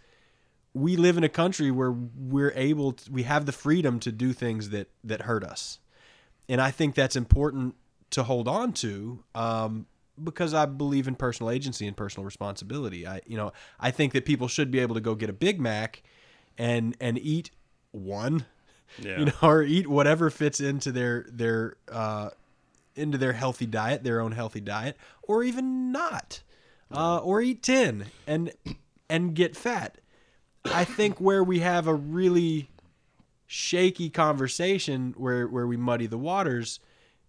we 0.73 0.97
live 0.97 1.15
in 1.17 1.23
a 1.23 1.29
country 1.29 1.71
where 1.71 1.91
we're 1.91 2.51
able 2.55 2.91
to, 2.91 3.12
we 3.12 3.23
have 3.23 3.45
the 3.45 3.51
freedom 3.53 3.97
to 4.01 4.12
do 4.12 4.34
things 4.34 4.69
that 4.71 4.89
that 5.03 5.21
hurt 5.21 5.43
us 5.43 5.79
and 6.47 6.62
i 6.62 6.69
think 6.69 6.95
that's 6.95 7.15
important 7.15 7.75
to 8.10 8.23
hold 8.23 8.47
on 8.47 8.71
to 8.71 9.23
um, 9.36 9.86
because 10.23 10.53
i 10.53 10.65
believe 10.65 11.07
in 11.07 11.15
personal 11.15 11.49
agency 11.49 11.88
and 11.88 11.97
personal 11.97 12.23
responsibility 12.23 13.07
i 13.07 13.19
you 13.25 13.36
know 13.36 13.51
i 13.79 13.89
think 13.89 14.13
that 14.13 14.23
people 14.25 14.47
should 14.47 14.69
be 14.69 14.79
able 14.79 14.95
to 14.95 15.01
go 15.01 15.15
get 15.15 15.29
a 15.29 15.34
big 15.34 15.60
mac 15.60 16.03
and 16.57 16.95
and 17.01 17.17
eat 17.19 17.51
one 17.91 18.45
Yeah. 18.99 19.19
you 19.19 19.25
know 19.25 19.34
or 19.41 19.63
eat 19.63 19.88
whatever 19.88 20.30
fits 20.30 20.60
into 20.60 20.91
their 20.91 21.25
their 21.30 21.75
uh 21.91 22.30
into 22.95 23.17
their 23.17 23.34
healthy 23.34 23.65
diet 23.65 24.04
their 24.04 24.19
own 24.19 24.32
healthy 24.32 24.62
diet 24.62 24.97
or 25.23 25.43
even 25.43 25.91
not. 25.91 26.43
Uh, 26.93 27.19
or 27.19 27.41
eat 27.41 27.63
10 27.63 28.08
and 28.27 28.51
and 29.10 29.34
get 29.34 29.56
fat. 29.56 29.99
I 30.65 30.84
think 30.84 31.21
where 31.21 31.41
we 31.41 31.60
have 31.60 31.88
a 31.88 31.93
really 31.93 32.69
shaky 33.47 34.10
conversation 34.10 35.13
where 35.17 35.47
where 35.47 35.67
we 35.67 35.77
muddy 35.77 36.08
the 36.08 36.17
waters 36.17 36.80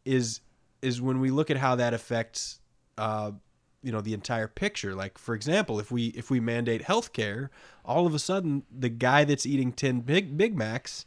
is 0.05 0.41
is 0.83 1.01
when 1.01 1.21
we 1.21 1.31
look 1.31 1.51
at 1.51 1.57
how 1.57 1.77
that 1.77 1.95
affects 1.95 2.61
uh, 2.99 3.31
you 3.83 3.93
know 3.93 4.01
the 4.01 4.15
entire 4.15 4.49
picture. 4.49 4.95
Like 4.95 5.17
for 5.17 5.35
example 5.35 5.79
if 5.79 5.91
we 5.93 6.07
if 6.09 6.29
we 6.29 6.41
mandate 6.41 6.83
healthcare 6.83 7.49
all 7.85 8.07
of 8.07 8.15
a 8.15 8.19
sudden 8.19 8.65
the 8.77 8.89
guy 8.89 9.25
that's 9.25 9.47
eating 9.47 9.73
10 9.73 10.01
big 10.01 10.37
big 10.37 10.57
macs 10.57 11.07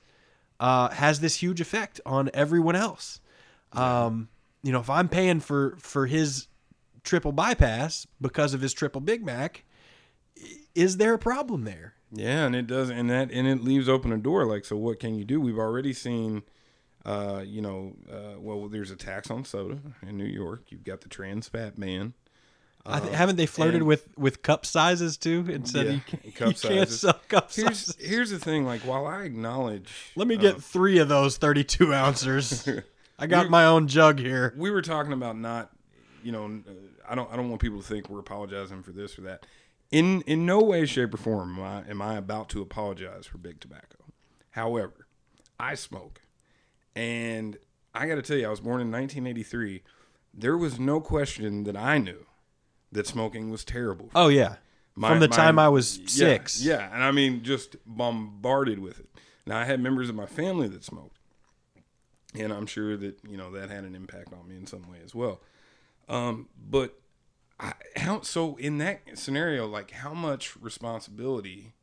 uh, 0.59 0.89
has 0.89 1.19
this 1.19 1.35
huge 1.37 1.61
effect 1.61 1.99
on 2.05 2.29
everyone 2.33 2.75
else 2.75 3.19
um, 3.73 4.29
you 4.63 4.71
know 4.71 4.79
if 4.79 4.89
i'm 4.89 5.09
paying 5.09 5.39
for 5.39 5.75
for 5.79 6.05
his 6.07 6.47
triple 7.03 7.31
bypass 7.31 8.07
because 8.21 8.53
of 8.53 8.61
his 8.61 8.73
triple 8.73 9.01
big 9.01 9.23
mac 9.25 9.63
is 10.73 10.97
there 10.97 11.13
a 11.13 11.19
problem 11.19 11.63
there 11.63 11.93
Yeah, 12.11 12.45
and 12.45 12.55
it 12.55 12.67
does, 12.67 12.89
and 12.89 13.09
that 13.09 13.31
and 13.31 13.47
it 13.47 13.63
leaves 13.63 13.89
open 13.89 14.11
a 14.11 14.17
door. 14.17 14.45
Like, 14.45 14.63
so 14.65 14.77
what 14.77 14.99
can 14.99 15.15
you 15.15 15.25
do? 15.25 15.41
We've 15.41 15.57
already 15.59 15.91
seen, 15.91 16.43
uh, 17.03 17.43
you 17.45 17.61
know, 17.61 17.93
uh, 18.09 18.39
well, 18.39 18.67
there's 18.69 18.91
a 18.91 18.95
tax 18.95 19.29
on 19.29 19.43
soda 19.43 19.79
in 20.01 20.17
New 20.17 20.25
York. 20.25 20.65
You've 20.69 20.83
got 20.83 21.01
the 21.01 21.09
trans 21.09 21.47
fat 21.49 21.77
ban. 21.79 22.13
I 22.85 22.99
th- 22.99 23.11
Uh, 23.13 23.15
haven't 23.15 23.35
they 23.37 23.45
flirted 23.47 23.83
with 23.83 24.07
with 24.17 24.41
cup 24.43 24.65
sizes 24.65 25.17
too? 25.17 25.45
And 25.51 25.67
said 25.67 25.85
Yeah, 25.87 25.91
you, 25.93 26.01
can't, 26.01 26.35
cup 26.35 26.47
you 26.49 26.53
can't 26.53 26.57
sizes. 26.89 26.99
sell 27.01 27.19
cup 27.27 27.51
Here's 27.53 27.79
sizes. 27.79 27.95
here's 27.99 28.29
the 28.29 28.39
thing. 28.39 28.65
Like, 28.65 28.81
while 28.81 29.07
I 29.07 29.23
acknowledge, 29.23 29.91
Let 30.15 30.27
me 30.27 30.35
uh, 30.35 30.39
get 30.41 30.61
three 30.63 30.99
of 30.99 31.07
those 31.07 31.37
thirty-two 31.37 31.93
ounces. 31.93 32.67
I 33.19 33.27
got 33.27 33.45
We- 33.45 33.49
my 33.49 33.65
own 33.65 33.87
jug 33.87 34.19
here. 34.19 34.53
we 34.57 34.69
were 34.71 34.81
talking 34.81 35.13
about 35.13 35.37
not, 35.37 35.71
you 36.23 36.31
know, 36.31 36.45
uh, 36.45 36.71
I 37.09 37.15
don't 37.15 37.31
I 37.31 37.35
don't 37.35 37.49
want 37.49 37.61
people 37.61 37.81
to 37.81 37.87
think 37.87 38.09
we're 38.09 38.19
apologizing 38.19 38.83
for 38.83 38.91
this 38.91 39.17
or 39.17 39.21
that. 39.23 39.45
In 39.91 40.21
in 40.21 40.45
no 40.45 40.59
way, 40.61 40.85
shape, 40.85 41.13
or 41.13 41.17
form 41.17 41.57
am 41.57 41.63
I, 41.63 41.89
am 41.89 42.01
I 42.01 42.17
about 42.17 42.49
to 42.49 42.61
apologize 42.61 43.25
for 43.25 43.37
big 43.37 43.59
tobacco. 43.59 43.97
However, 44.51 45.07
I 45.59 45.75
smoke, 45.75 46.21
and 46.95 47.57
I 47.93 48.07
got 48.07 48.15
to 48.15 48.21
tell 48.21 48.37
you, 48.37 48.47
I 48.47 48.49
was 48.49 48.59
born 48.59 48.81
in 48.81 48.91
1983. 48.91 49.83
There 50.33 50.57
was 50.57 50.79
no 50.79 50.99
question 50.99 51.63
that 51.63 51.77
I 51.77 51.97
knew 51.97 52.25
that 52.95 53.07
smoking 53.07 53.51
was 53.51 53.63
terrible. 53.63 54.09
Oh 54.15 54.27
yeah, 54.27 54.55
My- 54.95 55.09
from 55.09 55.19
the 55.19 55.29
my- 55.29 55.35
time 55.35 55.59
I 55.59 55.69
was 55.69 55.97
yeah, 55.99 56.07
six. 56.07 56.61
Yeah, 56.63 56.91
and 56.93 57.03
I 57.03 57.11
mean 57.11 57.43
just 57.43 57.75
bombarded 57.85 58.79
with 58.79 58.99
it. 58.99 59.07
Now 59.45 59.59
I 59.59 59.65
had 59.65 59.79
members 59.79 60.09
of 60.09 60.15
my 60.15 60.25
family 60.25 60.67
that 60.69 60.83
smoked, 60.83 61.19
and 62.33 62.51
I'm 62.51 62.65
sure 62.65 62.97
that 62.97 63.19
you 63.29 63.37
know 63.37 63.51
that 63.51 63.69
had 63.69 63.83
an 63.83 63.93
impact 63.95 64.33
on 64.33 64.47
me 64.49 64.55
in 64.55 64.65
some 64.65 64.89
way 64.91 64.97
as 65.05 65.13
well. 65.13 65.39
Um, 66.09 66.49
but 66.69 66.99
I, 67.59 67.73
how 67.95 68.21
so 68.21 68.55
in 68.57 68.79
that 68.79 69.01
scenario, 69.17 69.67
like 69.67 69.91
how 69.91 70.13
much 70.13 70.57
responsibility 70.57 71.73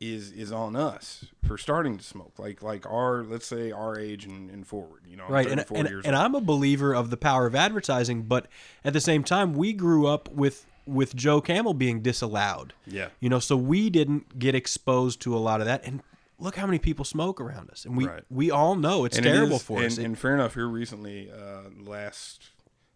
is 0.00 0.30
is 0.30 0.52
on 0.52 0.76
us 0.76 1.24
for 1.44 1.58
starting 1.58 1.96
to 1.98 2.04
smoke? 2.04 2.38
Like 2.38 2.62
like 2.62 2.86
our 2.86 3.24
let's 3.24 3.46
say 3.46 3.72
our 3.72 3.98
age 3.98 4.24
and, 4.24 4.48
and 4.50 4.66
forward, 4.66 5.02
you 5.08 5.16
know, 5.16 5.24
I'm 5.24 5.32
right 5.32 5.46
and, 5.50 5.60
34 5.66 5.78
and, 5.78 6.06
and 6.06 6.16
i'm 6.16 6.34
a 6.34 6.40
believer 6.40 6.94
of 6.94 7.10
the 7.10 7.16
power 7.16 7.46
of 7.46 7.54
advertising 7.54 8.22
but 8.22 8.46
at 8.84 8.92
the 8.92 9.00
same 9.00 9.24
time 9.24 9.54
we 9.54 9.72
grew 9.72 10.06
up 10.06 10.28
with 10.30 10.66
with 10.86 11.14
joe 11.16 11.40
camel 11.40 11.74
being 11.74 12.00
disallowed 12.00 12.72
Yeah. 12.86 13.08
you 13.20 13.28
know 13.28 13.40
so 13.40 13.56
we 13.56 13.90
didn't 13.90 14.38
get 14.38 14.54
exposed 14.54 15.20
to 15.22 15.36
a 15.36 15.38
lot 15.38 15.60
of 15.60 15.66
that 15.66 15.84
and 15.84 16.02
look 16.38 16.54
how 16.56 16.66
many 16.66 16.78
people 16.78 17.04
smoke 17.04 17.40
around 17.40 17.68
us 17.70 17.84
and 17.84 17.96
we 17.96 18.06
Right. 18.06 18.22
we 18.30 18.50
all 18.50 18.76
know 18.76 19.04
it's 19.04 19.16
And 19.18 19.24
terrible 19.26 19.56
is- 19.56 19.62
for 19.62 19.78
and, 19.78 19.86
us 19.86 19.98
And 19.98 20.16
fair 20.18 20.34
enough, 20.34 20.54
here 20.54 20.68
recently, 20.68 21.30
uh, 21.30 21.62
last 21.80 22.50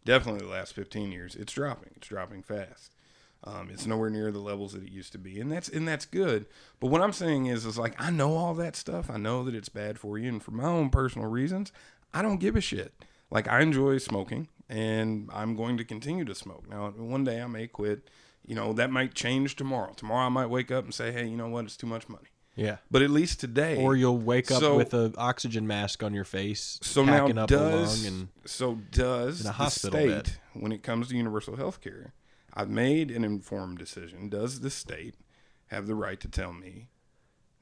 definitely 0.04 0.46
the 0.46 0.52
last 0.52 0.72
fifteen 0.74 1.10
years, 1.12 1.34
it's 1.34 1.52
dropping. 1.52 1.90
It's 1.96 2.06
dropping 2.08 2.42
fast. 2.44 2.92
Um, 3.44 3.70
it's 3.72 3.86
nowhere 3.86 4.08
near 4.10 4.30
the 4.30 4.38
levels 4.38 4.72
that 4.72 4.82
it 4.84 4.92
used 4.92 5.12
to 5.12 5.18
be, 5.18 5.40
and 5.40 5.50
that's 5.50 5.68
and 5.68 5.86
that's 5.88 6.06
good. 6.06 6.46
But 6.80 6.88
what 6.90 7.00
I'm 7.02 7.12
saying 7.12 7.46
is, 7.46 7.66
is 7.66 7.76
like 7.78 8.00
I 8.00 8.10
know 8.10 8.34
all 8.36 8.54
that 8.54 8.76
stuff. 8.76 9.10
I 9.10 9.16
know 9.16 9.42
that 9.44 9.54
it's 9.54 9.68
bad 9.68 9.98
for 9.98 10.16
you, 10.18 10.28
and 10.28 10.42
for 10.42 10.52
my 10.52 10.64
own 10.64 10.90
personal 10.90 11.28
reasons, 11.28 11.72
I 12.14 12.22
don't 12.22 12.38
give 12.38 12.54
a 12.56 12.60
shit. 12.60 12.94
Like 13.30 13.48
I 13.48 13.60
enjoy 13.60 13.98
smoking, 13.98 14.46
and 14.68 15.28
I'm 15.32 15.56
going 15.56 15.76
to 15.78 15.84
continue 15.84 16.24
to 16.24 16.34
smoke. 16.34 16.68
Now, 16.68 16.90
one 16.90 17.24
day 17.24 17.40
I 17.42 17.46
may 17.48 17.66
quit. 17.66 18.08
You 18.46 18.54
know, 18.56 18.72
that 18.74 18.90
might 18.90 19.14
change 19.14 19.54
tomorrow. 19.56 19.92
Tomorrow 19.96 20.26
I 20.26 20.28
might 20.28 20.46
wake 20.50 20.70
up 20.72 20.84
and 20.84 20.92
say, 20.92 21.12
hey, 21.12 21.26
you 21.28 21.36
know 21.36 21.48
what? 21.48 21.64
It's 21.64 21.76
too 21.76 21.86
much 21.86 22.08
money. 22.08 22.26
Yeah. 22.56 22.78
But 22.90 23.00
at 23.02 23.10
least 23.10 23.38
today, 23.40 23.76
Or 23.82 23.94
you'll 23.96 24.18
wake 24.18 24.50
up 24.50 24.60
So- 24.60 24.76
with 24.76 24.92
an 24.94 25.14
oxygen 25.16 25.66
mask 25.66 26.02
on 26.02 26.12
your 26.12 26.24
face, 26.24 26.78
so 26.82 27.04
now 27.04 27.28
does 27.28 28.04
a 28.04 28.08
lung, 28.10 28.14
and 28.14 28.28
so 28.44 28.74
does 28.90 29.40
in 29.42 29.46
a 29.50 29.54
the 29.56 29.68
state 29.70 29.92
bed. 30.08 30.32
when 30.54 30.72
it 30.72 30.82
comes 30.82 31.08
to 31.08 31.16
universal 31.16 31.56
health 31.56 31.80
care 31.80 32.12
i've 32.54 32.68
made 32.70 33.10
an 33.10 33.24
informed 33.24 33.78
decision 33.78 34.28
does 34.28 34.60
the 34.60 34.70
state 34.70 35.14
have 35.68 35.86
the 35.86 35.94
right 35.94 36.20
to 36.20 36.28
tell 36.28 36.52
me 36.52 36.88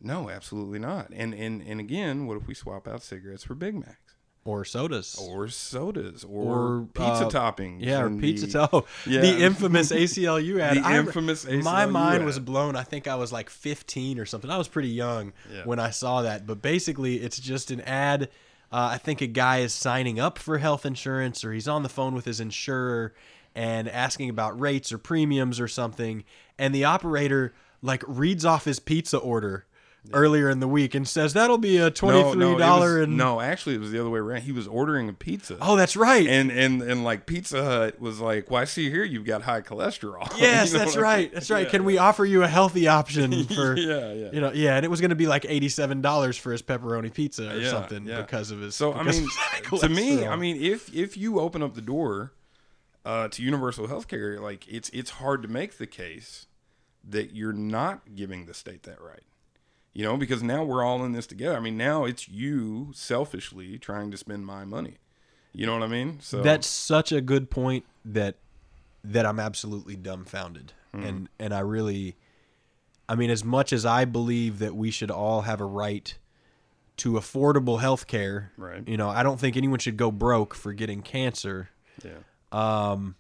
no 0.01 0.29
absolutely 0.31 0.79
not 0.79 1.09
and 1.15 1.35
and 1.35 1.63
and 1.63 1.81
again 1.81 2.27
what 2.27 2.37
if 2.37 2.47
we 2.47 2.55
swap 2.55 2.89
out 2.89 3.03
cigarettes 3.03 3.45
for 3.45 3.55
big 3.55 3.75
macs 3.75 4.15
or 4.43 4.65
sodas, 4.65 5.17
or 5.21 5.49
sodas 5.49 6.25
or, 6.25 6.79
Or, 6.79 6.87
pizza 6.95 7.27
uh, 7.27 7.31
toppings 7.31 7.81
yeah, 7.85 8.01
or 8.01 8.09
pizza. 8.09 8.47
the- 8.47 8.69
Oh, 8.73 8.87
yeah. 9.07 9.21
the 9.21 9.45
infamous 9.45 9.93
ACLU 9.93 10.59
ad. 10.59 10.79
The 10.79 10.81
I 10.81 10.97
infamous 10.97 11.45
My 11.45 11.85
ACLU 11.85 11.91
mind 11.91 12.25
was 12.25 12.39
blown. 12.39 12.75
I 12.75 12.83
think 12.83 13.07
I 13.07 13.17
was 13.17 13.35
like 13.35 13.51
15 13.51 14.19
or 14.19 14.25
something. 14.25 14.51
I 14.51 14.57
was 14.57 14.67
pretty 14.67 14.89
young 14.89 15.35
Yeah. 15.53 15.65
when 15.67 15.79
I 15.79 15.91
saw 15.91 16.23
that. 16.23 16.47
But 16.47 16.63
basically, 16.63 17.17
it's 17.17 17.39
just 17.39 17.71
an 17.71 17.83
ad. 17.83 18.31
Uh, 18.73 18.89
I 18.93 18.97
think 18.97 19.21
a 19.21 19.27
guy 19.27 19.59
is 19.59 19.75
signing 19.75 20.19
up 20.19 20.39
for 20.39 20.57
health 20.57 20.87
insurance, 20.87 21.45
or 21.45 21.53
he's 21.53 21.69
on 21.69 21.83
the 21.83 21.91
phone 21.91 22.15
with 22.15 22.25
his 22.25 22.41
insurer 22.41 23.13
and 23.55 23.89
asking 23.89 24.31
about 24.31 24.59
rates 24.61 24.93
or 24.93 24.99
premiums 24.99 25.61
or 25.61 25.69
something, 25.69 26.25
and 26.59 26.75
the 26.75 26.85
operator 26.85 27.53
like 27.83 28.03
reads 28.07 28.45
off 28.45 28.65
his 28.65 28.79
pizza 28.81 29.19
order. 29.19 29.67
Earlier 30.15 30.49
in 30.49 30.61
the 30.61 30.67
week, 30.67 30.95
and 30.95 31.07
says 31.07 31.35
that'll 31.35 31.59
be 31.59 31.77
a 31.77 31.91
twenty 31.91 32.23
no, 32.23 32.33
no, 32.33 32.79
was- 32.79 32.95
and 33.03 33.19
no 33.19 33.39
actually 33.39 33.75
it 33.75 33.81
was 33.83 33.91
the 33.91 34.01
other 34.01 34.09
way 34.09 34.19
around 34.19 34.41
he 34.41 34.51
was 34.51 34.67
ordering 34.67 35.11
a 35.11 35.13
pizza 35.13 35.59
oh 35.61 35.77
that's 35.77 35.95
right 35.95 36.27
and 36.27 36.51
and 36.51 36.81
and 36.81 37.05
like 37.05 37.27
Pizza 37.27 37.63
Hut 37.63 38.01
was 38.01 38.19
like, 38.19 38.51
"Well, 38.51 38.63
I 38.63 38.65
see 38.65 38.89
here 38.89 39.05
you've 39.05 39.27
got 39.27 39.43
high 39.43 39.61
cholesterol." 39.61 40.27
Yes, 40.39 40.73
You 40.73 40.79
know 40.79 40.85
that's 40.87 40.97
I 40.97 41.01
right. 41.03 41.19
mean? 41.25 41.31
That's 41.35 41.51
right. 41.51 41.65
Yeah. 41.67 41.71
Can 41.71 41.85
we 41.85 41.99
offer 41.99 42.25
you 42.25 42.43
a 42.43 42.49
healthy 42.49 42.89
option 42.89 43.45
for 43.55 43.77
Yeah, 43.77 44.15
yeah. 44.15 44.31
You 44.33 44.41
know, 44.41 44.53
yeah, 44.55 44.77
and 44.77 44.87
it 44.87 44.89
was 44.89 45.03
going 45.03 45.11
to 45.11 45.17
be 45.17 45.27
like 45.27 45.45
eighty-seven 45.47 46.01
dollars 46.01 46.39
for 46.39 46.51
his 46.51 46.63
pepperoni 46.63 47.13
pizza 47.13 47.51
or 47.55 47.59
Yeah, 47.59 47.71
something 47.71 48.07
yeah. 48.07 48.23
because 48.23 48.51
of 48.53 48.61
his. 48.61 48.75
So 48.75 48.95
I 48.95 49.03
mean, 49.03 49.29
to 49.81 49.89
me. 49.91 50.27
I 50.27 50.35
mean, 50.37 50.63
if 50.63 50.95
if 50.95 51.19
you 51.19 51.41
open 51.41 51.63
up 51.63 51.75
the 51.75 51.83
door 51.83 52.33
uh, 53.05 53.29
to 53.29 53.43
universal 53.43 53.87
health 53.87 54.09
care, 54.09 54.39
like 54.41 54.67
it's 54.69 54.89
it's 54.91 55.11
hard 55.11 55.43
to 55.43 55.49
make 55.49 55.79
the 55.79 55.87
case 55.87 56.47
that 57.09 57.35
you're 57.35 57.53
not 57.53 58.15
giving 58.15 58.47
the 58.47 58.55
state 58.55 58.83
that 58.85 59.01
right. 59.01 59.23
You 59.93 60.05
know, 60.05 60.17
because 60.17 60.43
now 60.43 60.63
we're 60.63 60.85
all 60.85 61.05
in 61.05 61.13
this 61.13 61.27
together. 61.27 61.57
I 61.57 61.61
mean, 61.61 61.77
now 61.77 62.05
it's 62.05 62.29
you 62.29 62.91
selfishly 62.95 63.77
trying 63.79 64.11
to 64.13 64.17
spend 64.17 64.47
my 64.47 64.65
money. 64.65 64.99
You 65.53 65.67
know 65.67 65.73
what 65.75 65.83
I 65.83 65.89
mean? 65.89 66.21
So 66.21 66.43
that's 66.43 66.67
such 66.67 67.11
a 67.11 67.21
good 67.21 67.51
point 67.51 67.85
that 68.05 68.37
that 69.03 69.27
I'm 69.27 69.41
absolutely 69.41 69.97
dumbfounded, 69.97 70.73
Hmm. 70.93 71.03
and 71.03 71.29
and 71.41 71.53
I 71.55 71.61
really, 71.61 72.17
I 73.09 73.15
mean, 73.17 73.31
as 73.31 73.43
much 73.45 73.73
as 73.73 73.85
I 73.87 74.05
believe 74.05 74.59
that 74.61 74.77
we 74.77 74.91
should 74.91 75.11
all 75.11 75.41
have 75.43 75.61
a 75.61 75.65
right 75.65 76.17
to 76.99 77.13
affordable 77.15 77.81
health 77.81 78.07
care, 78.07 78.53
Right. 78.59 78.87
You 78.87 78.97
know, 78.99 79.09
I 79.09 79.23
don't 79.23 79.41
think 79.41 79.57
anyone 79.57 79.79
should 79.79 79.97
go 79.97 80.11
broke 80.13 80.55
for 80.55 80.73
getting 80.75 81.01
cancer. 81.03 81.71
yeah. 82.05 82.11
Um, 82.53 83.15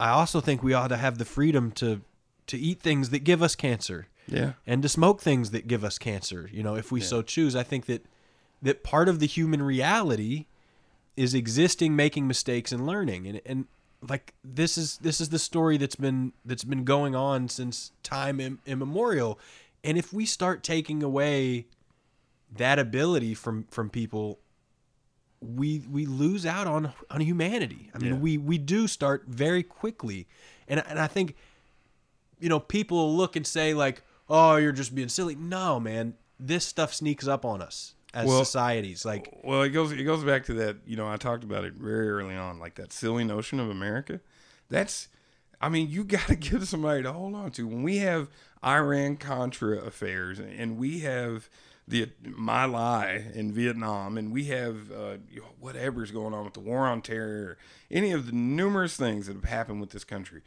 I 0.00 0.10
also 0.10 0.40
think 0.40 0.62
we 0.62 0.74
ought 0.74 0.88
to 0.88 0.96
have 0.96 1.18
the 1.18 1.24
freedom 1.24 1.70
to 1.72 2.00
to 2.48 2.58
eat 2.58 2.80
things 2.80 3.10
that 3.10 3.20
give 3.20 3.42
us 3.42 3.54
cancer. 3.54 4.08
Yeah. 4.28 4.52
and 4.66 4.82
to 4.82 4.88
smoke 4.88 5.20
things 5.20 5.50
that 5.50 5.66
give 5.66 5.82
us 5.82 5.98
cancer 5.98 6.48
you 6.52 6.62
know 6.62 6.76
if 6.76 6.92
we 6.92 7.00
so 7.00 7.22
choose 7.22 7.56
i 7.56 7.64
think 7.64 7.86
that 7.86 8.06
that 8.62 8.84
part 8.84 9.08
of 9.08 9.18
the 9.18 9.26
human 9.26 9.60
reality 9.60 10.46
is 11.16 11.34
existing 11.34 11.96
making 11.96 12.28
mistakes 12.28 12.70
and 12.70 12.86
learning 12.86 13.26
and 13.26 13.40
and 13.44 13.66
like 14.08 14.32
this 14.44 14.78
is 14.78 14.98
this 14.98 15.20
is 15.20 15.30
the 15.30 15.40
story 15.40 15.76
that's 15.76 15.96
been 15.96 16.32
that's 16.44 16.62
been 16.62 16.84
going 16.84 17.16
on 17.16 17.48
since 17.48 17.90
time 18.04 18.38
Im- 18.38 18.60
immemorial 18.64 19.40
and 19.82 19.98
if 19.98 20.12
we 20.12 20.24
start 20.24 20.62
taking 20.62 21.02
away 21.02 21.66
that 22.56 22.78
ability 22.78 23.34
from 23.34 23.64
from 23.72 23.90
people 23.90 24.38
we 25.42 25.80
we 25.90 26.06
lose 26.06 26.46
out 26.46 26.66
on 26.66 26.92
on 27.10 27.20
humanity 27.20 27.90
i 27.94 27.98
mean 27.98 28.12
Yeah. 28.14 28.18
we 28.18 28.38
we 28.38 28.58
do 28.58 28.86
start 28.86 29.24
very 29.26 29.62
quickly 29.62 30.26
and 30.68 30.82
and 30.88 30.98
i 30.98 31.06
think 31.06 31.34
you 32.38 32.48
know, 32.48 32.58
people 32.58 33.14
look 33.16 33.36
and 33.36 33.46
say 33.46 33.72
like, 33.72 34.02
"Oh, 34.28 34.56
you're 34.56 34.72
just 34.72 34.92
being 34.96 35.08
silly." 35.08 35.36
No, 35.36 35.78
man, 35.78 36.14
this 36.40 36.64
stuff 36.66 36.92
sneaks 36.92 37.28
up 37.28 37.44
on 37.44 37.62
us 37.62 37.94
as 38.12 38.26
Well- 38.26 38.44
societies. 38.44 39.04
Like, 39.04 39.32
Well, 39.44 39.62
it 39.62 39.68
goes 39.68 39.92
it 39.92 40.02
goes 40.02 40.24
back 40.24 40.44
to 40.46 40.54
that. 40.54 40.78
You 40.84 40.96
know, 40.96 41.06
I 41.08 41.16
talked 41.18 41.44
about 41.44 41.64
it 41.64 41.74
very 41.74 42.10
early 42.10 42.34
on, 42.34 42.58
like 42.58 42.74
that 42.74 42.92
silly 42.92 43.22
notion 43.22 43.60
of 43.60 43.70
America. 43.70 44.18
That's, 44.68 45.06
I 45.60 45.68
mean, 45.68 45.88
you 45.88 46.02
got 46.02 46.26
to 46.26 46.34
give 46.50 46.66
somebody 46.66 47.04
to 47.04 47.12
hold 47.12 47.36
on 47.36 47.52
to. 47.52 47.64
When 47.68 47.84
we 47.84 47.98
have 47.98 48.28
Iran 48.64 49.18
Contra 49.18 49.76
affairs, 49.78 50.40
and 50.40 50.76
we 50.78 50.98
have 51.00 51.48
the 51.86 52.10
My 52.24 52.64
Lai 52.64 53.24
in 53.34 53.52
Vietnam, 53.52 54.16
and 54.16 54.32
we 54.32 54.44
have 54.44 54.90
uh, 54.92 55.16
whatever's 55.58 56.10
going 56.10 56.32
on 56.32 56.44
with 56.44 56.54
the 56.54 56.60
war 56.60 56.86
on 56.86 57.02
terror, 57.02 57.58
any 57.90 58.12
of 58.12 58.26
the 58.26 58.32
numerous 58.32 58.96
things 58.96 59.26
that 59.26 59.34
have 59.34 59.44
happened 59.44 59.80
with 59.80 59.90
this 59.90 60.04
country. 60.04 60.42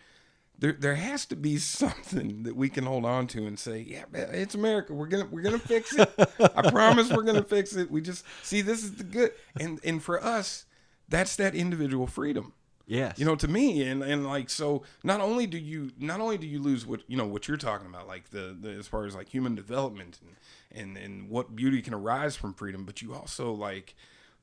There, 0.58 0.72
there 0.72 0.96
has 0.96 1.26
to 1.28 1.36
be 1.36 1.58
something 1.60 2.44
that 2.44 2.56
we 2.56 2.70
can 2.70 2.86
hold 2.86 3.06
on 3.06 3.28
to 3.28 3.46
and 3.46 3.60
say, 3.60 3.80
yeah, 3.80 4.06
it's 4.14 4.56
America. 4.56 4.94
We're 4.94 5.08
gonna, 5.08 5.28
we're 5.30 5.42
gonna 5.42 5.60
fix 5.60 5.94
it. 5.96 6.12
I 6.40 6.62
promise, 6.72 7.12
we're 7.12 7.24
gonna 7.24 7.44
fix 7.44 7.76
it. 7.76 7.92
We 7.92 8.02
just 8.02 8.24
see 8.44 8.62
this 8.62 8.84
is 8.84 8.96
the 8.96 9.04
good, 9.04 9.32
and 9.60 9.80
and 9.84 10.02
for 10.02 10.24
us, 10.24 10.66
that's 11.10 11.36
that 11.36 11.54
individual 11.54 12.08
freedom. 12.08 12.54
Yes, 12.88 13.18
You 13.18 13.26
know, 13.26 13.36
to 13.36 13.48
me, 13.48 13.84
and 13.88 14.04
and 14.04 14.26
like 14.26 14.50
so, 14.50 14.84
not 15.04 15.22
only 15.22 15.48
do 15.48 15.58
you 15.58 15.92
not 16.00 16.20
only 16.20 16.38
do 16.38 16.48
you 16.48 16.60
lose 16.60 16.86
what 16.86 17.02
you 17.08 17.18
know 17.18 17.26
what 17.26 17.48
you're 17.48 17.58
talking 17.58 17.88
about, 17.88 18.08
like 18.08 18.30
the, 18.30 18.56
the 18.60 18.70
as 18.70 18.88
far 18.88 19.06
as 19.06 19.16
like 19.16 19.30
human 19.30 19.56
development 19.56 20.20
and 20.22 20.36
and 20.72 20.98
and 20.98 21.30
what 21.30 21.56
beauty 21.56 21.82
can 21.82 21.94
arise 21.94 22.36
from 22.36 22.54
freedom, 22.54 22.86
but 22.86 23.02
you 23.02 23.14
also 23.14 23.52
like 23.52 23.96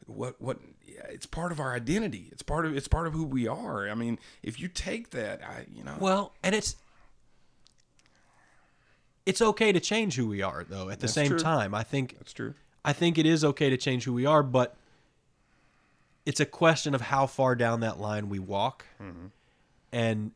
what 0.06 0.40
what 0.40 0.58
yeah, 0.86 1.06
it's 1.08 1.26
part 1.26 1.52
of 1.52 1.60
our 1.60 1.74
identity. 1.74 2.28
It's 2.32 2.42
part 2.42 2.66
of 2.66 2.76
it's 2.76 2.88
part 2.88 3.06
of 3.06 3.12
who 3.12 3.24
we 3.24 3.46
are. 3.46 3.88
I 3.88 3.94
mean, 3.94 4.18
if 4.42 4.60
you 4.60 4.68
take 4.68 5.10
that, 5.10 5.42
I 5.42 5.66
you 5.72 5.84
know, 5.84 5.96
well, 6.00 6.34
and 6.42 6.54
it's 6.54 6.76
it's 9.24 9.40
okay 9.40 9.72
to 9.72 9.80
change 9.80 10.16
who 10.16 10.26
we 10.26 10.42
are, 10.42 10.64
though. 10.68 10.88
At 10.88 11.00
the 11.00 11.08
same 11.08 11.28
true. 11.28 11.38
time, 11.38 11.74
I 11.74 11.82
think 11.82 12.16
that's 12.18 12.32
true. 12.32 12.54
I 12.84 12.92
think 12.92 13.18
it 13.18 13.26
is 13.26 13.44
okay 13.44 13.70
to 13.70 13.76
change 13.76 14.04
who 14.04 14.12
we 14.12 14.26
are, 14.26 14.42
but 14.42 14.74
it's 16.26 16.40
a 16.40 16.46
question 16.46 16.94
of 16.94 17.00
how 17.00 17.26
far 17.26 17.54
down 17.54 17.80
that 17.80 17.98
line 18.00 18.28
we 18.28 18.38
walk, 18.38 18.86
and 19.92 20.32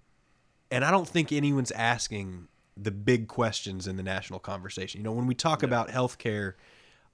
and 0.71 0.85
I 0.85 0.91
don't 0.91 1.09
think 1.09 1.33
anyone's 1.33 1.71
asking 1.73 2.49
the 2.77 2.91
big 2.91 3.29
questions 3.29 3.87
in 3.87 3.97
the 3.97 4.03
national 4.03 4.39
conversation. 4.41 5.01
You 5.01 5.05
know, 5.05 5.13
when 5.13 5.27
we 5.27 5.35
talk 5.35 5.63
about 5.63 5.89
healthcare, 5.89 6.55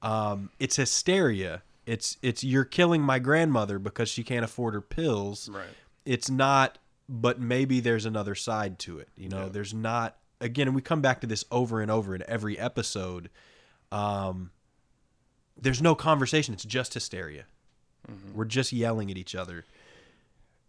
um, 0.01 0.51
it's 0.59 0.77
hysteria. 0.77 1.63
It's 1.87 2.17
it's 2.23 2.43
you're 2.45 2.65
killing 2.65 3.03
my 3.03 3.19
grandmother 3.19 3.79
because 3.79 4.09
she 4.09 4.23
can't 4.25 4.45
afford 4.45 4.75
her 4.75 4.81
pills. 4.81 5.49
Right. 5.49 5.67
It's 6.05 6.31
not, 6.31 6.79
but 7.09 7.41
maybe 7.41 7.81
there's 7.81 8.07
another 8.07 8.35
side 8.35 8.79
to 8.81 8.99
it. 8.99 9.09
You 9.17 9.29
know, 9.29 9.43
Yeah. 9.45 9.49
there's 9.51 9.75
not. 9.75 10.17
Again, 10.41 10.67
and 10.67 10.75
we 10.75 10.83
come 10.83 11.01
back 11.01 11.21
to 11.21 11.27
this 11.29 11.45
over 11.53 11.81
and 11.81 11.89
over 11.91 12.15
in 12.17 12.25
every 12.27 12.59
episode. 12.59 13.31
Um, 13.93 14.51
there's 15.61 15.81
no 15.83 15.95
conversation. 15.95 16.53
It's 16.55 16.65
just 16.65 16.95
hysteria. 16.95 17.45
We're 18.35 18.45
just 18.45 18.73
yelling 18.73 19.11
at 19.11 19.17
each 19.17 19.35
other. 19.35 19.65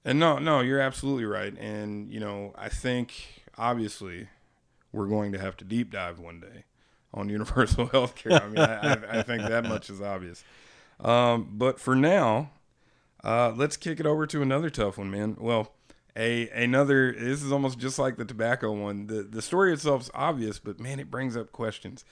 And 0.06 0.20
no, 0.20 0.38
no, 0.38 0.60
you're 0.60 0.80
absolutely 0.80 1.26
right. 1.26 1.58
And 1.58 2.12
you 2.12 2.20
know, 2.20 2.54
I 2.58 2.70
think 2.70 3.44
obviously 3.58 4.28
we're 4.92 5.08
going 5.08 5.32
to 5.32 5.40
have 5.40 5.58
to 5.58 5.66
deep 5.66 5.92
dive 5.92 6.20
one 6.20 6.40
day 6.40 6.66
on 7.14 7.30
universal 7.38 7.88
health 7.88 8.16
care. 8.16 8.34
I 8.34 8.48
mean, 8.48 8.60
I, 8.60 8.94
I, 8.94 9.20
I 9.20 9.24
think 9.24 9.44
that 9.44 9.64
much 9.64 9.90
is 9.90 10.02
obvious. 10.02 10.44
Um, 11.00 11.50
but 11.54 11.80
for 11.80 11.96
now, 11.96 12.52
uh, 13.24 13.54
let's 13.56 13.78
kick 13.78 14.00
it 14.00 14.06
over 14.06 14.28
to 14.28 14.42
another 14.42 14.70
tough 14.70 14.98
one, 14.98 15.10
man. 15.10 15.38
Well, 15.40 15.72
a 16.16 16.50
another. 16.50 17.14
This 17.14 17.42
is 17.42 17.52
almost 17.52 17.80
just 17.80 17.98
like 17.98 18.18
the 18.18 18.26
tobacco 18.26 18.72
one. 18.72 19.08
The 19.08 19.24
the 19.24 19.42
story 19.42 19.74
itself 19.74 20.04
is 20.04 20.12
obvious, 20.14 20.60
but 20.60 20.80
man, 20.80 21.00
it 21.00 21.10
brings 21.10 21.36
up 21.36 21.52
questions. 21.52 22.06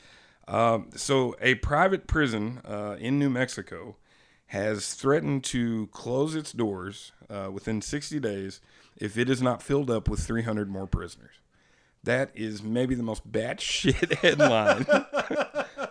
Um, 0.48 0.90
so, 0.96 1.36
a 1.40 1.56
private 1.56 2.08
prison 2.08 2.62
uh, 2.66 2.96
in 3.00 3.20
New 3.20 3.30
Mexico 3.30 3.98
has 4.52 4.94
threatened 4.94 5.44
to 5.46 5.88
close 5.94 6.36
its 6.36 6.52
doors 6.52 7.14
uh, 7.30 7.50
within 7.52 7.82
60 7.82 8.20
days 8.20 8.60
if 8.98 9.18
it 9.18 9.30
is 9.30 9.42
not 9.42 9.62
filled 9.64 9.90
up 9.90 10.10
with 10.10 10.20
300 10.20 10.70
more 10.70 10.86
prisoners. 10.88 11.36
That 12.04 12.32
is 12.36 12.62
maybe 12.62 12.94
the 12.96 13.04
most 13.04 13.32
batshit 13.32 14.14
headline 14.22 14.86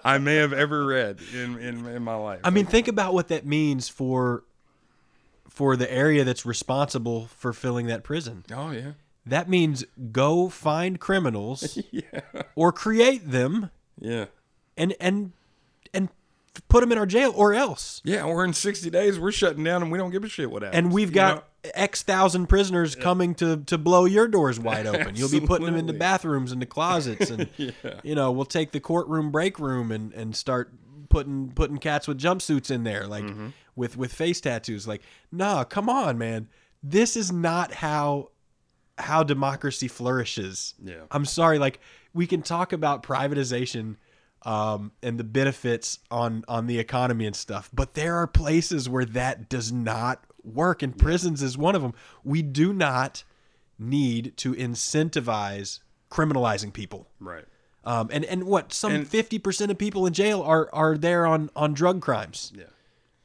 I 0.04 0.18
may 0.18 0.36
have 0.36 0.52
ever 0.52 0.84
read 0.84 1.20
in, 1.32 1.56
in, 1.58 1.86
in 1.86 2.02
my 2.02 2.16
life. 2.16 2.40
I 2.44 2.50
mean, 2.50 2.66
think 2.66 2.88
about 2.88 3.14
what 3.14 3.28
that 3.28 3.46
means 3.46 3.88
for 3.88 4.44
for 5.48 5.74
the 5.76 5.90
area 5.92 6.22
that's 6.24 6.44
responsible 6.46 7.26
for 7.36 7.52
filling 7.52 7.86
that 7.86 8.02
prison. 8.04 8.44
oh 8.52 8.70
yeah, 8.72 8.92
that 9.26 9.48
means 9.48 9.84
go 10.12 10.48
find 10.48 11.00
criminals 11.00 11.78
yeah. 11.90 12.02
or 12.54 12.72
create 12.72 13.30
them 13.30 13.70
Yeah. 13.98 14.26
and 14.76 14.94
and 15.00 15.32
and 15.39 15.39
put 16.68 16.80
them 16.80 16.92
in 16.92 16.98
our 16.98 17.06
jail 17.06 17.32
or 17.34 17.54
else. 17.54 18.00
Yeah, 18.04 18.24
we're 18.26 18.44
in 18.44 18.52
60 18.52 18.90
days. 18.90 19.18
We're 19.18 19.32
shutting 19.32 19.64
down 19.64 19.82
and 19.82 19.90
we 19.90 19.98
don't 19.98 20.11
give 20.11 20.24
a 20.24 20.28
shit 20.28 20.50
what 20.50 20.62
happens. 20.62 20.78
And 20.78 20.92
we've 20.92 21.08
you 21.11 21.14
got 21.14 21.36
know? 21.36 21.70
X 21.74 22.02
thousand 22.02 22.46
prisoners 22.46 22.94
coming 22.94 23.34
to 23.36 23.58
to 23.66 23.76
blow 23.76 24.06
your 24.06 24.26
doors 24.28 24.58
wide 24.58 24.86
open. 24.86 25.14
You'll 25.16 25.30
be 25.30 25.40
putting 25.40 25.66
them 25.66 25.76
into 25.76 25.92
bathrooms, 25.92 26.52
into 26.52 26.64
closets, 26.66 27.30
and 27.30 27.48
you 28.02 28.14
know 28.14 28.32
we'll 28.32 28.46
take 28.46 28.72
the 28.72 28.80
courtroom 28.80 29.30
break 29.30 29.58
room 29.58 29.92
and 29.92 30.12
and 30.14 30.34
start 30.34 30.72
putting 31.11 31.50
putting 31.52 31.76
cats 31.76 32.08
with 32.08 32.18
jumpsuits 32.18 32.70
in 32.70 32.84
there, 32.84 33.06
like 33.06 33.24
Mm-hmm. 33.24 33.48
with 33.76 33.96
with 33.98 34.11
face 34.12 34.40
tattoos. 34.40 34.88
Like, 34.88 35.02
nah, 35.30 35.64
come 35.64 35.90
on, 35.90 36.16
man. 36.16 36.48
This 36.82 37.14
is 37.14 37.30
not 37.30 37.74
how 37.74 38.30
how 38.96 39.22
democracy 39.22 39.88
flourishes. 39.88 40.74
Yeah. 40.82 41.02
I'm 41.11 41.26
sorry. 41.26 41.58
Like 41.58 41.78
we 42.14 42.26
can 42.26 42.40
talk 42.40 42.72
about 42.72 43.02
privatization 43.02 43.96
um, 44.43 44.93
and 45.03 45.18
the 45.18 45.24
benefits 45.24 45.99
on 46.11 46.45
on 46.49 46.66
the 46.66 46.78
economy 46.78 47.26
and 47.26 47.36
stuff, 47.36 47.70
but 47.72 47.95
there 47.95 48.16
are 48.16 48.26
places 48.26 48.88
where 48.88 49.05
that 49.05 49.49
does 49.49 49.70
not 49.70 50.24
work, 50.43 50.82
and 50.82 50.97
prisons 50.97 51.43
is 51.43 51.59
one 51.59 51.74
of 51.74 51.82
them. 51.82 51.95
We 52.24 52.43
do 52.43 52.72
not 52.72 53.24
need 53.78 54.36
to 54.38 54.55
incentivize 54.55 55.80
criminalizing 56.11 56.72
people. 56.72 57.09
Right. 57.18 57.45
Um, 57.84 58.09
and 58.12 58.24
and 58.24 58.45
what 58.45 58.72
some 58.72 59.05
fifty 59.05 59.38
percent 59.38 59.70
of 59.70 59.78
people 59.78 60.07
in 60.07 60.12
jail 60.12 60.43
are 60.43 60.68
are 60.72 60.97
there 60.99 61.26
on 61.26 61.51
on 61.57 61.74
drug 61.74 62.01
crimes. 62.01 62.53
Yeah. 62.55 62.64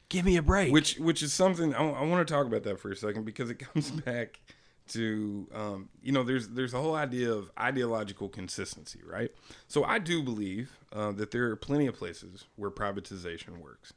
Give 0.08 0.24
me 0.24 0.36
a 0.36 0.42
break. 0.42 0.72
Which 0.72 0.98
which 0.98 1.22
is 1.22 1.32
something 1.32 1.74
I, 1.74 2.02
want 2.02 2.26
to 2.26 2.32
talk 2.32 2.46
about 2.46 2.62
that 2.62 2.78
for 2.78 2.90
a 2.90 2.96
second 2.96 3.24
because 3.24 3.50
it 3.50 3.56
comes 3.56 3.90
back 4.02 4.40
to 4.88 5.48
um, 5.54 5.88
you 6.02 6.12
know 6.12 6.22
there's 6.22 6.48
there's 6.48 6.74
a 6.74 6.80
whole 6.80 6.94
idea 6.94 7.32
of 7.32 7.50
ideological 7.58 8.28
consistency, 8.28 9.00
right? 9.04 9.30
So 9.68 9.84
I 9.84 9.98
do 9.98 10.22
believe 10.22 10.78
uh, 10.92 11.12
that 11.12 11.30
there 11.30 11.50
are 11.50 11.56
plenty 11.56 11.86
of 11.86 11.96
places 11.96 12.44
where 12.56 12.70
privatization 12.70 13.58
works. 13.58 13.92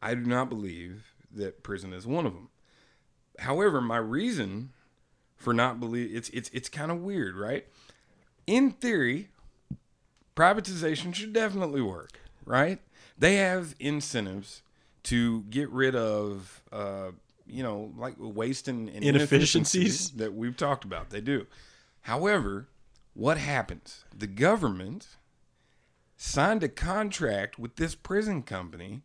I 0.00 0.14
do 0.14 0.22
not 0.22 0.48
believe 0.48 1.14
that 1.34 1.62
prison 1.62 1.92
is 1.92 2.06
one 2.06 2.26
of 2.26 2.34
them. 2.34 2.48
However, 3.38 3.80
my 3.80 3.96
reason 3.98 4.70
for 5.36 5.52
not 5.52 5.80
believe 5.80 6.14
it's 6.14 6.28
it's 6.30 6.48
it's 6.52 6.68
kind 6.68 6.90
of 6.90 7.00
weird, 7.00 7.36
right? 7.36 7.66
In 8.46 8.72
theory, 8.72 9.28
privatization 10.36 11.14
should 11.14 11.32
definitely 11.32 11.80
work, 11.80 12.20
right? 12.44 12.80
They 13.18 13.36
have 13.36 13.74
incentives 13.78 14.62
to 15.04 15.42
get 15.42 15.68
rid 15.70 15.96
of, 15.96 16.62
uh, 16.70 17.10
you 17.46 17.62
know, 17.62 17.92
like 17.96 18.14
waste 18.18 18.68
and, 18.68 18.88
and 18.88 19.04
Inefficiencies. 19.04 20.10
that 20.12 20.34
we've 20.34 20.56
talked 20.56 20.84
about. 20.84 21.10
They 21.10 21.20
do. 21.20 21.46
However, 22.02 22.68
what 23.14 23.38
happens? 23.38 24.04
The 24.16 24.26
government 24.26 25.06
signed 26.16 26.62
a 26.62 26.68
contract 26.68 27.58
with 27.58 27.76
this 27.76 27.94
prison 27.94 28.42
company 28.42 29.02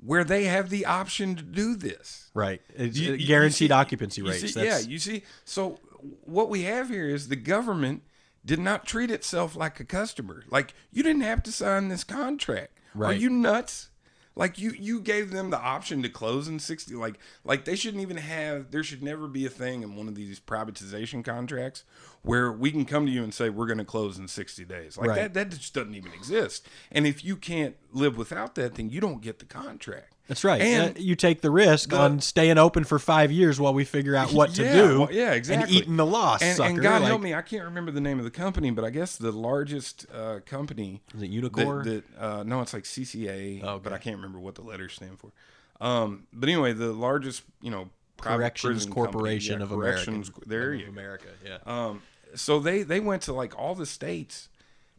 where 0.00 0.24
they 0.24 0.44
have 0.44 0.70
the 0.70 0.84
option 0.86 1.34
to 1.34 1.42
do 1.42 1.74
this. 1.74 2.30
right, 2.34 2.60
You- 2.78 3.16
guaranteed 3.16 3.68
see- 3.68 3.72
occupancy 3.72 4.22
rates. 4.22 4.52
see- 4.54 4.64
yeah, 4.64 4.78
you 4.78 4.98
see. 4.98 5.24
So 5.44 5.80
what 6.24 6.48
we 6.48 6.62
have 6.62 6.88
here 6.88 7.08
is 7.08 7.28
the 7.28 7.36
government 7.36 8.02
did 8.44 8.60
not 8.60 8.86
treat 8.86 9.10
itself 9.10 9.56
like 9.56 9.80
a 9.80 9.84
customer. 9.84 10.44
Like 10.48 10.74
you 10.92 11.02
didn't 11.02 11.22
have 11.22 11.42
to 11.44 11.52
sign 11.52 11.88
this 11.88 12.04
contract. 12.04 12.78
Are 12.98 13.12
you 13.12 13.28
nuts? 13.30 13.90
Like 14.38 14.58
you 14.58 14.70
you 14.70 15.00
gave 15.00 15.32
them 15.32 15.50
the 15.50 15.58
option 15.58 16.00
to 16.02 16.08
close 16.08 16.46
in 16.46 16.60
60 16.60 16.94
like 16.94 17.18
like 17.44 17.64
they 17.64 17.74
shouldn't 17.74 18.02
even 18.02 18.16
have 18.18 18.70
there 18.70 18.84
should 18.84 19.02
never 19.02 19.26
be 19.26 19.44
a 19.44 19.50
thing 19.50 19.82
in 19.82 19.96
one 19.96 20.06
of 20.06 20.14
these 20.14 20.38
privatization 20.38 21.24
contracts 21.24 21.82
where 22.22 22.52
we 22.52 22.70
can 22.70 22.84
come 22.84 23.04
to 23.04 23.12
you 23.12 23.24
and 23.24 23.34
say 23.34 23.50
we're 23.50 23.66
going 23.66 23.78
to 23.78 23.84
close 23.84 24.16
in 24.16 24.28
60 24.28 24.64
days. 24.64 24.96
Like 24.96 25.08
Right. 25.08 25.16
that 25.16 25.34
that 25.34 25.50
just 25.50 25.74
doesn't 25.74 25.94
even 25.94 26.12
exist. 26.12 26.66
And 26.92 27.04
if 27.06 27.24
you 27.24 27.36
can't 27.36 27.76
live 27.92 28.16
without 28.16 28.54
that 28.54 28.76
then 28.76 28.88
you 28.90 29.00
don't 29.00 29.20
get 29.20 29.40
the 29.40 29.44
contract. 29.44 30.14
That's 30.28 30.44
right. 30.44 30.60
And 30.60 30.96
Uh, 30.96 31.00
you 31.00 31.14
take 31.16 31.40
the 31.40 31.50
risk 31.50 31.88
the- 31.90 31.98
on 31.98 32.20
staying 32.20 32.58
open 32.58 32.84
for 32.84 32.98
five 32.98 33.32
years 33.32 33.58
while 33.58 33.72
we 33.74 33.84
figure 33.84 34.14
out 34.14 34.32
what 34.32 34.54
to 34.54 34.62
Yeah, 34.64 34.72
do. 34.74 35.00
well, 35.00 35.08
yeah, 35.12 35.32
exactly. 35.32 35.64
And 35.64 35.82
eating 35.82 35.96
the 35.96 36.06
loss, 36.06 36.42
And, 36.42 36.56
sucker. 36.56 36.68
and 36.70 36.82
God 36.82 37.00
Like, 37.00 37.08
help 37.08 37.22
me, 37.22 37.34
I 37.34 37.42
can't 37.42 37.64
remember 37.64 37.90
the 37.90 38.00
name 38.00 38.18
of 38.18 38.24
the 38.24 38.30
company, 38.30 38.70
but 38.70 38.84
I 38.84 38.90
guess 38.90 39.16
the 39.16 39.32
largest 39.32 40.06
uh, 40.14 40.40
company 40.46 41.00
Is 41.14 41.22
it 41.22 41.30
Unicor? 41.32 41.82
That, 41.82 42.04
that 42.18 42.22
uh, 42.22 42.42
no, 42.44 42.60
it's 42.60 42.72
like 42.74 42.84
CCA, 42.84 43.62
Oh, 43.64 43.78
but. 43.82 43.92
I 43.92 43.98
can't 43.98 44.16
remember 44.16 44.38
what 44.38 44.54
the 44.54 44.62
letters 44.62 44.92
stand 44.92 45.18
for. 45.18 45.32
Um, 45.80 46.26
but 46.32 46.48
anyway, 46.48 46.72
the 46.74 46.92
largest, 46.92 47.42
you 47.62 47.70
know, 47.70 47.88
private 48.16 48.38
Corrections 48.60 48.84
Corporation 48.86 49.58
yeah, 49.60 49.64
of 49.64 49.70
Corrections, 49.70 50.28
America. 50.28 50.48
There 50.48 50.72
of 50.74 50.80
you 50.80 50.86
go. 50.86 50.92
America. 50.92 51.28
Yeah. 51.44 51.58
Um, 51.64 52.02
so 52.34 52.58
they 52.60 52.82
they 52.82 53.00
went 53.00 53.22
to 53.22 53.32
like 53.32 53.56
all 53.58 53.74
the 53.74 53.86
states, 53.86 54.48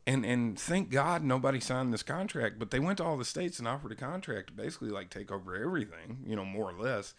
and 0.10 0.26
and 0.26 0.60
thank 0.60 0.90
God 0.90 1.24
nobody 1.24 1.60
signed 1.60 1.94
this 1.94 2.04
contract. 2.04 2.58
But 2.60 2.72
they 2.72 2.80
went 2.80 2.98
to 2.98 3.04
all 3.04 3.18
the 3.18 3.26
states 3.26 3.60
and 3.60 3.68
offered 3.68 3.92
a 3.92 3.96
contract 3.96 4.48
to 4.48 4.54
basically 4.54 4.90
like 4.90 5.10
take 5.10 5.32
over 5.32 5.56
everything, 5.56 6.20
you 6.26 6.36
know, 6.36 6.46
more 6.46 6.72
or 6.72 6.74
less. 6.74 7.14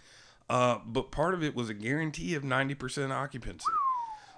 Uh, 0.48 0.78
but 0.84 1.10
part 1.12 1.32
of 1.34 1.42
it 1.44 1.54
was 1.54 1.68
a 1.70 1.74
guarantee 1.74 2.34
of 2.34 2.42
ninety 2.44 2.74
percent 2.74 3.12
occupancy. 3.12 3.64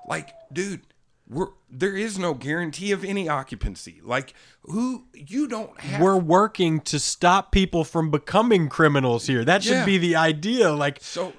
Like, 0.09 0.35
dude, 0.53 0.83
we're 1.31 1.49
there 1.71 1.97
is 1.97 2.19
no 2.19 2.35
guarantee 2.35 2.93
of 2.93 3.03
any 3.05 3.29
occupancy. 3.29 4.01
Like, 4.03 4.35
who 4.65 5.05
you 5.15 5.49
don't 5.49 5.81
have. 5.81 6.01
We're 6.03 6.19
working 6.19 6.81
to 6.83 6.99
stop 6.99 7.51
people 7.53 7.85
from 7.85 8.11
becoming 8.11 8.69
criminals 8.69 9.27
here. 9.27 9.45
That 9.45 9.63
should 9.63 9.73
Yeah. 9.73 9.87
be 9.87 9.97
the 9.97 10.17
idea. 10.17 10.73
Like, 10.73 10.99
So, 11.01 11.33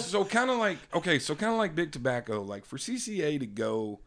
so 0.00 0.24
kind 0.26 0.50
of 0.50 0.58
like 0.58 0.76
okay, 0.92 1.18
so 1.18 1.34
kind 1.34 1.52
of 1.52 1.58
like 1.58 1.74
big 1.74 1.92
tobacco. 1.92 2.42
Like 2.42 2.66
for 2.66 2.76
CCA 2.76 3.38
to 3.40 3.46
go 3.46 4.00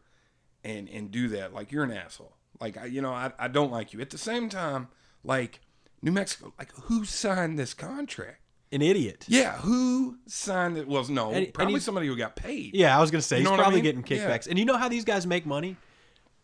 and 0.62 0.88
and 0.88 1.10
do 1.10 1.26
that, 1.28 1.52
like 1.52 1.72
you're 1.72 1.82
an 1.84 1.90
asshole. 1.92 2.36
Like 2.60 2.76
I, 2.76 2.86
you 2.86 3.00
know, 3.02 3.12
I 3.12 3.32
I 3.38 3.48
don't 3.48 3.70
like 3.72 3.92
you. 3.92 4.00
At 4.00 4.10
the 4.10 4.18
same 4.18 4.48
time, 4.48 4.88
like 5.24 5.60
New 6.02 6.12
Mexico, 6.12 6.52
like 6.58 6.72
who 6.84 7.04
signed 7.04 7.58
this 7.58 7.74
contract? 7.74 8.38
an 8.74 8.80
idiot. 8.80 9.26
Yeah, 9.28 9.58
who 9.58 10.16
signed 10.26 10.78
it? 10.78 10.88
Well, 10.88 11.04
no, 11.10 11.28
And- 11.28 11.44
and 11.44 11.52
probably 11.52 11.74
he's- 11.74 11.84
somebody 11.84 12.06
who 12.06 12.16
got 12.16 12.36
paid. 12.36 12.74
Yeah, 12.74 12.96
I 12.96 13.02
was 13.02 13.10
gonna 13.10 13.20
say 13.20 13.36
You 13.36 13.42
he's 13.42 13.50
what 13.50 13.60
I 13.60 13.64
probably 13.64 13.82
mean? 13.82 14.02
getting 14.02 14.16
Yeah. 14.18 14.26
kickbacks. 14.30 14.46
And 14.46 14.58
you 14.58 14.64
know 14.64 14.78
how 14.78 14.88
these 14.88 15.04
guys 15.04 15.26
make 15.26 15.44
money? 15.44 15.76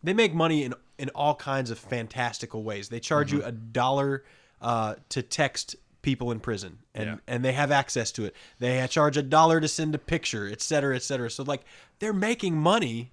They 0.02 0.12
make 0.12 0.34
money 0.34 0.62
in 0.64 0.74
in 0.98 1.08
all 1.14 1.34
kinds 1.34 1.70
of 1.70 1.78
fantastical 1.78 2.62
ways. 2.64 2.90
They 2.90 3.00
charge 3.00 3.28
Mm-hmm. 3.30 3.40
you 3.40 3.44
a 3.46 3.52
dollar 3.52 4.24
uh, 4.60 4.96
to 5.08 5.22
text 5.22 5.76
people 6.02 6.30
in 6.32 6.40
prison, 6.40 6.80
and 6.94 7.06
Yeah. 7.06 7.16
and 7.26 7.42
they 7.44 7.52
have 7.52 7.70
access 7.70 8.12
to 8.12 8.24
it. 8.26 8.34
They 8.58 8.86
charge 8.88 9.16
a 9.16 9.22
dollar 9.22 9.58
to 9.60 9.68
send 9.68 9.94
a 9.94 9.98
picture, 9.98 10.48
et 10.50 10.60
cetera, 10.60 10.96
et 10.96 11.02
cetera. 11.02 11.30
So 11.30 11.44
like 11.44 11.64
they're 11.98 12.12
making 12.12 12.56
money 12.58 13.12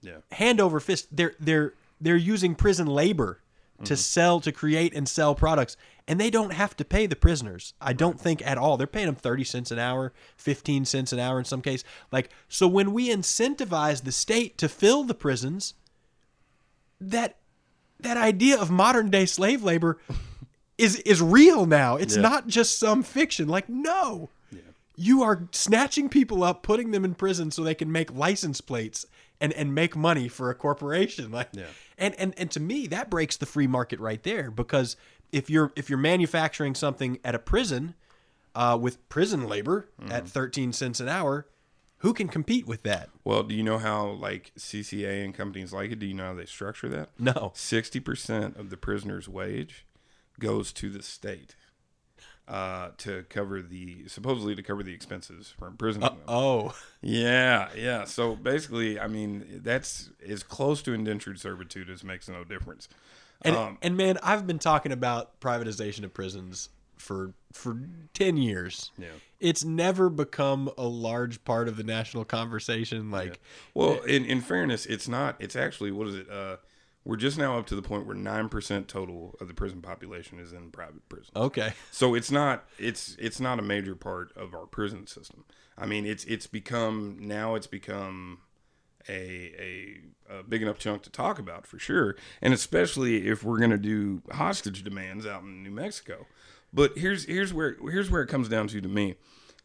yeah, 0.00 0.18
hand 0.32 0.60
over 0.62 0.80
fist. 0.80 1.08
They're 1.14 1.34
they're 1.38 1.74
they're 2.00 2.16
using 2.16 2.54
prison 2.54 2.86
labor 2.86 3.40
to 3.84 3.92
Mm-hmm. 3.92 3.94
sell 3.96 4.40
to 4.40 4.52
create 4.52 4.94
and 4.94 5.06
sell 5.06 5.34
products, 5.34 5.76
and 6.08 6.18
they 6.18 6.30
don't 6.30 6.54
have 6.54 6.74
to 6.78 6.84
pay 6.84 7.06
the 7.06 7.14
prisoners. 7.14 7.74
I 7.78 7.92
don't 7.92 8.18
think 8.18 8.40
at 8.46 8.56
all. 8.56 8.78
They're 8.78 8.86
paying 8.86 9.04
them 9.04 9.16
thirty 9.16 9.44
cents 9.44 9.70
an 9.70 9.78
hour, 9.78 10.14
fifteen 10.36 10.86
cents 10.86 11.12
an 11.12 11.18
hour 11.18 11.38
in 11.38 11.44
some 11.44 11.60
case. 11.60 11.84
Like 12.10 12.30
so, 12.48 12.66
when 12.66 12.94
we 12.94 13.10
incentivize 13.10 14.02
the 14.04 14.12
state 14.12 14.56
to 14.58 14.68
fill 14.70 15.04
the 15.04 15.12
prisons, 15.12 15.74
that 17.00 17.36
that 18.00 18.16
idea 18.16 18.58
of 18.58 18.70
modern 18.70 19.10
day 19.10 19.26
slave 19.26 19.62
labor 19.62 19.98
is 20.78 20.96
is 21.00 21.20
real 21.20 21.66
now. 21.66 21.96
It's 21.96 22.16
Yeah. 22.16 22.22
not 22.22 22.46
just 22.48 22.78
some 22.78 23.02
fiction. 23.02 23.48
Like 23.48 23.68
no. 23.68 24.30
You 24.98 25.22
are 25.22 25.46
snatching 25.52 26.08
people 26.08 26.42
up, 26.42 26.62
putting 26.62 26.90
them 26.92 27.04
in 27.04 27.14
prison 27.14 27.50
so 27.50 27.62
they 27.62 27.74
can 27.74 27.92
make 27.92 28.10
license 28.14 28.62
plates 28.62 29.04
and, 29.40 29.52
and 29.52 29.74
make 29.74 29.94
money 29.96 30.28
for 30.28 30.50
a 30.50 30.54
corporation. 30.54 31.30
Like 31.38 31.48
Yeah. 31.52 31.64
and, 31.98 32.14
and 32.16 32.34
and 32.38 32.50
to 32.52 32.60
me 32.60 32.86
that 32.88 33.10
breaks 33.10 33.36
the 33.36 33.46
free 33.46 33.66
market 33.66 34.00
right 34.00 34.22
there 34.22 34.50
because 34.50 34.96
if 35.32 35.50
you're 35.50 35.72
if 35.76 35.88
you're 35.90 35.98
manufacturing 35.98 36.74
something 36.74 37.18
at 37.24 37.34
a 37.34 37.38
prison 37.38 37.94
uh, 38.54 38.78
with 38.80 39.06
prison 39.08 39.46
labor 39.46 39.88
Mm-hmm. 40.00 40.12
at 40.12 40.28
13 40.28 40.72
cents 40.72 41.00
an 41.00 41.08
hour, 41.08 41.46
who 41.98 42.12
can 42.14 42.28
compete 42.28 42.66
with 42.66 42.82
that? 42.84 43.08
Well, 43.24 43.42
do 43.42 43.54
you 43.54 43.62
know 43.62 43.78
how 43.78 44.06
like 44.10 44.52
CCA 44.58 45.24
and 45.24 45.34
companies 45.34 45.72
like 45.72 45.90
it? 45.90 45.98
Do 45.98 46.06
you 46.06 46.14
know 46.14 46.26
how 46.26 46.34
they 46.34 46.44
structure 46.46 46.88
that? 46.90 47.08
No. 47.18 47.52
Sixty 47.54 48.00
percent 48.00 48.56
of 48.56 48.70
the 48.70 48.76
prisoner's 48.76 49.28
wage 49.28 49.86
goes 50.38 50.72
to 50.74 50.90
the 50.90 51.02
state 51.02 51.56
uh, 52.48 52.90
to 52.98 53.24
cover 53.28 53.60
the 53.60 54.06
supposedly 54.08 54.54
to 54.54 54.62
cover 54.62 54.82
the 54.82 54.94
expenses 54.94 55.52
for 55.58 55.66
imprisoning 55.66 56.08
them. 56.08 56.18
Oh, 56.28 56.74
Yeah, 57.02 57.68
yeah. 57.76 58.04
So 58.04 58.36
basically, 58.36 58.98
I 58.98 59.08
mean, 59.08 59.60
that's 59.62 60.10
as 60.26 60.42
close 60.42 60.82
to 60.82 60.92
indentured 60.92 61.40
servitude 61.40 61.90
as 61.90 62.04
makes 62.04 62.28
no 62.28 62.44
difference. 62.44 62.88
and 63.42 63.56
Um, 63.56 63.78
and 63.82 63.96
man, 63.96 64.18
I've 64.22 64.46
been 64.46 64.58
talking 64.58 64.92
about 64.92 65.40
privatization 65.40 66.04
of 66.04 66.14
prisons 66.14 66.68
for 66.96 67.32
for 67.52 67.78
10 68.14 68.36
years. 68.36 68.90
Yeah. 68.98 69.08
It's 69.38 69.64
never 69.64 70.08
become 70.08 70.70
a 70.78 70.86
large 70.86 71.44
part 71.44 71.68
of 71.68 71.76
the 71.76 71.84
national 71.84 72.24
conversation 72.24 73.10
like 73.10 73.38
Well, 73.74 74.00
in, 74.02 74.24
in 74.24 74.40
fairness, 74.40 74.86
it's 74.86 75.08
not. 75.08 75.36
It's 75.38 75.56
actually 75.56 75.90
what 75.90 76.08
is 76.08 76.14
it? 76.14 76.30
Uh, 76.30 76.56
we're 77.06 77.16
just 77.16 77.38
now 77.38 77.56
up 77.56 77.66
to 77.66 77.76
the 77.76 77.82
point 77.82 78.04
where 78.04 78.16
nine 78.16 78.48
percent 78.48 78.88
total 78.88 79.36
of 79.40 79.46
the 79.46 79.54
prison 79.54 79.80
population 79.80 80.40
is 80.40 80.52
in 80.52 80.70
private 80.72 81.08
prison. 81.08 81.30
okay. 81.36 81.72
So 81.92 82.14
it's 82.14 82.30
not. 82.30 82.64
It's 82.78 83.16
it's 83.18 83.38
not 83.40 83.58
a 83.60 83.62
major 83.62 83.94
part 83.94 84.36
of 84.36 84.54
our 84.54 84.66
prison 84.66 85.06
system. 85.06 85.44
I 85.78 85.86
mean, 85.86 86.04
it's 86.04 86.24
it's 86.24 86.48
become 86.48 87.16
now. 87.20 87.54
It's 87.54 87.68
become 87.68 88.40
a, 89.08 90.02
a 90.28 90.38
a 90.38 90.42
big 90.42 90.62
enough 90.62 90.78
chunk 90.78 91.02
to 91.04 91.10
talk 91.10 91.38
about 91.38 91.64
for 91.64 91.78
sure, 91.78 92.16
and 92.42 92.52
especially 92.52 93.28
if 93.28 93.44
we're 93.44 93.58
going 93.58 93.70
to 93.70 93.78
do 93.78 94.22
hostage 94.32 94.82
demands 94.82 95.24
out 95.24 95.42
in 95.42 95.62
New 95.62 95.70
Mexico. 95.70 96.26
But 96.72 96.98
here's 96.98 97.24
here's 97.26 97.54
where 97.54 97.76
here's 97.88 98.10
where 98.10 98.22
it 98.22 98.26
comes 98.26 98.48
down 98.48 98.66
to 98.68 98.80
to 98.80 98.88
me. 98.88 99.14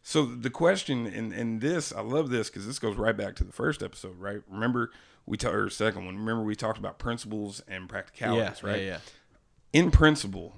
So 0.03 0.25
the 0.25 0.51
question 0.51 1.07
and 1.07 1.33
and 1.33 1.59
this 1.59 1.91
I 1.91 2.01
love 2.01 2.29
this 2.29 2.49
because 2.49 2.67
this 2.67 2.77
goes 2.77 2.97
right 2.97 3.17
back 3.17 3.35
to 3.37 3.43
the 3.43 3.51
first 3.51 3.81
episode, 3.81 4.19
right? 4.19 4.41
Remember 4.47 4.91
we 5.25 5.37
talked 5.37 5.55
or 5.55 5.69
second 5.69 6.05
one. 6.05 6.17
Remember 6.17 6.43
we 6.43 6.55
talked 6.55 6.77
about 6.77 6.99
principles 6.99 7.61
and 7.67 7.87
practicalities, 7.87 8.61
yeah, 8.63 8.69
right? 8.69 8.81
yeah, 8.81 8.87
yeah. 8.87 8.97
in 9.73 9.91
principle, 9.91 10.57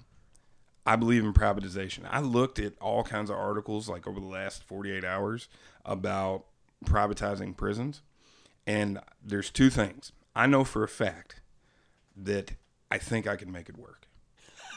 I 0.86 0.96
believe 0.96 1.24
in 1.24 1.34
privatization. 1.34 2.06
I 2.10 2.20
looked 2.20 2.60
at 2.60 2.74
all 2.80 3.04
kinds 3.04 3.30
of 3.30 3.38
articles 3.38 3.88
like 3.88 4.08
over 4.08 4.20
the 4.20 4.26
last 4.26 4.64
48 4.64 5.04
hours 5.04 5.48
about 5.86 6.46
privatizing 6.86 7.56
prisons. 7.56 8.02
And 8.66 9.00
there's 9.24 9.50
two 9.50 9.70
things. 9.70 10.12
I 10.36 10.48
know 10.48 10.64
for 10.64 10.84
a 10.84 10.88
fact 10.88 11.42
that 12.16 12.54
I 12.90 12.98
think 12.98 13.28
I 13.28 13.36
can 13.36 13.52
make 13.52 13.70
it 13.70 13.78
work. 13.78 14.08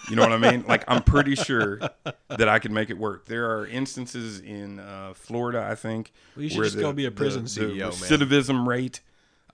You 0.09 0.17
know 0.17 0.23
what 0.23 0.33
I 0.33 0.39
mean? 0.39 0.65
Like 0.69 0.85
I'm 0.87 1.03
pretty 1.03 1.35
sure 1.35 1.81
that 2.29 2.49
I 2.49 2.59
can 2.59 2.73
make 2.73 2.91
it 2.91 2.99
work. 2.99 3.27
There 3.27 3.51
are 3.59 3.67
instances 3.67 4.41
in 4.41 4.79
uh, 4.79 5.15
Florida, 5.15 5.67
I 5.69 5.75
think, 5.75 6.13
Well, 6.37 6.45
you 6.45 6.51
should 6.51 6.65
just 6.65 6.79
go 6.79 6.93
be 6.93 7.07
a 7.07 7.11
prison 7.11 7.45
the 7.45 7.49
CEO, 7.49 7.79
man. 7.79 7.91
recidivism 7.91 8.67
rate. 8.67 9.01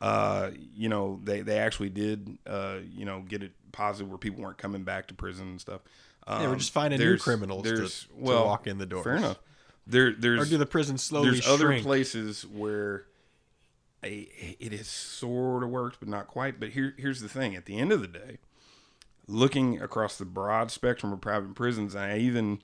Uh, 0.02 0.50
you 0.74 0.88
know, 0.88 1.20
they 1.22 1.42
they 1.42 1.58
actually 1.58 1.88
did, 1.88 2.36
uh, 2.44 2.78
you 2.92 3.04
know, 3.04 3.20
get 3.20 3.40
it 3.42 3.52
positive 3.70 4.08
where 4.08 4.18
people 4.18 4.42
weren't 4.42 4.58
coming 4.58 4.82
back 4.82 5.06
to 5.06 5.14
prison 5.14 5.48
and 5.50 5.60
stuff. 5.60 5.80
Um, 6.26 6.42
Yeah, 6.42 6.48
we're 6.48 6.56
just 6.56 6.72
finding 6.72 6.98
new 6.98 7.18
criminals 7.18 7.62
to- 7.62 7.68
there's- 7.74 8.02
to 8.02 8.08
well, 8.16 8.46
walk 8.46 8.66
in 8.66 8.78
the 8.78 8.86
door. 8.86 9.04
Fair 9.04 9.16
enough. 9.16 9.38
There, 9.86 10.12
there's 10.12 10.40
Or 10.40 10.50
do 10.50 10.58
the 10.58 10.66
prison 10.66 10.98
slowly 10.98 11.30
There's 11.30 11.46
other 11.46 11.80
places 11.80 12.44
where 12.44 13.06
a, 14.02 14.28
it 14.58 14.72
has 14.72 14.88
sort 14.88 15.62
of 15.62 15.70
worked, 15.70 16.00
but 16.00 16.08
not 16.08 16.26
quite. 16.26 16.58
But 16.58 16.70
here, 16.70 16.94
here's 16.98 17.20
the 17.20 17.28
thing: 17.28 17.54
at 17.54 17.66
the 17.66 17.78
end 17.78 17.92
of 17.92 18.00
the 18.00 18.08
day, 18.08 18.38
looking 19.28 19.80
across 19.80 20.18
the 20.18 20.24
broad 20.24 20.72
spectrum 20.72 21.12
of 21.12 21.20
private 21.20 21.54
prisons, 21.54 21.94
I 21.94 22.18
even, 22.18 22.60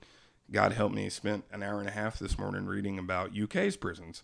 God 0.51 0.73
help 0.73 0.91
me, 0.91 1.09
spent 1.09 1.45
an 1.51 1.63
hour 1.63 1.79
and 1.79 1.87
a 1.87 1.93
half 1.93 2.19
this 2.19 2.37
morning 2.37 2.65
reading 2.65 2.99
about 2.99 3.31
UK's 3.33 3.77
prisons 3.77 4.23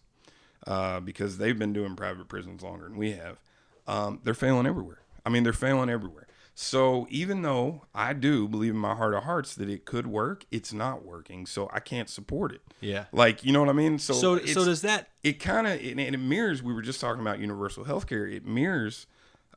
uh, 0.67 0.99
because 0.99 1.37
they've 1.37 1.57
been 1.57 1.73
doing 1.73 1.95
private 1.95 2.27
prisons 2.27 2.63
longer 2.63 2.85
than 2.87 2.97
we 2.97 3.11
have. 3.13 3.39
Um, 3.87 4.19
they're 4.23 4.33
failing 4.33 4.65
everywhere. 4.65 4.99
I 5.25 5.29
mean, 5.29 5.43
they're 5.43 5.53
failing 5.53 5.89
everywhere. 5.89 6.27
So 6.57 7.05
even 7.09 7.41
though 7.41 7.81
I 7.93 8.13
do 8.13 8.47
believe 8.47 8.71
in 8.73 8.79
my 8.79 8.95
heart 8.95 9.13
of 9.13 9.23
hearts 9.23 9.55
that 9.55 9.69
it 9.69 9.83
could 9.83 10.07
work, 10.07 10.45
it's 10.51 10.71
not 10.71 11.03
working. 11.05 11.45
So 11.45 11.69
I 11.73 11.81
can't 11.81 12.09
support 12.09 12.53
it. 12.53 12.61
Yeah. 12.79 13.05
Like 13.11 13.43
you 13.43 13.51
know 13.51 13.59
what 13.59 13.67
I 13.69 13.73
mean. 13.73 13.99
So 13.99 14.13
So- 14.13 14.45
so 14.45 14.63
does 14.63 14.81
that- 14.83 15.09
It 15.21 15.33
kind 15.41 15.67
of 15.67 15.73
and 15.73 15.99
it 15.99 16.17
mirrors. 16.17 16.63
We 16.63 16.73
were 16.73 16.81
just 16.81 17.01
talking 17.01 17.19
about 17.21 17.39
universal 17.39 17.83
health 17.83 18.07
care. 18.07 18.25
It 18.25 18.45
mirrors 18.45 19.05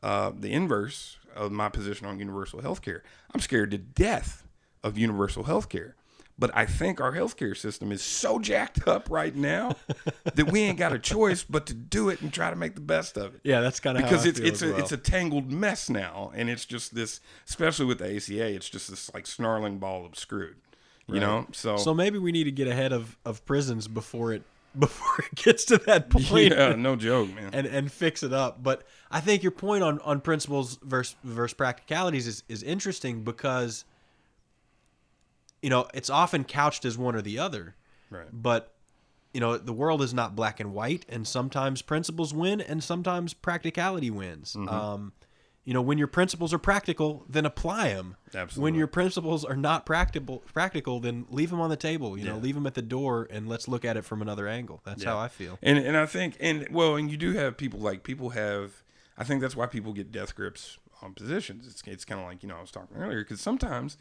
uh, 0.02 0.32
the 0.36 0.52
inverse 0.52 1.18
of 1.36 1.52
my 1.52 1.68
position 1.68 2.06
on 2.06 2.18
universal 2.18 2.60
health 2.62 2.82
care. 2.82 3.02
I'm 3.32 3.40
scared 3.40 3.70
to 3.72 3.78
death 3.78 4.44
of 4.82 4.98
universal 4.98 5.44
health 5.44 5.68
care. 5.68 5.94
But 6.40 6.52
I 6.54 6.66
think 6.66 7.00
our 7.00 7.12
healthcare 7.12 7.56
system 7.56 7.90
is 7.90 8.00
so 8.00 8.38
jacked 8.38 8.86
up 8.86 9.08
right 9.10 9.34
now 9.34 9.74
that 10.34 10.52
we 10.52 10.60
ain't 10.60 10.78
got 10.78 10.92
a 10.92 10.98
choice 10.98 11.42
but 11.42 11.66
to 11.66 11.74
do 11.74 12.08
it 12.10 12.20
and 12.20 12.32
try 12.32 12.48
to 12.50 12.54
make 12.56 12.76
the 12.76 12.80
best 12.80 13.16
of 13.18 13.34
it 13.34 13.40
Yeah, 13.42 13.60
that's 13.60 13.80
kind 13.80 13.98
of 13.98 14.04
because 14.04 14.24
it's 14.24 14.38
it's 14.38 14.62
a 14.62 14.68
well. 14.70 14.78
it's 14.78 14.92
a 14.92 14.96
tangled 14.96 15.50
mess 15.50 15.90
now, 15.90 16.30
and 16.34 16.48
it's 16.48 16.64
just 16.64 16.94
this, 16.94 17.20
especially 17.48 17.86
with 17.86 17.98
the 17.98 18.16
ACA, 18.16 18.46
it's 18.54 18.68
just 18.68 18.88
this 18.88 19.12
like 19.12 19.26
snarling 19.26 19.78
ball 19.78 20.06
of 20.06 20.16
screwed, 20.16 20.56
you 21.08 21.18
know. 21.18 21.46
So, 21.52 21.76
So 21.76 21.92
maybe 21.92 22.18
we 22.18 22.30
need 22.30 22.44
to 22.44 22.52
get 22.52 22.68
ahead 22.68 22.92
of, 22.92 23.16
of 23.24 23.44
prisons 23.44 23.88
before 23.88 24.32
it 24.32 24.42
before 24.78 25.24
it 25.24 25.34
gets 25.34 25.64
to 25.64 25.78
that 25.78 26.08
point. 26.10 26.52
yeah, 26.52 26.74
no 26.76 26.94
joke, 26.94 27.34
man. 27.34 27.50
and 27.52 27.66
and 27.66 27.90
fix 27.90 28.22
it 28.22 28.32
up. 28.32 28.62
But 28.62 28.84
I 29.10 29.18
think 29.20 29.42
your 29.42 29.50
point 29.50 29.82
on, 29.82 29.98
on 30.00 30.20
principles 30.20 30.78
versus 30.84 31.16
versus 31.24 31.54
practicalities 31.54 32.28
is, 32.28 32.42
is 32.48 32.62
interesting 32.62 33.24
because 33.24 33.84
you 35.62 35.70
know 35.70 35.88
it's 35.94 36.10
often 36.10 36.44
couched 36.44 36.84
as 36.84 36.96
one 36.98 37.14
or 37.14 37.22
the 37.22 37.38
other. 37.38 37.74
Right. 38.10 38.28
But 38.32 38.74
you 39.32 39.40
know 39.40 39.56
the 39.56 39.72
world 39.72 40.02
is 40.02 40.14
not 40.14 40.34
black 40.34 40.60
and 40.60 40.72
white, 40.72 41.04
and 41.08 41.26
sometimes 41.26 41.82
principles 41.82 42.32
win, 42.32 42.60
and 42.60 42.82
sometimes 42.82 43.34
practicality 43.34 44.10
wins. 44.10 44.54
Mm-hmm. 44.54 44.68
Um, 44.68 45.12
you 45.68 45.74
know, 45.74 45.82
when 45.82 45.98
your 45.98 46.06
principles 46.06 46.54
are 46.54 46.58
practical, 46.58 47.26
then 47.28 47.44
apply 47.44 47.90
them. 47.92 48.16
Absolutely. 48.34 48.62
When 48.62 48.74
your 48.74 48.86
principles 48.86 49.44
are 49.44 49.54
not 49.54 49.84
practical, 49.84 50.38
practical, 50.54 50.98
then 50.98 51.26
leave 51.28 51.50
them 51.50 51.60
on 51.60 51.68
the 51.68 51.76
table. 51.76 52.16
You 52.16 52.24
know, 52.24 52.38
leave 52.38 52.54
them 52.54 52.66
at 52.66 52.72
the 52.72 52.80
door, 52.80 53.28
and 53.30 53.50
let's 53.50 53.68
look 53.68 53.84
at 53.84 53.94
it 53.94 54.06
from 54.06 54.22
another 54.22 54.48
angle. 54.48 54.80
That's 54.86 55.04
how 55.04 55.18
I 55.18 55.28
feel. 55.28 55.58
And 55.62 55.76
and 55.76 55.94
I 55.94 56.06
think 56.06 56.38
and 56.40 56.68
well, 56.70 56.96
and 56.96 57.10
you 57.10 57.18
do 57.18 57.34
have 57.34 57.58
people 57.58 57.80
like 57.80 58.02
people 58.02 58.30
have. 58.30 58.82
I 59.18 59.24
think 59.24 59.42
that's 59.42 59.56
why 59.56 59.66
people 59.66 59.92
get 59.92 60.10
death 60.10 60.34
grips 60.34 60.78
on 61.02 61.12
positions. 61.12 61.66
It's 61.66 61.82
it's 61.86 62.04
kind 62.06 62.18
of 62.18 62.26
like 62.26 62.42
you 62.42 62.48
know 62.48 62.56
I 62.56 62.62
was 62.62 62.70
talking 62.70 62.96
earlier 62.96 63.22
because 63.22 63.42
sometimes 63.42 63.98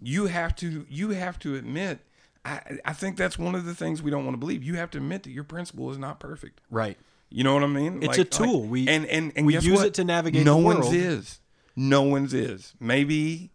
you 0.00 0.26
have 0.26 0.54
to 0.56 0.86
you 0.88 1.10
have 1.10 1.38
to 1.40 1.54
admit. 1.54 2.00
I 2.44 2.78
I 2.84 2.92
think 2.92 3.16
that's 3.16 3.38
one 3.38 3.54
of 3.54 3.64
the 3.64 3.74
things 3.74 4.02
we 4.02 4.10
don't 4.10 4.24
want 4.24 4.34
to 4.34 4.38
believe. 4.38 4.62
You 4.62 4.74
have 4.74 4.90
to 4.92 4.98
admit 4.98 5.22
that 5.24 5.30
your 5.30 5.44
principle 5.44 5.90
is 5.90 5.98
not 5.98 6.20
perfect. 6.20 6.60
Right. 6.70 6.98
You 7.30 7.44
know 7.44 7.54
what 7.54 7.62
I 7.62 7.68
mean? 7.68 8.02
It's 8.02 8.18
a 8.18 8.24
tool. 8.24 8.62
We- 8.64 8.88
and 8.88 9.06
and, 9.06 9.32
and 9.36 9.46
we 9.46 9.54
use 9.54 9.78
what? 9.78 9.86
it 9.86 9.94
to 9.94 10.04
navigate 10.04 10.44
No 10.44 10.58
one's 10.58 10.92
is. 10.92 11.40
No 11.74 12.02
one's 12.02 12.34
is. 12.34 12.74
Maybe 12.78 13.50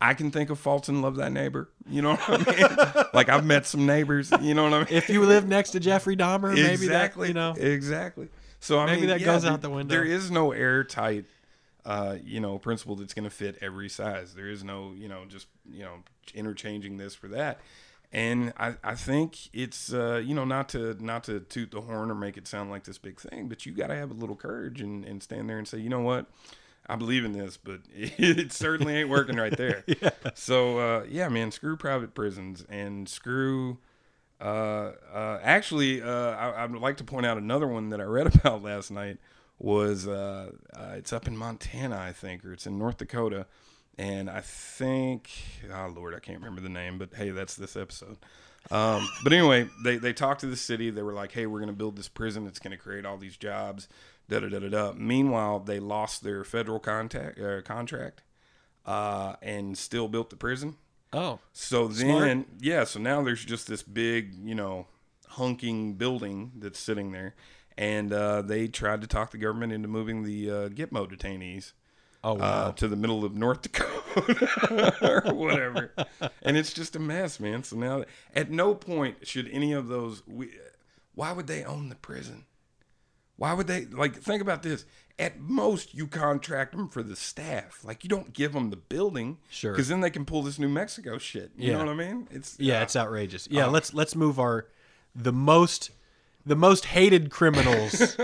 I 0.00 0.12
can 0.12 0.30
think 0.30 0.50
of 0.50 0.58
faults 0.58 0.88
and 0.88 1.00
love 1.00 1.16
that 1.16 1.32
neighbor. 1.32 1.70
You 1.88 2.02
know 2.02 2.16
what 2.16 2.48
I 2.48 2.52
mean? 2.52 3.04
like 3.14 3.28
I've 3.28 3.46
met 3.46 3.64
some 3.64 3.86
neighbors. 3.86 4.30
You 4.42 4.54
know 4.54 4.64
what 4.64 4.74
I 4.74 4.78
mean? 4.80 4.88
If 4.90 5.08
you 5.08 5.22
live 5.24 5.46
next 5.46 5.70
to 5.70 5.80
Jeffrey 5.80 6.16
Dahmer, 6.16 6.54
maybe 6.54 6.72
exactly. 6.72 7.28
that 7.28 7.28
you 7.28 7.34
know. 7.34 7.54
exactly. 7.56 8.28
So 8.60 8.78
I 8.78 8.86
Maybe 8.86 9.02
mean, 9.02 9.10
that 9.10 9.20
yeah, 9.20 9.26
goes 9.26 9.44
out 9.44 9.60
the 9.62 9.70
window. 9.70 9.94
There 9.94 10.04
is 10.04 10.30
no 10.30 10.52
airtight, 10.52 11.26
uh, 11.86 12.16
you 12.24 12.40
know, 12.40 12.58
principle 12.58 12.96
that's 12.96 13.14
going 13.14 13.24
to 13.24 13.30
fit 13.30 13.56
every 13.62 13.88
size. 13.88 14.34
There 14.34 14.48
is 14.48 14.64
no, 14.64 14.92
you 14.96 15.08
know, 15.08 15.24
just 15.28 15.46
you 15.70 15.84
know, 15.84 16.02
interchanging 16.34 16.96
this 16.96 17.14
for 17.14 17.28
that. 17.28 17.60
And 18.12 18.52
I, 18.58 18.74
I 18.82 18.96
think 18.96 19.54
it's 19.54 19.92
uh, 19.92 20.20
you 20.24 20.34
know 20.34 20.44
not 20.44 20.68
to 20.70 20.96
not 21.02 21.24
to 21.24 21.40
toot 21.40 21.70
the 21.70 21.80
horn 21.80 22.10
or 22.10 22.14
make 22.16 22.36
it 22.36 22.48
sound 22.48 22.70
like 22.70 22.84
this 22.84 22.98
big 22.98 23.20
thing, 23.20 23.48
but 23.48 23.64
you 23.64 23.72
got 23.72 23.86
to 23.86 23.94
have 23.94 24.10
a 24.10 24.14
little 24.14 24.34
courage 24.34 24.80
and, 24.80 25.04
and 25.04 25.22
stand 25.22 25.48
there 25.48 25.58
and 25.58 25.68
say, 25.68 25.78
you 25.78 25.88
know 25.88 26.00
what, 26.00 26.26
I 26.88 26.96
believe 26.96 27.24
in 27.24 27.32
this, 27.32 27.56
but 27.56 27.80
it 27.94 28.52
certainly 28.52 28.96
ain't 28.96 29.08
working 29.08 29.36
right 29.36 29.56
there. 29.56 29.84
yeah. 30.02 30.10
So 30.34 30.78
uh, 30.78 31.04
yeah, 31.08 31.28
man, 31.28 31.52
screw 31.52 31.76
private 31.76 32.14
prisons 32.14 32.64
and 32.68 33.08
screw. 33.08 33.78
Uh, 34.40 34.92
uh, 35.14 35.38
actually, 35.42 36.02
uh, 36.02 36.08
I, 36.08 36.64
I'd 36.64 36.72
like 36.72 36.96
to 36.96 37.04
point 37.04 37.26
out 37.26 37.38
another 37.38 37.68
one 37.68 37.90
that 37.90 38.00
I 38.00 38.04
read 38.04 38.34
about 38.34 38.62
last 38.62 38.90
night 38.90 39.18
was 39.58 40.06
uh, 40.06 40.50
uh, 40.74 40.92
it's 40.96 41.12
up 41.12 41.26
in 41.26 41.36
Montana, 41.36 41.98
I 41.98 42.12
think, 42.12 42.44
or 42.44 42.52
it's 42.52 42.66
in 42.66 42.78
North 42.78 42.98
Dakota, 42.98 43.46
and 43.98 44.28
I 44.28 44.40
think, 44.40 45.30
oh 45.72 45.92
Lord, 45.94 46.14
I 46.14 46.18
can't 46.18 46.38
remember 46.38 46.60
the 46.60 46.68
name, 46.68 46.98
but 46.98 47.14
hey, 47.14 47.30
that's 47.30 47.54
this 47.56 47.76
episode. 47.76 48.18
Um, 48.70 49.08
but 49.22 49.32
anyway, 49.32 49.68
they 49.84 49.96
they 49.96 50.12
talked 50.12 50.40
to 50.40 50.46
the 50.46 50.56
city. 50.56 50.90
They 50.90 51.02
were 51.02 51.12
like, 51.12 51.32
"Hey, 51.32 51.46
we're 51.46 51.60
going 51.60 51.68
to 51.68 51.76
build 51.76 51.96
this 51.96 52.08
prison. 52.08 52.46
It's 52.46 52.58
going 52.58 52.72
to 52.76 52.82
create 52.82 53.06
all 53.06 53.16
these 53.16 53.36
jobs." 53.36 53.88
Da 54.28 54.40
da 54.40 54.48
da 54.48 54.58
da 54.58 54.68
da. 54.68 54.92
Meanwhile, 54.96 55.60
they 55.60 55.78
lost 55.78 56.24
their 56.24 56.42
federal 56.42 56.80
contact 56.80 57.38
uh, 57.38 57.62
contract, 57.62 58.22
uh, 58.84 59.36
and 59.40 59.78
still 59.78 60.08
built 60.08 60.30
the 60.30 60.36
prison. 60.36 60.76
Oh, 61.12 61.38
So 61.52 61.88
Smart. 61.90 62.24
then, 62.24 62.46
yeah, 62.60 62.82
so 62.82 62.98
now 62.98 63.22
there's 63.22 63.44
just 63.44 63.68
this 63.68 63.84
big, 63.84 64.34
you 64.42 64.56
know, 64.56 64.88
hunking 65.34 65.96
building 65.96 66.50
that's 66.58 66.80
sitting 66.80 67.12
there, 67.12 67.36
and 67.78 68.12
uh, 68.12 68.42
they 68.42 68.68
tried 68.68 69.00
to 69.02 69.06
talk 69.06 69.30
the 69.30 69.38
government 69.38 69.72
into 69.72 69.88
moving 69.88 70.22
the 70.22 70.50
uh, 70.50 70.68
Gitmo 70.68 71.06
detainees 71.10 71.72
oh 72.24 72.34
uh, 72.34 72.38
wow. 72.38 72.70
to 72.72 72.88
the 72.88 72.96
middle 72.96 73.24
of 73.24 73.34
North 73.34 73.62
Dakota 73.62 75.22
or 75.28 75.34
whatever, 75.34 75.92
and 76.42 76.56
it's 76.56 76.72
just 76.72 76.96
a 76.96 76.98
mess, 76.98 77.38
man. 77.40 77.62
So 77.62 77.76
now, 77.76 78.04
at 78.34 78.50
no 78.50 78.74
point 78.74 79.26
should 79.26 79.48
any 79.50 79.72
of 79.72 79.88
those. 79.88 80.22
We, 80.26 80.50
why 81.14 81.32
would 81.32 81.46
they 81.46 81.64
own 81.64 81.88
the 81.88 81.94
prison? 81.96 82.44
Why 83.36 83.52
would 83.52 83.66
they 83.66 83.84
like 83.84 84.16
think 84.16 84.40
about 84.42 84.62
this? 84.62 84.84
At 85.18 85.38
most, 85.40 85.94
you 85.94 86.06
contract 86.06 86.72
them 86.72 86.88
for 86.88 87.02
the 87.02 87.16
staff. 87.16 87.80
Like 87.84 88.04
you 88.04 88.08
don't 88.10 88.32
give 88.34 88.52
them 88.52 88.68
the 88.70 88.76
building, 88.76 89.38
Sure. 89.48 89.72
because 89.72 89.88
then 89.88 90.00
they 90.00 90.10
can 90.10 90.24
pull 90.26 90.42
this 90.42 90.58
New 90.58 90.68
Mexico 90.68 91.16
shit. 91.18 91.52
You 91.56 91.70
Yeah. 91.70 91.78
know 91.78 91.86
what 91.86 91.92
I 91.92 91.94
mean? 92.12 92.28
It's 92.30 92.56
yeah, 92.58 92.80
uh, 92.80 92.82
it's 92.82 92.96
outrageous. 92.96 93.48
Yeah, 93.50 93.66
let's 93.66 93.92
let's 93.94 94.14
move 94.14 94.38
our 94.38 94.66
the 95.14 95.32
most 95.32 95.90
the 96.46 96.56
most 96.56 96.86
hated 96.86 97.30
criminals 97.30 98.16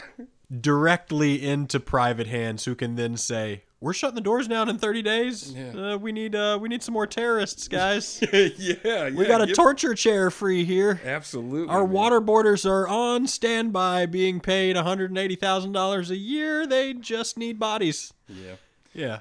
directly 0.60 1.42
into 1.44 1.80
private 1.80 2.26
hands 2.26 2.66
who 2.66 2.74
can 2.74 2.94
then 2.96 3.16
say 3.16 3.62
we're 3.80 3.94
shutting 3.94 4.14
the 4.14 4.20
doors 4.20 4.46
down 4.46 4.68
in 4.68 4.76
30 4.76 5.00
days. 5.00 5.56
Uh, 5.56 5.96
we 5.98 6.12
need 6.12 6.34
uh, 6.34 6.58
we 6.60 6.68
need 6.68 6.82
some 6.82 6.92
more 6.92 7.06
terrorists, 7.06 7.66
guys. 7.66 8.22
yeah, 8.32 8.74
yeah. 8.84 9.10
we 9.10 9.24
got 9.26 9.40
a 9.40 9.46
give- 9.46 9.56
torture 9.56 9.94
chair 9.94 10.30
free 10.30 10.64
here. 10.64 11.00
Absolutely, 11.02 11.72
Our 11.72 11.86
man. 11.86 11.96
waterboarders 11.96 12.68
are 12.68 12.86
on 12.86 13.26
standby, 13.26 14.04
being 14.06 14.38
paid 14.40 14.76
$180,000 14.76 16.10
a 16.10 16.16
year. 16.16 16.66
They 16.66 16.92
just 16.92 17.38
need 17.38 17.58
bodies. 17.58 18.12
Yeah. 18.28 18.56
Yeah, 18.92 19.20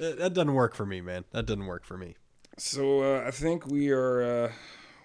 that, 0.00 0.18
that 0.18 0.34
doesn't 0.34 0.54
work 0.54 0.74
for 0.74 0.86
me, 0.86 1.00
man. 1.00 1.24
That 1.32 1.46
doesn't 1.46 1.66
work 1.66 1.84
for 1.84 1.96
me. 1.96 2.16
So 2.56 3.02
uh, 3.02 3.24
I 3.26 3.30
think 3.30 3.66
we 3.66 3.90
are 3.90 4.22
uh, 4.22 4.52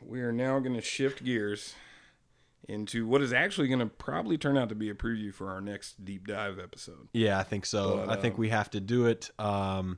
we 0.02 0.22
are 0.22 0.32
now 0.32 0.58
going 0.60 0.76
to 0.76 0.82
shift 0.82 1.24
gears 1.24 1.76
into 2.70 3.06
what 3.08 3.22
is 3.22 3.34
actually 3.34 3.68
going 3.68 3.80
to 3.80 3.88
probably 3.88 4.38
turn 4.38 4.58
out 4.58 4.70
to 4.70 4.76
be 4.76 4.90
a 4.90 4.94
preview 4.94 5.34
for 5.34 5.50
our 5.50 5.60
next 5.60 6.06
deep 6.06 6.28
dive 6.28 6.60
episode. 6.60 7.10
Yeah, 7.14 7.40
I 7.40 7.44
think 7.44 7.66
so. 7.66 8.04
But, 8.06 8.18
I 8.18 8.22
think 8.22 8.36
um, 8.36 8.40
we 8.40 8.50
have 8.50 8.70
to 8.72 8.80
do 8.80 9.08
it. 9.08 9.32
Um, 9.40 9.98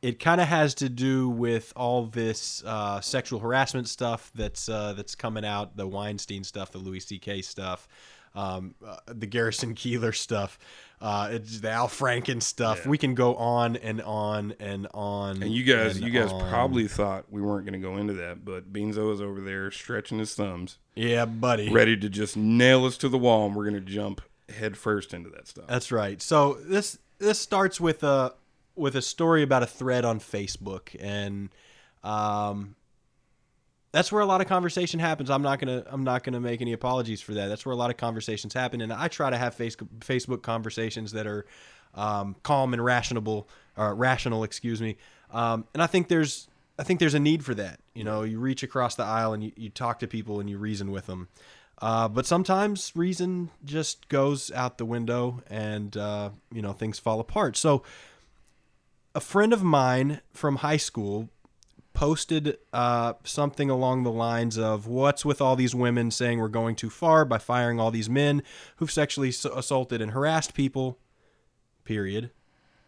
it 0.00 0.18
kind 0.18 0.40
of 0.40 0.48
has 0.48 0.74
to 0.76 0.88
do 0.88 1.28
with 1.28 1.72
all 1.76 2.06
this 2.06 2.62
uh, 2.64 3.00
sexual 3.00 3.40
harassment 3.40 3.88
stuff 3.88 4.30
that's 4.34 4.68
uh, 4.68 4.94
that's 4.94 5.14
coming 5.14 5.44
out, 5.44 5.76
the 5.76 5.86
Weinstein 5.86 6.44
stuff, 6.44 6.72
the 6.72 6.78
Louis 6.78 7.00
C.K. 7.00 7.42
stuff, 7.42 7.86
um, 8.34 8.74
uh, 8.86 8.96
the 9.06 9.26
Garrison 9.26 9.74
Keillor 9.74 10.14
stuff, 10.14 10.58
uh, 11.02 11.30
it's 11.32 11.58
the 11.58 11.68
Al 11.68 11.88
Franken 11.88 12.40
stuff. 12.40 12.82
Yeah. 12.84 12.90
We 12.90 12.96
can 12.96 13.16
go 13.16 13.34
on 13.34 13.74
and 13.74 14.00
on 14.02 14.54
and 14.60 14.86
on. 14.94 15.42
And 15.42 15.52
you 15.52 15.64
guys, 15.64 15.96
and 15.96 16.06
you 16.06 16.12
guys 16.12 16.30
on. 16.30 16.48
probably 16.48 16.86
thought 16.86 17.24
we 17.28 17.42
weren't 17.42 17.66
going 17.66 17.80
to 17.80 17.84
go 17.84 17.96
into 17.96 18.12
that, 18.14 18.44
but 18.44 18.72
Beanzo 18.72 19.12
is 19.12 19.20
over 19.20 19.40
there 19.40 19.72
stretching 19.72 20.20
his 20.20 20.36
thumbs, 20.36 20.78
yeah, 20.94 21.24
buddy. 21.24 21.70
ready 21.70 21.96
to 21.96 22.08
just 22.08 22.36
nail 22.36 22.84
us 22.84 22.96
to 22.98 23.08
the 23.08 23.18
wall, 23.18 23.46
and 23.46 23.56
we're 23.56 23.68
going 23.68 23.84
to 23.84 23.92
jump 23.92 24.20
headfirst 24.48 25.12
into 25.12 25.28
that 25.30 25.48
stuff. 25.48 25.64
That's 25.66 25.90
right. 25.90 26.22
So 26.22 26.54
this 26.62 26.98
this 27.18 27.40
starts 27.40 27.80
with 27.80 28.04
a 28.04 28.34
with 28.76 28.94
a 28.94 29.02
story 29.02 29.42
about 29.42 29.64
a 29.64 29.66
thread 29.66 30.04
on 30.04 30.20
Facebook, 30.20 30.94
and 31.00 31.48
um, 32.04 32.76
that's 33.92 34.10
where 34.10 34.22
a 34.22 34.26
lot 34.26 34.40
of 34.40 34.46
conversation 34.46 34.98
happens. 34.98 35.30
I'm 35.30 35.42
not 35.42 35.60
gonna 35.60 35.84
I'm 35.86 36.02
not 36.02 36.24
gonna 36.24 36.40
make 36.40 36.60
any 36.60 36.72
apologies 36.72 37.20
for 37.20 37.34
that. 37.34 37.48
That's 37.48 37.64
where 37.64 37.72
a 37.72 37.76
lot 37.76 37.90
of 37.90 37.98
conversations 37.98 38.54
happen, 38.54 38.80
and 38.80 38.92
I 38.92 39.08
try 39.08 39.30
to 39.30 39.36
have 39.36 39.54
face, 39.54 39.76
Facebook 40.00 40.42
conversations 40.42 41.12
that 41.12 41.26
are 41.26 41.46
um, 41.94 42.36
calm 42.42 42.72
and 42.72 42.82
rational, 42.82 43.48
or 43.76 43.94
rational, 43.94 44.44
excuse 44.44 44.80
me. 44.80 44.96
Um, 45.30 45.66
and 45.74 45.82
I 45.82 45.86
think 45.86 46.08
there's 46.08 46.48
I 46.78 46.84
think 46.84 47.00
there's 47.00 47.14
a 47.14 47.20
need 47.20 47.44
for 47.44 47.54
that. 47.54 47.80
You 47.94 48.04
know, 48.04 48.22
you 48.22 48.38
reach 48.38 48.62
across 48.62 48.94
the 48.94 49.04
aisle 49.04 49.34
and 49.34 49.44
you, 49.44 49.52
you 49.56 49.68
talk 49.68 49.98
to 50.00 50.06
people 50.06 50.40
and 50.40 50.48
you 50.48 50.56
reason 50.56 50.90
with 50.90 51.06
them. 51.06 51.28
Uh, 51.80 52.08
but 52.08 52.26
sometimes 52.26 52.92
reason 52.94 53.50
just 53.64 54.08
goes 54.08 54.50
out 54.52 54.78
the 54.78 54.84
window 54.84 55.42
and 55.50 55.96
uh, 55.96 56.30
you 56.50 56.62
know 56.62 56.72
things 56.72 56.98
fall 56.98 57.20
apart. 57.20 57.56
So 57.56 57.82
a 59.14 59.20
friend 59.20 59.52
of 59.52 59.62
mine 59.62 60.20
from 60.32 60.56
high 60.56 60.76
school 60.78 61.28
posted 61.92 62.58
uh, 62.72 63.14
something 63.24 63.70
along 63.70 64.02
the 64.02 64.10
lines 64.10 64.58
of 64.58 64.86
what's 64.86 65.24
with 65.24 65.40
all 65.40 65.56
these 65.56 65.74
women 65.74 66.10
saying 66.10 66.38
we're 66.38 66.48
going 66.48 66.74
too 66.74 66.90
far 66.90 67.24
by 67.24 67.38
firing 67.38 67.78
all 67.78 67.90
these 67.90 68.08
men 68.08 68.42
who've 68.76 68.90
sexually 68.90 69.28
assaulted 69.28 70.00
and 70.00 70.12
harassed 70.12 70.54
people? 70.54 70.98
Period. 71.84 72.30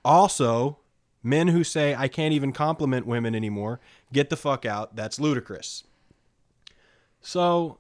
Also 0.05 0.79
men 1.27 1.49
who 1.49 1.65
say 1.65 1.95
i 1.95 2.07
can't 2.07 2.35
even 2.35 2.53
compliment 2.53 3.07
women 3.07 3.35
anymore 3.35 3.81
get 4.13 4.29
the 4.29 4.37
fuck 4.37 4.67
out 4.67 4.95
that's 4.95 5.19
ludicrous. 5.19 5.85
So 7.21 7.79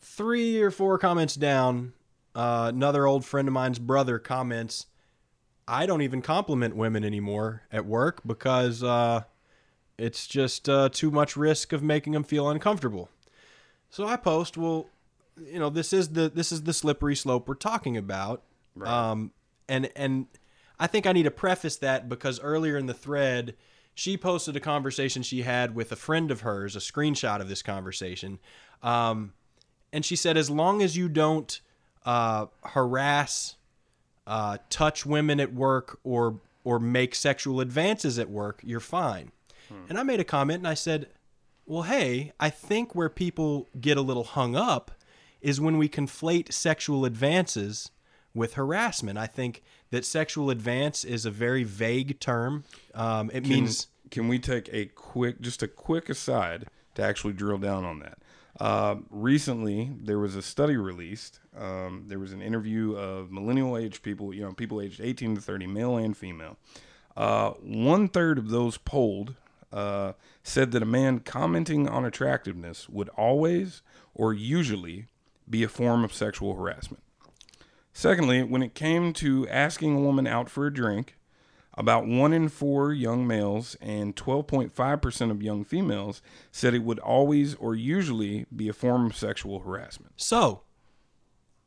three 0.00 0.60
or 0.60 0.70
four 0.70 0.98
comments 0.98 1.36
down 1.36 1.92
uh, 2.34 2.72
another 2.74 3.06
old 3.06 3.24
friend 3.24 3.46
of 3.46 3.54
mine's 3.54 3.78
brother 3.78 4.18
comments 4.18 4.86
I 5.66 5.86
don't 5.86 6.02
even 6.02 6.20
compliment 6.20 6.76
women 6.76 7.04
anymore 7.04 7.62
at 7.72 7.86
work 7.86 8.20
because 8.26 8.82
uh, 8.82 9.22
it's 9.98 10.26
just 10.26 10.68
uh, 10.68 10.88
too 10.88 11.10
much 11.10 11.36
risk 11.36 11.72
of 11.72 11.82
making 11.82 12.12
them 12.12 12.24
feel 12.24 12.48
uncomfortable. 12.48 13.10
So 13.90 14.06
I 14.06 14.16
post, 14.16 14.56
well, 14.56 14.86
you 15.36 15.58
know, 15.58 15.70
this 15.70 15.92
is 15.92 16.10
the 16.10 16.28
this 16.28 16.52
is 16.52 16.62
the 16.62 16.72
slippery 16.72 17.16
slope 17.16 17.48
we're 17.48 17.54
talking 17.54 17.96
about, 17.96 18.42
um, 18.84 19.32
and 19.68 19.90
and 19.94 20.26
I 20.78 20.86
think 20.86 21.06
I 21.06 21.12
need 21.12 21.24
to 21.24 21.30
preface 21.30 21.76
that 21.76 22.08
because 22.08 22.40
earlier 22.40 22.76
in 22.76 22.86
the 22.86 22.94
thread, 22.94 23.54
she 23.94 24.16
posted 24.16 24.56
a 24.56 24.60
conversation 24.60 25.22
she 25.22 25.42
had 25.42 25.74
with 25.74 25.92
a 25.92 25.96
friend 25.96 26.30
of 26.30 26.40
hers, 26.40 26.74
a 26.74 26.80
screenshot 26.80 27.40
of 27.40 27.48
this 27.48 27.62
conversation, 27.62 28.38
um, 28.82 29.32
and 29.92 30.04
she 30.04 30.16
said, 30.16 30.36
as 30.36 30.50
long 30.50 30.82
as 30.82 30.96
you 30.96 31.08
don't 31.08 31.60
uh, 32.04 32.46
harass 32.64 33.56
uh, 34.26 34.58
touch 34.70 35.06
women 35.06 35.38
at 35.40 35.52
work 35.52 35.98
or 36.02 36.40
or 36.64 36.78
make 36.78 37.14
sexual 37.14 37.60
advances 37.60 38.18
at 38.18 38.30
work, 38.30 38.60
you're 38.64 38.80
fine. 38.80 39.30
And 39.88 39.98
I 39.98 40.02
made 40.02 40.20
a 40.20 40.24
comment 40.24 40.58
and 40.58 40.68
I 40.68 40.74
said, 40.74 41.08
"Well, 41.66 41.82
hey, 41.82 42.32
I 42.40 42.50
think 42.50 42.94
where 42.94 43.08
people 43.08 43.68
get 43.80 43.96
a 43.96 44.02
little 44.02 44.24
hung 44.24 44.56
up 44.56 44.90
is 45.40 45.60
when 45.60 45.76
we 45.76 45.88
conflate 45.88 46.52
sexual 46.52 47.04
advances 47.04 47.90
with 48.34 48.54
harassment. 48.54 49.18
I 49.18 49.26
think 49.26 49.62
that 49.90 50.04
sexual 50.04 50.50
advance 50.50 51.04
is 51.04 51.24
a 51.24 51.30
very 51.30 51.62
vague 51.62 52.18
term. 52.18 52.64
Um, 52.94 53.30
it 53.30 53.44
Can, 53.44 53.50
means 53.50 53.88
can 54.10 54.28
we 54.28 54.38
take 54.38 54.68
a 54.72 54.86
quick, 54.86 55.40
just 55.40 55.62
a 55.62 55.68
quick 55.68 56.08
aside 56.08 56.66
to 56.96 57.02
actually 57.02 57.34
drill 57.34 57.58
down 57.58 57.84
on 57.84 58.00
that? 58.00 58.18
Uh, 58.60 58.96
recently, 59.10 59.92
there 60.00 60.18
was 60.18 60.36
a 60.36 60.42
study 60.42 60.76
released. 60.76 61.40
Um, 61.56 62.04
there 62.06 62.18
was 62.18 62.32
an 62.32 62.40
interview 62.40 62.96
of 62.96 63.30
millennial 63.30 63.76
age 63.76 64.02
people, 64.02 64.32
you 64.32 64.42
know, 64.42 64.52
people 64.52 64.80
aged 64.80 65.00
18 65.00 65.36
to 65.36 65.40
30, 65.40 65.66
male 65.66 65.96
and 65.96 66.16
female. 66.16 66.56
Uh, 67.16 67.50
one 67.60 68.08
third 68.08 68.38
of 68.38 68.50
those 68.50 68.76
polled 68.76 69.34
uh, 69.74 70.12
said 70.44 70.70
that 70.70 70.82
a 70.82 70.86
man 70.86 71.18
commenting 71.18 71.88
on 71.88 72.04
attractiveness 72.04 72.88
would 72.88 73.08
always 73.10 73.82
or 74.14 74.32
usually 74.32 75.08
be 75.50 75.64
a 75.64 75.68
form 75.68 76.04
of 76.04 76.14
sexual 76.14 76.54
harassment. 76.54 77.02
Secondly, 77.92 78.42
when 78.42 78.62
it 78.62 78.74
came 78.74 79.12
to 79.14 79.48
asking 79.48 79.96
a 79.96 80.00
woman 80.00 80.26
out 80.26 80.48
for 80.48 80.66
a 80.66 80.72
drink, 80.72 81.16
about 81.76 82.06
one 82.06 82.32
in 82.32 82.48
four 82.48 82.92
young 82.92 83.26
males 83.26 83.76
and 83.80 84.14
12.5% 84.14 85.30
of 85.30 85.42
young 85.42 85.64
females 85.64 86.22
said 86.52 86.72
it 86.72 86.84
would 86.84 87.00
always 87.00 87.56
or 87.56 87.74
usually 87.74 88.46
be 88.54 88.68
a 88.68 88.72
form 88.72 89.06
of 89.06 89.16
sexual 89.16 89.60
harassment. 89.60 90.12
So, 90.16 90.62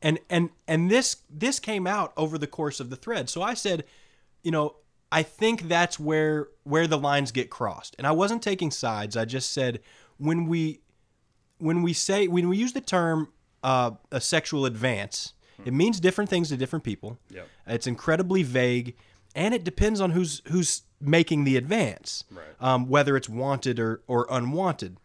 and 0.00 0.18
and 0.30 0.50
and 0.66 0.90
this 0.90 1.18
this 1.28 1.58
came 1.58 1.86
out 1.86 2.12
over 2.16 2.38
the 2.38 2.46
course 2.46 2.80
of 2.80 2.88
the 2.88 2.96
thread. 2.96 3.28
So 3.28 3.42
I 3.42 3.52
said, 3.52 3.84
you 4.42 4.50
know, 4.50 4.76
I 5.10 5.22
think 5.22 5.68
that's 5.68 5.98
where 5.98 6.48
where 6.64 6.86
the 6.86 6.98
lines 6.98 7.32
get 7.32 7.48
crossed. 7.50 7.94
And 7.98 8.06
I 8.06 8.12
wasn't 8.12 8.42
taking 8.42 8.70
sides. 8.70 9.16
I 9.16 9.24
just 9.24 9.52
said 9.52 9.80
when 10.18 10.46
we 10.46 10.80
when 11.58 11.82
we 11.82 11.92
say 11.92 12.28
when 12.28 12.48
we 12.48 12.56
use 12.56 12.72
the 12.72 12.80
term 12.80 13.32
uh, 13.64 13.92
a 14.12 14.20
sexual 14.20 14.66
advance, 14.66 15.32
it 15.64 15.72
means 15.72 15.98
different 15.98 16.30
things 16.30 16.50
to 16.50 16.56
different 16.56 16.84
people. 16.84 17.18
Yep. 17.30 17.48
It's 17.66 17.86
incredibly 17.86 18.42
vague, 18.42 18.96
and 19.34 19.54
it 19.54 19.64
depends 19.64 20.00
on 20.00 20.10
who's 20.10 20.42
who's 20.48 20.82
making 21.00 21.44
the 21.44 21.56
advance, 21.56 22.24
Right. 22.30 22.44
um, 22.60 22.88
whether 22.88 23.16
it's 23.16 23.28
wanted 23.28 23.80
or 23.80 24.02
or 24.06 24.26
unwanted. 24.30 24.98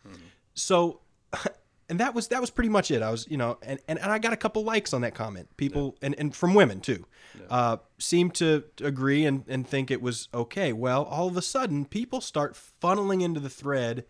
So, 0.53 0.99
and 1.93 1.99
that 1.99 2.15
was 2.15 2.29
that 2.29 2.41
was 2.41 2.49
pretty 2.49 2.71
much 2.71 2.89
it. 2.89 3.03
I 3.03 3.11
was 3.11 3.27
you 3.29 3.37
know, 3.37 3.59
and 3.61 3.79
and, 3.87 3.99
and 3.99 4.11
I 4.11 4.17
got 4.17 4.33
a 4.33 4.35
couple 4.35 4.63
likes 4.63 4.95
on 4.95 5.01
that 5.01 5.13
comment. 5.13 5.55
People 5.57 5.95
and 6.01 6.15
and 6.17 6.35
from 6.35 6.55
women 6.55 6.81
too, 6.81 7.05
uh, 7.51 7.77
seemed 7.99 8.33
to 8.35 8.63
agree 8.81 9.25
and 9.25 9.43
and 9.47 9.67
think 9.67 9.91
it 9.91 10.01
was 10.01 10.27
okay. 10.33 10.73
Well, 10.73 11.03
all 11.03 11.27
of 11.27 11.37
a 11.37 11.41
sudden, 11.43 11.85
people 11.85 12.19
start 12.19 12.57
funneling 12.81 13.21
into 13.21 13.39
the 13.39 13.49
thread, 13.49 14.05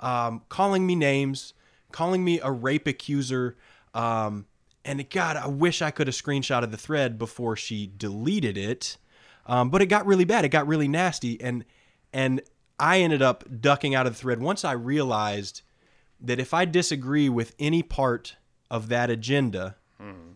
um, 0.00 0.42
calling 0.48 0.84
me 0.88 0.96
names, 0.96 1.54
calling 1.92 2.24
me 2.24 2.40
a 2.40 2.50
rape 2.50 2.88
accuser. 2.88 3.56
Um, 3.94 4.46
and 4.84 5.08
God, 5.08 5.36
I 5.36 5.46
wish 5.46 5.82
I 5.82 5.92
could 5.92 6.08
have 6.08 6.16
screenshotted 6.16 6.72
the 6.72 6.76
thread 6.76 7.16
before 7.16 7.54
she 7.54 7.92
deleted 7.96 8.58
it. 8.58 8.96
Um, 9.46 9.70
but 9.70 9.82
it 9.82 9.86
got 9.86 10.04
really 10.04 10.24
bad. 10.24 10.44
It 10.44 10.48
got 10.48 10.66
really 10.66 10.88
nasty, 10.88 11.40
and 11.40 11.64
and 12.12 12.40
I 12.76 13.02
ended 13.02 13.22
up 13.22 13.44
ducking 13.60 13.94
out 13.94 14.08
of 14.08 14.14
the 14.14 14.18
thread 14.18 14.42
once 14.42 14.64
I 14.64 14.72
realized 14.72 15.62
that 16.20 16.38
if 16.38 16.52
I 16.54 16.64
disagree 16.64 17.28
with 17.28 17.54
any 17.58 17.82
part 17.82 18.36
of 18.70 18.88
that 18.88 19.10
agenda, 19.10 19.76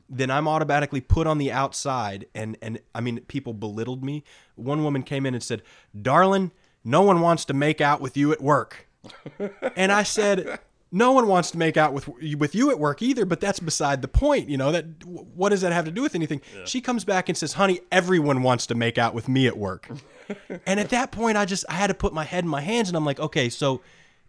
then 0.08 0.30
I'm 0.30 0.46
automatically 0.46 1.00
put 1.00 1.26
on 1.26 1.38
the 1.38 1.50
outside. 1.50 2.26
And 2.34 2.56
and 2.62 2.80
I 2.94 3.00
mean, 3.00 3.20
people 3.22 3.52
belittled 3.52 4.04
me. 4.04 4.24
One 4.54 4.84
woman 4.84 5.02
came 5.02 5.26
in 5.26 5.34
and 5.34 5.42
said, 5.42 5.62
"Darling, 6.00 6.52
no 6.84 7.02
one 7.02 7.20
wants 7.20 7.44
to 7.46 7.54
make 7.54 7.80
out 7.80 8.00
with 8.00 8.16
you 8.16 8.32
at 8.32 8.40
work." 8.40 8.88
and 9.76 9.90
I 9.92 10.02
said, 10.02 10.60
"No 10.92 11.12
one 11.12 11.26
wants 11.26 11.50
to 11.52 11.58
make 11.58 11.76
out 11.76 11.92
with 11.92 12.08
with 12.36 12.54
you 12.54 12.70
at 12.70 12.78
work 12.78 13.02
either." 13.02 13.24
But 13.24 13.40
that's 13.40 13.60
beside 13.60 14.02
the 14.02 14.08
point. 14.08 14.48
You 14.48 14.56
know 14.56 14.72
that 14.72 15.04
what 15.04 15.50
does 15.50 15.62
that 15.62 15.72
have 15.72 15.84
to 15.86 15.90
do 15.90 16.02
with 16.02 16.14
anything? 16.14 16.40
She 16.64 16.80
comes 16.80 17.04
back 17.04 17.28
and 17.28 17.36
says, 17.36 17.54
"Honey, 17.54 17.80
everyone 17.90 18.42
wants 18.42 18.66
to 18.68 18.74
make 18.74 18.98
out 18.98 19.14
with 19.14 19.28
me 19.28 19.46
at 19.46 19.56
work." 19.56 19.88
and 20.66 20.80
at 20.80 20.90
that 20.90 21.12
point, 21.12 21.36
I 21.36 21.44
just 21.44 21.64
I 21.68 21.74
had 21.74 21.88
to 21.88 21.94
put 21.94 22.12
my 22.12 22.24
head 22.24 22.44
in 22.44 22.50
my 22.50 22.60
hands, 22.60 22.88
and 22.88 22.96
I'm 22.96 23.04
like, 23.04 23.20
"Okay, 23.20 23.48
so 23.48 23.80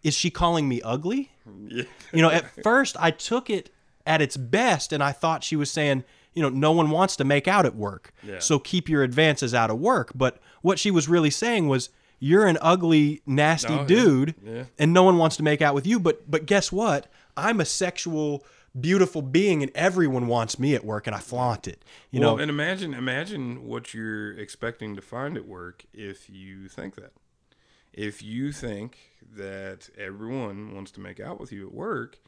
is 0.02 0.14
she 0.14 0.30
calling 0.30 0.68
me 0.68 0.80
ugly?" 0.82 1.32
Yeah. 1.68 1.84
You 2.12 2.22
know, 2.22 2.30
at 2.30 2.62
first 2.62 2.96
I 2.98 3.10
took 3.10 3.50
it 3.50 3.70
at 4.06 4.20
its 4.22 4.36
best, 4.36 4.92
and 4.92 5.02
I 5.02 5.12
thought 5.12 5.44
she 5.44 5.56
was 5.56 5.70
saying. 5.70 6.04
You 6.34 6.42
know, 6.42 6.50
no 6.50 6.70
one 6.70 6.90
wants 6.90 7.16
to 7.16 7.24
make 7.24 7.48
out 7.48 7.64
at 7.64 7.74
work. 7.74 8.12
So 8.40 8.58
keep 8.58 8.90
your 8.90 9.02
advances 9.02 9.54
out 9.54 9.70
of 9.70 9.78
work. 9.78 10.12
But 10.14 10.38
what 10.60 10.78
she 10.78 10.90
was 10.90 11.08
really 11.08 11.30
saying 11.30 11.66
was, 11.66 11.88
you're 12.18 12.46
an 12.46 12.58
ugly, 12.60 13.22
nasty 13.24 13.72
yeah. 13.72 13.84
dude, 13.86 14.34
Yeah. 14.44 14.64
and 14.78 14.92
no 14.92 15.02
one 15.02 15.16
wants 15.16 15.38
to 15.38 15.42
make 15.42 15.62
out 15.62 15.74
with 15.74 15.86
you. 15.86 15.98
But 15.98 16.30
but 16.30 16.44
guess 16.44 16.70
what? 16.70 17.06
I'm 17.38 17.58
a 17.58 17.64
sexual, 17.64 18.44
beautiful 18.78 19.22
being, 19.22 19.62
and 19.62 19.72
everyone 19.74 20.26
wants 20.26 20.58
me 20.58 20.74
at 20.74 20.84
work, 20.84 21.06
and 21.06 21.16
I 21.16 21.20
flaunt 21.20 21.66
it. 21.66 21.82
You 22.10 22.20
well, 22.20 22.36
know, 22.36 22.42
and 22.42 22.50
imagine 22.50 22.92
imagine 22.92 23.66
what 23.66 23.94
you're 23.94 24.32
expecting 24.38 24.94
to 24.94 25.00
find 25.00 25.38
at 25.38 25.46
work 25.46 25.86
if 25.94 26.28
you 26.28 26.68
think 26.68 26.96
that. 26.96 27.12
If 27.96 28.22
you 28.22 28.52
think 28.52 28.98
that 29.34 29.88
everyone 29.98 30.74
wants 30.74 30.92
to 30.92 31.00
make 31.00 31.18
out 31.18 31.40
with 31.40 31.50
you 31.50 31.66
at 31.66 31.74
work, 31.74 32.18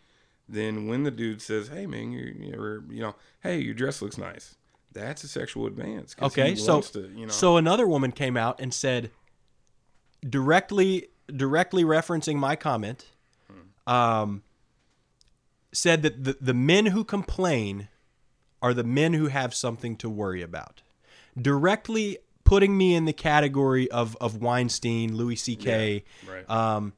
then 0.49 0.89
when 0.89 1.05
the 1.05 1.11
dude 1.11 1.41
says, 1.43 1.69
"Hey 1.69 1.87
man, 1.87 2.11
you're, 2.11 2.29
you're 2.29 2.93
you 2.93 3.03
know, 3.03 3.15
hey, 3.43 3.59
your 3.61 3.75
dress 3.75 4.03
looks 4.03 4.19
nice." 4.19 4.57
That's 4.93 5.23
a 5.23 5.29
sexual 5.29 5.67
advance. 5.67 6.17
Okay, 6.21 6.55
so 6.55 6.81
to, 6.81 7.01
you 7.15 7.27
know, 7.27 7.33
so 7.33 7.57
another 7.59 7.87
woman 7.87 8.11
came 8.11 8.37
out 8.37 8.61
and 8.61 8.73
said 8.73 9.11
directly 10.29 11.09
directly 11.35 11.85
referencing 11.85 12.37
my 12.37 12.57
comment 12.57 13.05
um 13.87 14.43
said 15.73 16.03
that 16.03 16.25
the, 16.25 16.37
the 16.41 16.55
men 16.55 16.87
who 16.87 17.05
complain 17.05 17.89
are 18.63 18.75
the 18.75 18.83
men 18.85 19.13
who 19.13 19.27
have 19.27 19.55
something 19.55 19.97
to 19.97 20.09
worry 20.09 20.43
about. 20.43 20.83
Directly 21.41 22.19
putting 22.49 22.79
me 22.79 22.95
in 22.95 23.05
the 23.05 23.13
category 23.13 23.91
of 23.91 24.17
of 24.21 24.41
Weinstein, 24.41 25.15
Louis 25.15 25.37
C.K. 25.37 26.05
Yeah, 26.27 26.33
right. 26.33 26.51
Um, 26.51 26.95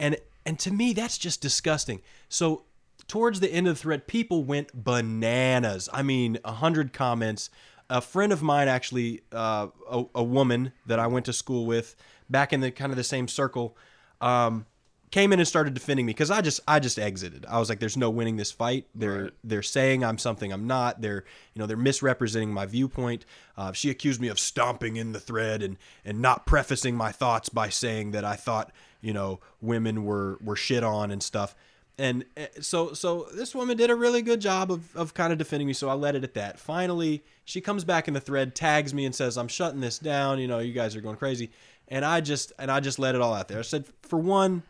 and 0.00 0.16
and 0.46 0.58
to 0.60 0.72
me 0.72 0.94
that's 0.94 1.18
just 1.18 1.42
disgusting. 1.42 2.00
So 2.28 2.64
towards 3.06 3.40
the 3.40 3.52
end 3.52 3.68
of 3.68 3.76
the 3.76 3.80
thread, 3.80 4.06
people 4.06 4.44
went 4.44 4.72
bananas. 4.72 5.88
I 5.92 6.02
mean, 6.02 6.38
a 6.44 6.52
hundred 6.52 6.92
comments. 6.92 7.50
A 7.90 8.02
friend 8.02 8.32
of 8.34 8.42
mine, 8.42 8.68
actually, 8.68 9.22
uh, 9.32 9.68
a, 9.90 10.04
a 10.14 10.22
woman 10.22 10.72
that 10.84 10.98
I 10.98 11.06
went 11.06 11.24
to 11.24 11.32
school 11.32 11.64
with, 11.64 11.96
back 12.28 12.52
in 12.52 12.60
the 12.60 12.70
kind 12.70 12.92
of 12.92 12.96
the 12.96 13.04
same 13.04 13.28
circle, 13.28 13.78
um, 14.20 14.66
came 15.10 15.32
in 15.32 15.38
and 15.38 15.48
started 15.48 15.74
defending 15.74 16.06
me 16.06 16.10
because 16.10 16.30
I 16.30 16.40
just 16.40 16.60
I 16.68 16.80
just 16.80 16.98
exited. 16.98 17.46
I 17.48 17.58
was 17.58 17.68
like, 17.68 17.78
"There's 17.80 17.96
no 17.96 18.10
winning 18.10 18.36
this 18.36 18.50
fight. 18.52 18.86
They're 18.94 19.22
Right. 19.24 19.32
they're 19.42 19.62
saying 19.62 20.04
I'm 20.04 20.18
something 20.18 20.52
I'm 20.52 20.66
not. 20.66 21.00
They're 21.00 21.24
you 21.54 21.60
know 21.60 21.66
they're 21.66 21.76
misrepresenting 21.76 22.52
my 22.52 22.66
viewpoint." 22.66 23.24
Uh, 23.56 23.72
she 23.72 23.90
accused 23.90 24.20
me 24.20 24.28
of 24.28 24.38
stomping 24.38 24.96
in 24.96 25.12
the 25.12 25.20
thread 25.20 25.62
and 25.62 25.76
and 26.04 26.20
not 26.20 26.46
prefacing 26.46 26.96
my 26.96 27.12
thoughts 27.12 27.48
by 27.48 27.68
saying 27.68 28.10
that 28.12 28.24
I 28.24 28.36
thought 28.36 28.70
you 29.00 29.12
know 29.12 29.40
women 29.60 30.04
were 30.04 30.38
were 30.42 30.56
shit 30.56 30.84
on 30.84 31.10
and 31.10 31.22
stuff. 31.22 31.54
And 32.00 32.24
uh, 32.36 32.46
so 32.60 32.92
so 32.92 33.26
this 33.34 33.54
woman 33.54 33.76
did 33.76 33.90
a 33.90 33.94
really 33.96 34.22
good 34.22 34.40
job 34.40 34.70
of 34.70 34.94
of 34.96 35.14
kind 35.14 35.32
of 35.32 35.38
defending 35.38 35.66
me. 35.66 35.72
So 35.72 35.88
I 35.88 35.94
let 35.94 36.14
it 36.14 36.22
at 36.24 36.34
that. 36.34 36.58
Finally, 36.58 37.24
she 37.44 37.60
comes 37.60 37.84
back 37.84 38.06
in 38.08 38.14
the 38.14 38.20
thread, 38.20 38.54
tags 38.54 38.94
me, 38.94 39.04
and 39.04 39.14
says, 39.14 39.36
"I'm 39.36 39.48
shutting 39.48 39.80
this 39.80 39.98
down. 39.98 40.38
You 40.38 40.46
know, 40.46 40.58
you 40.58 40.72
guys 40.72 40.94
are 40.94 41.00
going 41.00 41.16
crazy." 41.16 41.50
And 41.88 42.04
I 42.04 42.20
just 42.20 42.52
and 42.58 42.70
I 42.70 42.80
just 42.80 42.98
let 42.98 43.14
it 43.14 43.20
all 43.20 43.32
out 43.32 43.48
there. 43.48 43.58
I 43.58 43.62
said, 43.62 43.86
for 44.02 44.18
one, 44.18 44.62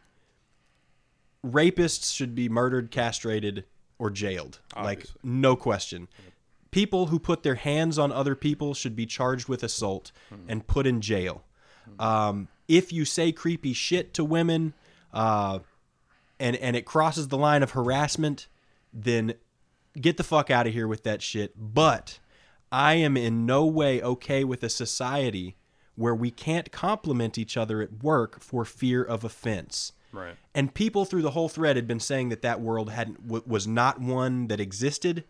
rapists 1.47 2.15
should 2.15 2.35
be 2.35 2.49
murdered, 2.49 2.91
castrated, 2.91 3.65
or 3.99 4.11
jailed. 4.11 4.61
Like 4.85 5.07
no 5.23 5.57
question. 5.57 6.09
People 6.71 7.07
who 7.07 7.19
put 7.19 7.43
their 7.43 7.55
hands 7.55 7.99
on 7.99 8.13
other 8.13 8.35
people 8.35 8.75
should 8.75 8.95
be 8.95 9.07
charged 9.07 9.49
with 9.49 9.63
assault 9.63 10.13
and 10.49 10.67
put 10.67 10.87
in 10.87 11.01
jail. 11.01 11.43
Um, 11.99 12.49
if 12.69 12.93
you 12.93 13.05
say 13.05 13.33
creepy 13.33 13.73
shit 13.73 14.13
to 14.15 14.25
women, 14.25 14.75
uh, 15.13 15.61
and 16.39 16.57
and 16.57 16.77
it 16.77 16.85
crosses 16.85 17.29
the 17.29 17.39
line 17.39 17.63
of 17.63 17.73
harassment, 17.73 18.49
then 18.93 19.35
get 19.99 20.17
the 20.17 20.23
fuck 20.23 20.51
out 20.51 20.67
of 20.67 20.73
here 20.73 20.87
with 20.87 21.03
that 21.05 21.23
shit. 21.23 21.55
But 21.57 22.19
I 22.71 22.95
am 22.95 23.17
in 23.17 23.47
no 23.47 23.65
way 23.65 24.03
okay 24.03 24.45
with 24.45 24.63
a 24.63 24.69
society 24.69 25.57
where 25.97 26.15
we 26.15 26.31
can't 26.31 26.71
compliment 26.71 27.39
each 27.39 27.57
other 27.57 27.83
at 27.83 28.05
work 28.05 28.41
for 28.41 28.65
fear 28.65 29.03
of 29.03 29.25
offense. 29.25 29.93
Right. 30.13 30.37
And 30.55 30.73
people 30.73 31.05
through 31.05 31.23
the 31.23 31.31
whole 31.33 31.49
thread 31.49 31.77
had 31.77 31.87
been 31.87 32.01
saying 32.01 32.31
that 32.31 32.43
that 32.43 32.61
world 32.61 32.91
hadn't 32.91 33.27
w- 33.27 33.45
was 33.47 33.67
not 33.67 34.01
one 34.01 34.49
that 34.49 34.61
existed. 34.61 35.25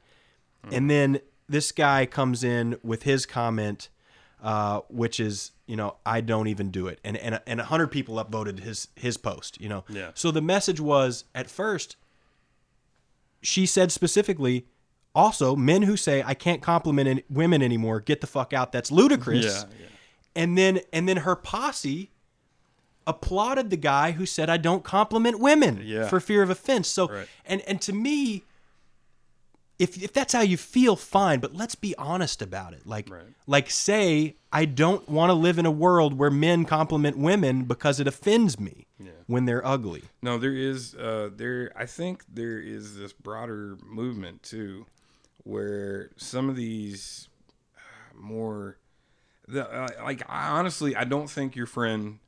And 0.70 0.90
then 0.90 1.20
this 1.48 1.72
guy 1.72 2.04
comes 2.04 2.44
in 2.44 2.76
with 2.82 3.04
his 3.04 3.24
comment, 3.26 3.88
uh, 4.42 4.80
which 4.88 5.18
is, 5.18 5.52
you 5.66 5.76
know, 5.76 5.96
I 6.04 6.20
don't 6.20 6.48
even 6.48 6.70
do 6.70 6.86
it. 6.88 7.00
And 7.02 7.16
and 7.16 7.40
and 7.46 7.60
hundred 7.60 7.88
people 7.88 8.16
upvoted 8.16 8.60
his 8.60 8.88
his 8.94 9.16
post. 9.16 9.60
You 9.60 9.68
know. 9.68 9.84
Yeah. 9.88 10.10
So 10.14 10.30
the 10.30 10.42
message 10.42 10.80
was 10.80 11.24
at 11.34 11.48
first. 11.50 11.96
She 13.40 13.66
said 13.66 13.92
specifically, 13.92 14.66
also 15.14 15.54
men 15.56 15.82
who 15.82 15.96
say 15.96 16.22
I 16.26 16.34
can't 16.34 16.60
compliment 16.60 17.08
any- 17.08 17.24
women 17.30 17.62
anymore, 17.62 18.00
get 18.00 18.20
the 18.20 18.26
fuck 18.26 18.52
out. 18.52 18.72
That's 18.72 18.90
ludicrous. 18.90 19.44
Yeah, 19.44 19.64
yeah. 19.80 19.86
And 20.34 20.58
then 20.58 20.80
and 20.92 21.08
then 21.08 21.18
her 21.18 21.36
posse 21.36 22.10
applauded 23.08 23.70
the 23.70 23.76
guy 23.76 24.12
who 24.12 24.24
said 24.26 24.48
I 24.50 24.56
don't 24.58 24.84
compliment 24.84 25.40
women 25.40 25.80
Yeah. 25.84 26.06
for 26.08 26.20
fear 26.20 26.42
of 26.42 26.50
offense. 26.50 26.86
So 26.88 27.08
Right. 27.08 27.28
and 27.44 27.60
and 27.62 27.80
to 27.82 27.92
me, 27.92 28.44
if 29.78 30.00
if 30.02 30.12
that's 30.12 30.32
how 30.32 30.40
you 30.40 30.56
feel, 30.56 30.96
fine. 30.96 31.38
But 31.40 31.54
let's 31.54 31.74
be 31.74 31.94
honest 31.96 32.42
about 32.42 32.72
it. 32.74 32.86
Like 32.86 33.08
Right. 33.10 33.34
like 33.46 33.70
say 33.70 34.36
I 34.52 34.64
don't 34.64 35.08
want 35.08 35.30
to 35.30 35.34
live 35.34 35.58
in 35.58 35.66
a 35.66 35.70
world 35.70 36.18
where 36.18 36.30
men 36.30 36.64
compliment 36.64 37.16
women 37.16 37.64
because 37.64 38.00
it 38.00 38.06
offends 38.06 38.58
me 38.58 38.86
when 39.26 39.44
they're 39.44 39.64
ugly. 39.66 40.02
No, 40.22 40.36
there 40.38 40.54
is 40.54 40.94
uh 40.94 41.30
there 41.34 41.72
I 41.76 41.86
think 41.86 42.24
there 42.28 42.58
is 42.58 42.96
this 42.96 43.12
broader 43.12 43.78
movement 43.86 44.42
too 44.42 44.86
where 45.44 46.10
some 46.16 46.48
of 46.50 46.56
these 46.56 47.28
uh, 47.76 48.18
more 48.20 48.78
the 49.46 49.64
uh, 49.70 49.88
like 50.02 50.22
I 50.28 50.48
honestly 50.48 50.96
I 50.96 51.04
don't 51.04 51.30
think 51.30 51.54
your 51.56 51.66
friend 51.66 52.18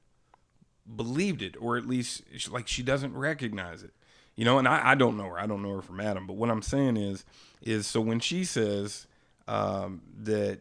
believed 0.97 1.43
it 1.43 1.57
or 1.61 1.76
at 1.76 1.86
least 1.86 2.22
like 2.51 2.68
she 2.68 2.82
doesn't 2.82 3.14
recognize 3.14 3.82
it. 3.82 3.93
You 4.36 4.45
know, 4.45 4.59
and 4.59 4.66
I, 4.66 4.93
I 4.93 4.95
don't 4.95 5.16
know 5.16 5.26
her. 5.26 5.38
I 5.38 5.47
don't 5.47 5.62
know 5.62 5.74
her 5.76 5.82
from 5.82 6.01
Adam, 6.01 6.26
but 6.26 6.36
what 6.36 6.51
I'm 6.51 6.62
saying 6.62 6.97
is 6.97 7.24
is 7.62 7.86
so 7.86 8.01
when 8.01 8.20
she 8.20 8.45
says 8.45 9.07
um 9.49 10.03
that 10.22 10.61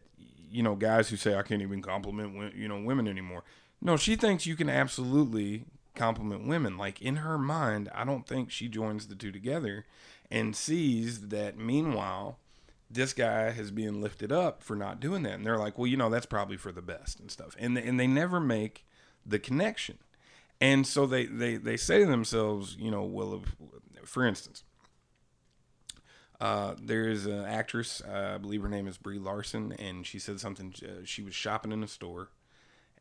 you 0.51 0.63
know 0.63 0.75
guys 0.75 1.09
who 1.09 1.15
say 1.15 1.35
I 1.35 1.43
can't 1.43 1.61
even 1.61 1.81
compliment 1.81 2.55
you 2.55 2.67
know 2.67 2.81
women 2.81 3.07
anymore. 3.07 3.43
No, 3.81 3.95
she 3.95 4.15
thinks 4.15 4.45
you 4.45 4.55
can 4.55 4.69
absolutely 4.69 5.65
compliment 5.95 6.47
women. 6.47 6.77
Like 6.77 7.01
in 7.01 7.17
her 7.17 7.37
mind, 7.37 7.89
I 7.93 8.03
don't 8.03 8.27
think 8.27 8.51
she 8.51 8.67
joins 8.67 9.07
the 9.07 9.15
two 9.15 9.31
together 9.31 9.85
and 10.31 10.55
sees 10.55 11.29
that 11.29 11.57
meanwhile, 11.57 12.39
this 12.89 13.13
guy 13.13 13.51
has 13.51 13.71
been 13.71 14.01
lifted 14.01 14.31
up 14.31 14.63
for 14.63 14.75
not 14.75 14.99
doing 14.99 15.23
that. 15.23 15.33
And 15.33 15.45
they're 15.45 15.57
like, 15.57 15.77
well, 15.77 15.87
you 15.87 15.97
know, 15.97 16.09
that's 16.09 16.25
probably 16.25 16.57
for 16.57 16.71
the 16.71 16.81
best 16.81 17.19
and 17.19 17.29
stuff. 17.29 17.55
And 17.59 17.77
and 17.77 17.99
they 17.99 18.07
never 18.07 18.39
make 18.39 18.85
the 19.25 19.39
connection. 19.39 19.97
And 20.61 20.85
so 20.85 21.05
they, 21.05 21.25
they, 21.25 21.55
they 21.55 21.77
say 21.77 21.99
to 21.99 22.05
themselves, 22.05 22.75
you 22.77 22.91
know, 22.91 23.03
well, 23.03 23.43
for 24.03 24.25
instance, 24.25 24.63
uh, 26.41 26.75
there 26.81 27.07
is 27.07 27.25
an 27.25 27.45
actress, 27.45 28.01
uh, 28.07 28.33
I 28.35 28.37
believe 28.37 28.61
her 28.61 28.69
name 28.69 28.87
is 28.87 28.97
Brie 28.97 29.19
Larson, 29.19 29.73
and 29.73 30.05
she 30.05 30.19
said 30.19 30.39
something. 30.39 30.73
Uh, 30.81 31.03
she 31.03 31.21
was 31.21 31.35
shopping 31.35 31.71
in 31.71 31.83
a 31.83 31.87
store, 31.87 32.29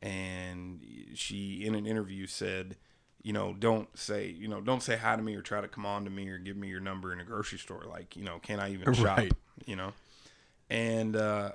and 0.03 0.81
she, 1.15 1.65
in 1.65 1.77
an 1.77 1.87
interview, 1.87 2.27
said, 2.27 2.77
"You 3.23 3.33
know, 3.33 3.55
don't 3.57 3.97
say, 3.97 4.27
you 4.27 4.49
know, 4.49 4.61
don't 4.61 4.83
say 4.83 4.97
hi 4.97 5.15
to 5.15 5.23
me 5.23 5.37
or 5.37 5.43
try 5.43 5.61
to 5.61 5.69
come 5.69 5.87
on 5.87 6.05
to 6.05 6.11
me 6.11 6.29
or 6.29 6.39
give 6.39 6.57
me 6.57 6.67
your 6.67 6.81
number 6.81 7.13
in 7.13 7.21
a 7.21 7.25
grocery 7.25 7.59
store. 7.59 7.85
Like, 7.89 8.17
you 8.17 8.25
know, 8.25 8.41
can 8.41 8.59
I 8.59 8.73
even 8.73 8.93
shop? 8.93 9.19
Right. 9.19 9.33
You 9.67 9.77
know." 9.77 9.93
And 10.69 11.15
uh, 11.15 11.53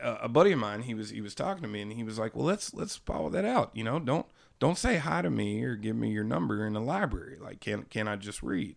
a 0.00 0.12
a 0.22 0.28
buddy 0.28 0.52
of 0.52 0.60
mine, 0.60 0.82
he 0.82 0.94
was 0.94 1.10
he 1.10 1.20
was 1.20 1.34
talking 1.34 1.62
to 1.62 1.68
me, 1.68 1.82
and 1.82 1.92
he 1.92 2.04
was 2.04 2.20
like, 2.20 2.36
"Well, 2.36 2.46
let's 2.46 2.72
let's 2.72 2.96
follow 2.96 3.30
that 3.30 3.44
out. 3.44 3.70
You 3.74 3.82
know, 3.82 3.98
don't 3.98 4.26
don't 4.58 4.78
say 4.78 4.96
hi 4.96 5.22
to 5.22 5.30
me 5.30 5.62
or 5.62 5.76
give 5.76 5.96
me 5.96 6.10
your 6.10 6.24
number 6.24 6.66
in 6.66 6.72
the 6.72 6.80
library. 6.80 7.36
Like, 7.40 7.60
can 7.60 7.84
can 7.84 8.08
I 8.08 8.16
just 8.16 8.42
read? 8.42 8.76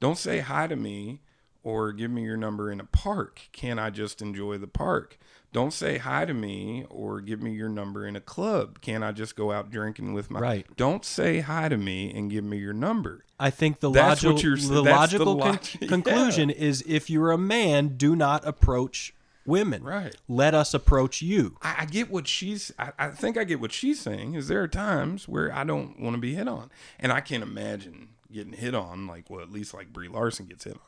Don't 0.00 0.18
say 0.18 0.40
hi 0.40 0.66
to 0.66 0.76
me 0.76 1.20
or 1.62 1.92
give 1.92 2.10
me 2.10 2.22
your 2.24 2.36
number 2.36 2.70
in 2.72 2.80
a 2.80 2.84
park. 2.84 3.42
Can 3.52 3.78
I 3.78 3.90
just 3.90 4.22
enjoy 4.22 4.58
the 4.58 4.66
park? 4.66 5.18
Don't 5.52 5.72
say 5.72 5.98
hi 5.98 6.24
to 6.24 6.32
me 6.32 6.86
or 6.88 7.20
give 7.20 7.42
me 7.42 7.52
your 7.52 7.68
number 7.68 8.06
in 8.06 8.14
a 8.16 8.20
club. 8.20 8.80
Can 8.80 9.02
I 9.02 9.12
just 9.12 9.34
go 9.36 9.50
out 9.52 9.70
drinking 9.70 10.14
with 10.14 10.30
my 10.30 10.38
Right. 10.40 10.66
Don't 10.76 11.04
say 11.04 11.40
hi 11.40 11.68
to 11.68 11.76
me 11.76 12.12
and 12.14 12.30
give 12.30 12.44
me 12.44 12.58
your 12.58 12.72
number. 12.72 13.24
I 13.38 13.50
think 13.50 13.80
the 13.80 13.90
That's 13.90 14.22
logical 14.22 14.38
the 14.38 14.50
that's 14.50 14.68
the 14.68 14.82
logical 14.82 15.38
con- 15.38 15.52
log- 15.52 15.66
yeah. 15.80 15.88
conclusion 15.88 16.50
is 16.50 16.82
if 16.86 17.10
you're 17.10 17.32
a 17.32 17.38
man, 17.38 17.96
do 17.96 18.14
not 18.14 18.46
approach 18.46 19.12
women. 19.46 19.82
Right. 19.82 20.14
Let 20.28 20.54
us 20.54 20.74
approach 20.74 21.22
you. 21.22 21.56
I, 21.62 21.76
I 21.80 21.84
get 21.86 22.10
what 22.10 22.28
she's. 22.28 22.72
I, 22.78 22.92
I 22.98 23.08
think 23.08 23.36
I 23.36 23.44
get 23.44 23.60
what 23.60 23.72
she's 23.72 24.00
saying. 24.00 24.34
Is 24.34 24.48
there 24.48 24.62
are 24.62 24.68
times 24.68 25.28
where 25.28 25.52
I 25.54 25.64
don't 25.64 25.98
want 26.00 26.14
to 26.14 26.20
be 26.20 26.34
hit 26.34 26.48
on, 26.48 26.70
and 26.98 27.12
I 27.12 27.20
can't 27.20 27.42
imagine 27.42 28.08
getting 28.32 28.52
hit 28.52 28.74
on 28.74 29.06
like 29.06 29.28
well, 29.28 29.40
at 29.40 29.50
least 29.50 29.74
like 29.74 29.92
Brie 29.92 30.08
Larson 30.08 30.46
gets 30.46 30.64
hit 30.64 30.74
on. 30.74 30.80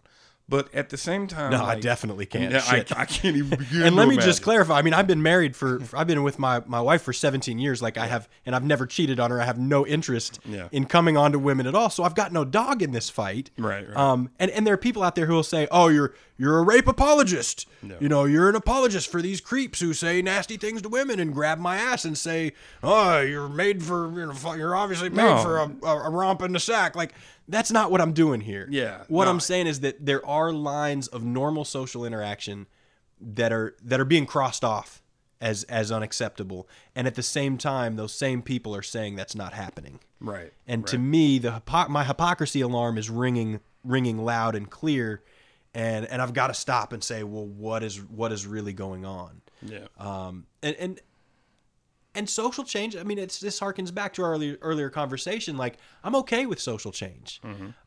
But 0.49 0.74
at 0.74 0.90
the 0.90 0.97
same 0.99 1.28
time, 1.28 1.53
No, 1.53 1.64
I 1.64 1.78
definitely 1.80 2.26
can't. 2.26 2.53
Yeah, 2.53 2.62
I, 2.66 2.84
I 2.95 3.05
can't 3.07 3.36
even. 3.36 3.59
begin 3.59 3.82
and 3.84 3.97
let 3.97 4.07
me 4.09 4.16
just 4.18 4.43
clarify. 4.43 4.76
I 4.78 4.82
mean, 4.82 4.93
I've 4.93 5.07
been 5.07 5.22
married 5.22 5.57
for, 5.57 5.80
for- 5.80 5.97
I've 5.99 6.07
been 6.07 6.22
with 6.22 6.38
my, 6.38 6.61
my 6.66 6.80
wife 6.80 7.01
for 7.03 7.12
17 7.14 7.59
years. 7.59 7.80
Like 7.80 7.97
I 7.97 8.07
have, 8.07 8.28
and 8.45 8.55
I've 8.55 8.64
never 8.64 8.84
cheated 8.84 9.18
on 9.18 9.30
her. 9.30 9.40
I 9.40 9.45
have 9.45 9.59
no 9.59 9.86
interest 9.86 10.40
Yeah. 10.45 10.68
in 10.72 10.84
coming 10.86 11.16
on 11.16 11.32
to 11.32 11.38
women 11.38 11.66
at 11.66 11.74
all. 11.74 11.88
So 11.90 12.03
I've 12.03 12.14
got 12.16 12.32
no 12.32 12.45
dog 12.45 12.82
in 12.82 12.90
this 12.93 13.09
fight. 13.09 13.51
Right, 13.57 13.86
right. 13.88 13.97
Um, 13.97 14.30
and, 14.38 14.51
and 14.51 14.66
there 14.66 14.74
are 14.74 14.78
people 14.78 15.03
out 15.03 15.14
there 15.14 15.26
who 15.26 15.34
will 15.34 15.43
say, 15.43 15.68
oh, 15.70 15.88
you're, 15.88 16.12
you're 16.36 16.59
a 16.59 16.62
rape 16.62 16.88
apologist. 16.88 17.66
No. 17.82 17.97
You 18.01 18.09
know, 18.09 18.24
you're 18.24 18.49
an 18.49 18.57
apologist 18.57 19.11
for 19.11 19.22
these 19.22 19.40
creeps 19.40 19.80
who 19.80 19.95
say 19.95 20.20
nasty 20.22 20.57
things 20.57 20.82
to 20.82 20.88
women 20.88 21.18
and 21.20 21.32
grab 21.32 21.61
my 21.61 21.76
ass 21.76 22.05
and 22.05 22.18
say, 22.18 22.53
oh, 22.82 23.20
you're 23.20 23.49
made 23.49 23.82
for, 23.82 24.11
you 24.18 24.26
know, 24.26 24.55
you're 24.55 24.74
obviously 24.76 25.09
made 25.09 25.16
No. 25.24 25.38
for 25.38 25.59
a, 25.59 25.70
a, 25.84 25.97
a 26.09 26.11
romp 26.11 26.43
in 26.43 26.53
the 26.53 26.61
sack. 26.61 26.95
Like 26.97 27.14
that's 27.49 27.70
not 27.70 27.90
what 27.90 28.01
I'm 28.01 28.12
doing 28.12 28.40
here. 28.40 28.66
Yeah, 28.70 29.03
What 29.09 29.24
no. 29.24 29.30
I'm 29.30 29.40
saying 29.40 29.66
is 29.66 29.80
that 29.80 30.05
there 30.05 30.24
are 30.26 30.53
lines 30.53 31.09
of 31.09 31.22
normal 31.24 31.64
social 31.64 32.05
interaction 32.05 32.66
that 33.20 33.53
are 33.53 33.76
that 33.82 34.01
are 34.01 34.05
being 34.05 34.26
crossed 34.26 34.64
off 34.64 35.03
as 35.40 35.64
as 35.64 35.90
unacceptable, 35.90 36.68
and 36.95 37.07
at 37.07 37.14
the 37.16 37.22
same 37.22 37.59
time, 37.59 37.97
those 37.97 38.12
same 38.14 38.43
people 38.43 38.74
are 38.76 38.82
saying 38.82 39.16
that's 39.16 39.34
not 39.34 39.53
happening. 39.53 40.01
Right. 40.20 40.53
And 40.66 40.86
to 40.86 40.99
me, 40.99 41.38
the 41.38 41.51
hypo- 41.53 41.88
my 41.88 42.05
hypocrisy 42.05 42.61
alarm 42.61 42.97
is 42.99 43.11
ringing 43.11 43.61
ringing 43.84 44.24
loud 44.24 44.55
and 44.55 44.70
clear, 44.70 45.22
and 45.74 46.07
and 46.07 46.22
I've 46.22 46.32
got 46.32 46.47
to 46.49 46.55
stop 46.55 46.93
and 46.93 47.03
say, 47.03 47.22
well, 47.24 47.47
what 47.47 47.82
is 47.82 48.01
what 48.01 48.30
is 48.32 48.47
really 48.47 48.72
going 48.72 49.05
on? 49.05 49.43
yeah. 49.62 49.86
Um, 49.99 50.47
and 50.62 50.76
and 50.76 51.01
and 52.15 52.29
social 52.29 52.65
change. 52.65 52.97
I 52.97 53.03
mean, 53.05 53.19
it's 53.19 53.41
this 53.41 53.59
harkens 53.61 53.93
back 53.95 54.13
to 54.15 54.23
our 54.23 54.33
earlier 54.33 54.59
earlier 54.63 54.91
conversation. 54.91 55.57
Like, 55.57 55.77
I'm 56.05 56.15
okay 56.17 56.47
with 56.47 56.61
social 56.61 56.93
change, 56.93 57.41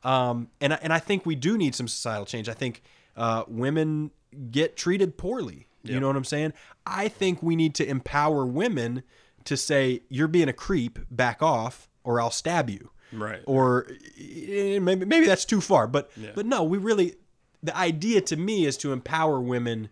um, 0.03 0.49
and 0.61 0.73
I- 0.73 0.79
and 0.81 0.91
I 0.93 0.99
think 0.99 1.25
we 1.25 1.35
do 1.35 1.57
need 1.57 1.75
some 1.75 1.87
societal 1.87 2.25
change. 2.25 2.49
I 2.49 2.53
think 2.53 2.81
uh, 3.15 3.43
women 3.47 4.11
get 4.51 4.75
treated 4.75 5.17
poorly. 5.17 5.67
You 5.83 5.99
know 5.99 6.07
what 6.07 6.15
I'm 6.15 6.23
saying? 6.23 6.53
I 6.87 7.07
think 7.09 7.43
we 7.43 7.55
need 7.55 7.75
to 7.75 7.87
empower 7.87 8.43
women 8.45 9.03
to 9.43 9.55
say, 9.55 10.01
"You're 10.09 10.27
being 10.27 10.49
a 10.49 10.53
creep. 10.53 10.97
Back 11.11 11.43
off, 11.43 11.87
or 12.03 12.19
I'll 12.19 12.31
stab 12.31 12.69
you." 12.71 12.89
Right. 13.13 13.41
Or 13.45 13.85
eh, 14.19 14.79
maybe 14.79 15.05
maybe 15.05 15.27
that's 15.27 15.45
too 15.45 15.61
far, 15.61 15.85
but 15.85 16.09
Yeah. 16.17 16.31
but 16.33 16.47
no, 16.47 16.63
we 16.63 16.79
really 16.79 17.17
the 17.61 17.77
idea 17.77 18.21
to 18.21 18.35
me 18.35 18.65
is 18.65 18.77
to 18.77 18.91
empower 18.93 19.39
women 19.39 19.89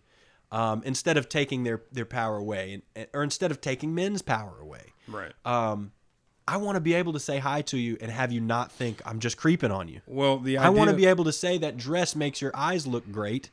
um, 0.54 0.82
instead 0.84 1.16
of 1.16 1.28
taking 1.28 1.64
their 1.64 1.82
their 1.92 2.04
power 2.06 2.36
away, 2.36 2.82
and, 2.96 3.06
or 3.12 3.22
instead 3.22 3.50
of 3.50 3.60
taking 3.60 3.94
men's 3.94 4.22
power 4.22 4.54
away. 4.60 4.92
right. 5.08 5.32
Um, 5.44 5.92
I 6.46 6.58
want 6.58 6.76
to 6.76 6.80
be 6.80 6.92
able 6.92 7.14
to 7.14 7.20
say 7.20 7.38
hi 7.38 7.62
to 7.62 7.78
you 7.78 7.96
and 8.02 8.10
have 8.10 8.30
you 8.30 8.40
not 8.40 8.70
think 8.70 9.00
I'm 9.06 9.18
just 9.18 9.36
creeping 9.38 9.70
on 9.70 9.88
you. 9.88 10.00
well, 10.06 10.38
the 10.38 10.58
I 10.58 10.68
want 10.68 10.90
to 10.90 10.96
be 10.96 11.06
able 11.06 11.24
to 11.24 11.32
say 11.32 11.56
that 11.58 11.76
dress 11.78 12.14
makes 12.14 12.42
your 12.42 12.52
eyes 12.54 12.86
look 12.86 13.10
great, 13.10 13.50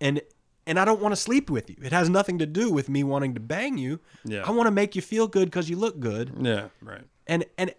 and 0.00 0.20
and 0.66 0.78
I 0.78 0.84
don't 0.84 1.00
want 1.00 1.12
to 1.12 1.20
sleep 1.20 1.50
with 1.50 1.68
you. 1.70 1.76
It 1.82 1.92
has 1.92 2.08
nothing 2.08 2.38
to 2.38 2.46
do 2.46 2.70
with 2.70 2.88
me 2.88 3.02
wanting 3.04 3.34
to 3.34 3.40
bang 3.40 3.76
you. 3.78 4.00
Yeah. 4.24 4.42
I 4.46 4.50
want 4.52 4.66
to 4.68 4.70
make 4.70 4.96
you 4.96 5.02
feel 5.02 5.26
good 5.26 5.46
because 5.50 5.68
you 5.70 5.76
look 5.76 6.00
good 6.00 6.32
Yeah. 6.40 6.68
Right. 6.82 7.02
and 7.26 7.44
and 7.58 7.74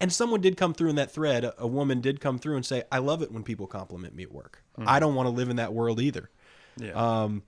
and 0.00 0.12
someone 0.12 0.40
did 0.40 0.56
come 0.56 0.72
through 0.74 0.90
in 0.90 0.96
that 0.96 1.10
thread 1.10 1.44
a, 1.44 1.54
a 1.62 1.66
woman 1.66 2.00
did 2.00 2.20
come 2.20 2.38
through 2.38 2.56
and 2.56 2.66
say 2.66 2.82
i 2.92 2.98
love 2.98 3.22
it 3.22 3.32
when 3.32 3.42
people 3.42 3.66
compliment 3.66 4.14
me 4.14 4.24
at 4.24 4.30
work 4.32 4.62
i 4.86 5.00
don't 5.00 5.14
want 5.14 5.26
to 5.26 5.30
live 5.30 5.48
in 5.48 5.56
that 5.56 5.72
world 5.72 5.98
either 6.00 6.28
Yeah. 6.76 6.92
um 6.92 7.42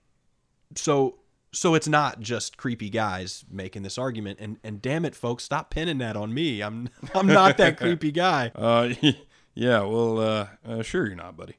so 0.74 1.18
so 1.52 1.74
it's 1.74 1.88
not 1.88 2.20
just 2.20 2.56
creepy 2.58 2.90
guys 2.90 3.44
making 3.50 3.82
this 3.82 3.96
argument 3.96 4.38
and 4.40 4.58
and 4.62 4.82
damn 4.82 5.04
it 5.04 5.14
folks 5.14 5.44
stop 5.44 5.70
pinning 5.70 5.98
that 5.98 6.14
on 6.16 6.32
me 6.34 6.60
i'm 6.62 6.88
i'm 7.14 7.26
not 7.26 7.56
that 7.56 7.76
creepy 7.78 8.12
guy 8.12 8.50
Uh, 8.54 8.92
yeah. 9.54 9.82
Well, 9.82 10.18
uh, 10.20 10.46
uh, 10.66 10.82
sure 10.82 11.06
you're 11.06 11.16
not, 11.16 11.36
buddy. 11.36 11.54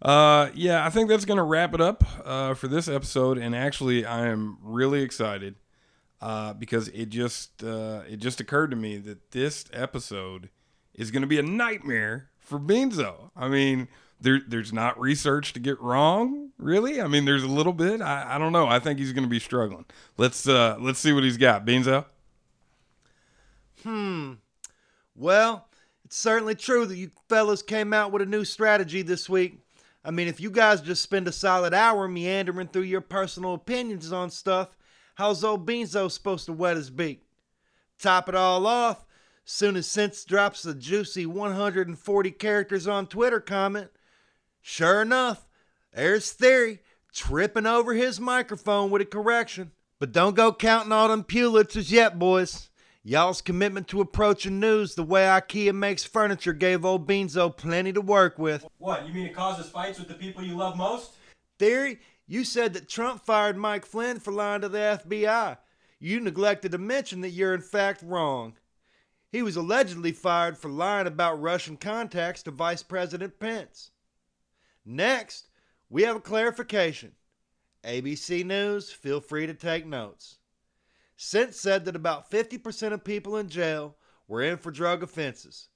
Uh, 0.00 0.50
yeah, 0.54 0.84
I 0.84 0.90
think 0.90 1.08
that's 1.08 1.24
gonna 1.24 1.44
wrap 1.44 1.74
it 1.74 1.80
up 1.80 2.04
uh, 2.24 2.54
for 2.54 2.68
this 2.68 2.88
episode. 2.88 3.38
And 3.38 3.54
actually, 3.54 4.04
I 4.04 4.28
am 4.28 4.58
really 4.62 5.02
excited 5.02 5.56
uh, 6.20 6.54
because 6.54 6.88
it 6.88 7.06
just 7.10 7.62
uh, 7.64 8.02
it 8.08 8.16
just 8.16 8.40
occurred 8.40 8.70
to 8.70 8.76
me 8.76 8.98
that 8.98 9.30
this 9.32 9.64
episode 9.72 10.50
is 10.94 11.10
gonna 11.10 11.26
be 11.26 11.38
a 11.38 11.42
nightmare 11.42 12.30
for 12.38 12.58
Beanzo. 12.58 13.30
I 13.36 13.48
mean. 13.48 13.88
There, 14.20 14.40
there's 14.46 14.72
not 14.72 14.98
research 14.98 15.52
to 15.52 15.60
get 15.60 15.80
wrong, 15.80 16.50
really. 16.58 17.00
I 17.00 17.08
mean, 17.08 17.24
there's 17.24 17.42
a 17.42 17.48
little 17.48 17.72
bit. 17.72 18.00
I, 18.00 18.36
I 18.36 18.38
don't 18.38 18.52
know. 18.52 18.66
I 18.66 18.78
think 18.78 18.98
he's 18.98 19.12
going 19.12 19.24
to 19.24 19.30
be 19.30 19.38
struggling. 19.38 19.84
Let's 20.16 20.48
uh, 20.48 20.76
let's 20.80 20.98
see 20.98 21.12
what 21.12 21.24
he's 21.24 21.36
got. 21.36 21.66
Beanzo. 21.66 22.06
Hmm. 23.82 24.34
Well, 25.14 25.68
it's 26.04 26.16
certainly 26.16 26.54
true 26.54 26.86
that 26.86 26.96
you 26.96 27.10
fellas 27.28 27.62
came 27.62 27.92
out 27.92 28.12
with 28.12 28.22
a 28.22 28.26
new 28.26 28.44
strategy 28.44 29.02
this 29.02 29.28
week. 29.28 29.58
I 30.04 30.10
mean, 30.10 30.28
if 30.28 30.40
you 30.40 30.50
guys 30.50 30.80
just 30.80 31.02
spend 31.02 31.28
a 31.28 31.32
solid 31.32 31.72
hour 31.72 32.08
meandering 32.08 32.68
through 32.68 32.82
your 32.82 33.00
personal 33.00 33.54
opinions 33.54 34.12
on 34.12 34.30
stuff, 34.30 34.76
how's 35.14 35.42
old 35.42 35.66
Beanzo 35.66 36.10
supposed 36.10 36.46
to 36.46 36.52
wet 36.52 36.76
his 36.76 36.90
beak? 36.90 37.22
Top 37.98 38.28
it 38.28 38.34
all 38.34 38.66
off, 38.66 39.06
soon 39.44 39.76
as 39.76 39.86
Sense 39.86 40.24
drops 40.24 40.66
a 40.66 40.74
juicy 40.74 41.24
140 41.26 42.30
characters 42.32 42.86
on 42.86 43.06
Twitter 43.06 43.40
comment, 43.40 43.90
sure 44.64 45.02
enough, 45.02 45.46
there's 45.92 46.32
Theory 46.32 46.80
tripping 47.12 47.66
over 47.66 47.92
his 47.92 48.18
microphone 48.18 48.90
with 48.90 49.02
a 49.02 49.04
correction. 49.04 49.70
But 50.00 50.12
don't 50.12 50.34
go 50.34 50.52
counting 50.52 50.90
all 50.90 51.08
them 51.08 51.22
Pulitzers 51.22 51.90
yet, 51.90 52.18
boys. 52.18 52.70
Y'all's 53.04 53.42
commitment 53.42 53.86
to 53.88 54.00
approaching 54.00 54.58
news 54.58 54.94
the 54.94 55.02
way 55.02 55.24
IKEA 55.24 55.74
makes 55.74 56.04
furniture 56.04 56.54
gave 56.54 56.84
old 56.84 57.06
Beanzo 57.06 57.54
plenty 57.54 57.92
to 57.92 58.00
work 58.00 58.38
with. 58.38 58.66
what 58.78 59.06
you 59.06 59.12
mean 59.12 59.26
it 59.26 59.34
causes 59.34 59.68
fights 59.68 59.98
with 59.98 60.08
the 60.08 60.14
people 60.14 60.42
you 60.42 60.56
love 60.56 60.76
most 60.76 61.12
Theory, 61.58 62.00
you 62.26 62.44
said 62.44 62.72
that 62.72 62.88
Trump 62.88 63.24
fired 63.24 63.56
Mike 63.56 63.84
Flynn 63.84 64.18
for 64.18 64.32
lying 64.32 64.62
to 64.62 64.68
the 64.68 65.00
FBI. 65.04 65.58
You 66.00 66.20
neglected 66.20 66.72
to 66.72 66.78
mention 66.78 67.20
that 67.20 67.30
you're 67.30 67.54
in 67.54 67.60
fact 67.60 68.02
wrong. 68.02 68.54
He 69.30 69.42
was 69.42 69.56
allegedly 69.56 70.12
fired 70.12 70.58
for 70.58 70.68
lying 70.68 71.06
about 71.06 71.40
Russian 71.40 71.76
contacts 71.76 72.42
to 72.44 72.50
Vice 72.50 72.82
President 72.82 73.38
Pence. 73.38 73.90
Next, 74.84 75.48
we 75.88 76.02
have 76.02 76.16
a 76.16 76.20
clarification. 76.20 77.12
ABC 77.84 78.44
News, 78.44 78.90
feel 78.90 79.20
free 79.20 79.46
to 79.46 79.54
take 79.54 79.86
notes. 79.86 80.38
Sense 81.16 81.58
said 81.60 81.84
that 81.84 81.96
about 81.96 82.30
50% 82.30 82.92
of 82.92 83.04
people 83.04 83.36
in 83.36 83.48
jail 83.48 83.96
were 84.26 84.42
in 84.42 84.56
for 84.56 84.70
drug 84.70 85.02
offenses. 85.02 85.68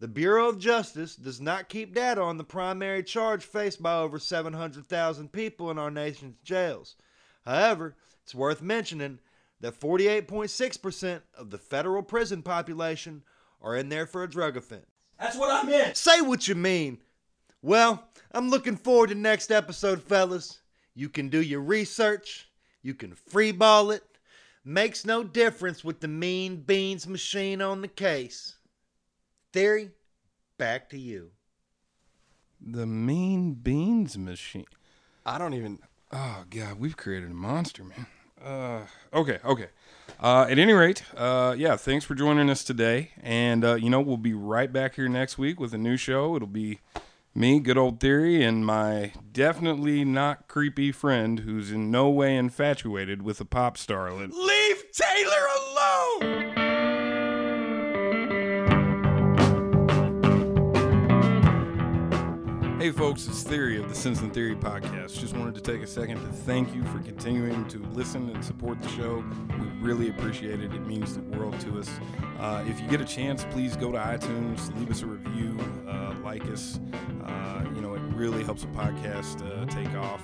The 0.00 0.08
Bureau 0.08 0.48
of 0.48 0.58
Justice 0.58 1.14
does 1.16 1.40
not 1.40 1.68
keep 1.68 1.94
data 1.94 2.20
on 2.20 2.36
the 2.36 2.44
primary 2.44 3.02
charge 3.02 3.44
faced 3.44 3.82
by 3.82 3.94
over 3.96 4.18
700,000 4.18 5.32
people 5.32 5.70
in 5.70 5.78
our 5.78 5.90
nation's 5.90 6.36
jails. 6.44 6.96
However, 7.46 7.96
it's 8.22 8.34
worth 8.34 8.60
mentioning 8.60 9.20
that 9.60 9.78
48.6% 9.78 11.22
of 11.38 11.50
the 11.50 11.58
federal 11.58 12.02
prison 12.02 12.42
population 12.42 13.22
are 13.62 13.76
in 13.76 13.88
there 13.88 14.06
for 14.06 14.22
a 14.22 14.28
drug 14.30 14.56
offense. 14.56 14.86
that's 15.18 15.36
what 15.38 15.50
i 15.50 15.66
meant 15.66 15.96
Say 15.96 16.20
what 16.20 16.48
you 16.48 16.54
mean. 16.54 16.98
Well, 17.64 18.04
I'm 18.30 18.50
looking 18.50 18.76
forward 18.76 19.08
to 19.08 19.14
next 19.14 19.50
episode, 19.50 20.02
fellas. 20.02 20.58
You 20.94 21.08
can 21.08 21.30
do 21.30 21.40
your 21.40 21.62
research, 21.62 22.46
you 22.82 22.92
can 22.92 23.16
freeball 23.32 23.96
it. 23.96 24.02
Makes 24.66 25.06
no 25.06 25.24
difference 25.24 25.82
with 25.82 26.00
the 26.00 26.08
mean 26.08 26.56
beans 26.56 27.08
machine 27.08 27.62
on 27.62 27.80
the 27.80 27.88
case. 27.88 28.56
Theory, 29.54 29.92
back 30.58 30.90
to 30.90 30.98
you. 30.98 31.30
The 32.60 32.84
Mean 32.84 33.54
Beans 33.54 34.18
Machine. 34.18 34.66
i 35.24 35.38
don't 35.38 35.54
even 35.54 35.78
Oh 36.12 36.44
God, 36.50 36.78
we've 36.78 36.98
created 36.98 37.30
a 37.30 37.34
monster, 37.34 37.82
man. 37.82 38.06
Uh, 38.44 38.82
okay, 39.14 39.38
okay. 39.42 39.68
Uh, 40.20 40.46
at 40.50 40.58
any 40.58 40.74
rate, 40.74 41.02
uh, 41.16 41.54
yeah, 41.56 41.76
thanks 41.76 42.04
for 42.04 42.14
joining 42.14 42.50
us 42.50 42.62
today, 42.62 43.12
and 43.22 43.64
uh, 43.64 43.74
you 43.76 43.88
know 43.88 44.02
we'll 44.02 44.18
be 44.18 44.34
right 44.34 44.70
back 44.70 44.96
here 44.96 45.08
next 45.08 45.38
week 45.38 45.58
with 45.58 45.72
a 45.72 45.78
new 45.78 45.96
show. 45.96 46.36
It'll 46.36 46.46
be 46.46 46.80
me, 47.34 47.58
good 47.60 47.76
old 47.76 48.00
theory, 48.00 48.44
and 48.44 48.64
my 48.64 49.12
definitely 49.32 50.04
not 50.04 50.46
creepy 50.46 50.92
friend 50.92 51.40
who's 51.40 51.72
in 51.72 51.90
no 51.90 52.08
way 52.08 52.36
infatuated 52.36 53.22
with 53.22 53.40
a 53.40 53.44
pop 53.44 53.76
starlet. 53.76 54.30
leave 54.32 54.84
taylor 54.92 55.46
alone 55.56 55.73
Hey 62.84 62.92
folks, 62.92 63.26
it's 63.26 63.42
Theory 63.42 63.78
of 63.78 63.88
the 63.88 63.94
Sense 63.94 64.20
and 64.20 64.30
Theory 64.34 64.54
podcast. 64.54 65.18
Just 65.18 65.34
wanted 65.34 65.54
to 65.54 65.62
take 65.62 65.80
a 65.80 65.86
second 65.86 66.20
to 66.20 66.28
thank 66.28 66.74
you 66.74 66.84
for 66.84 66.98
continuing 66.98 67.66
to 67.68 67.78
listen 67.94 68.28
and 68.28 68.44
support 68.44 68.78
the 68.82 68.90
show. 68.90 69.24
We 69.58 69.66
really 69.80 70.10
appreciate 70.10 70.60
it. 70.60 70.70
It 70.74 70.86
means 70.86 71.14
the 71.14 71.22
world 71.38 71.58
to 71.60 71.78
us. 71.78 71.88
Uh, 72.38 72.62
if 72.68 72.78
you 72.82 72.86
get 72.88 73.00
a 73.00 73.06
chance, 73.06 73.46
please 73.52 73.74
go 73.74 73.90
to 73.90 73.96
iTunes, 73.96 74.78
leave 74.78 74.90
us 74.90 75.00
a 75.00 75.06
review, 75.06 75.58
uh, 75.88 76.14
like 76.22 76.44
us. 76.50 76.78
Uh, 77.24 77.64
you 77.74 77.80
know, 77.80 77.94
it 77.94 78.02
really 78.12 78.44
helps 78.44 78.64
the 78.64 78.68
podcast 78.72 79.40
uh, 79.40 79.64
take 79.64 79.94
off. 79.94 80.20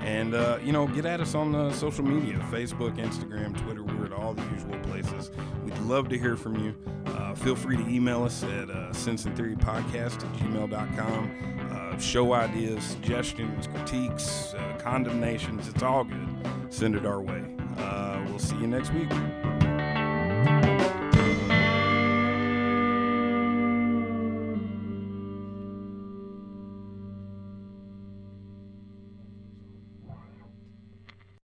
And, 0.00 0.34
uh, 0.34 0.58
you 0.64 0.72
know, 0.72 0.88
get 0.88 1.06
at 1.06 1.20
us 1.20 1.36
on 1.36 1.52
the 1.52 1.72
social 1.74 2.04
media 2.04 2.44
Facebook, 2.50 2.96
Instagram, 2.96 3.56
Twitter. 3.62 3.84
We're 3.84 4.06
at 4.06 4.12
all 4.12 4.34
the 4.34 4.42
usual 4.50 4.80
places. 4.80 5.30
We'd 5.64 5.78
love 5.78 6.08
to 6.08 6.18
hear 6.18 6.36
from 6.36 6.56
you. 6.56 6.74
Uh, 7.06 7.36
feel 7.36 7.54
free 7.54 7.76
to 7.76 7.88
email 7.88 8.24
us 8.24 8.42
at 8.42 8.68
uh, 8.68 8.92
sense 8.92 9.26
and 9.26 9.36
theory 9.36 9.54
podcast 9.54 10.24
at 10.24 10.32
gmail.com. 10.38 11.60
Uh, 11.90 11.98
show 11.98 12.32
ideas, 12.32 12.84
suggestions, 12.84 13.66
critiques, 13.66 14.54
uh, 14.54 14.78
condemnations. 14.78 15.68
It's 15.68 15.82
all 15.82 16.04
good. 16.04 16.28
Send 16.68 16.94
it 16.94 17.04
our 17.04 17.20
way. 17.20 17.42
Uh, 17.78 18.24
we'll 18.28 18.38
see 18.38 18.56
you 18.56 18.66
next 18.66 18.92
week. 18.92 19.10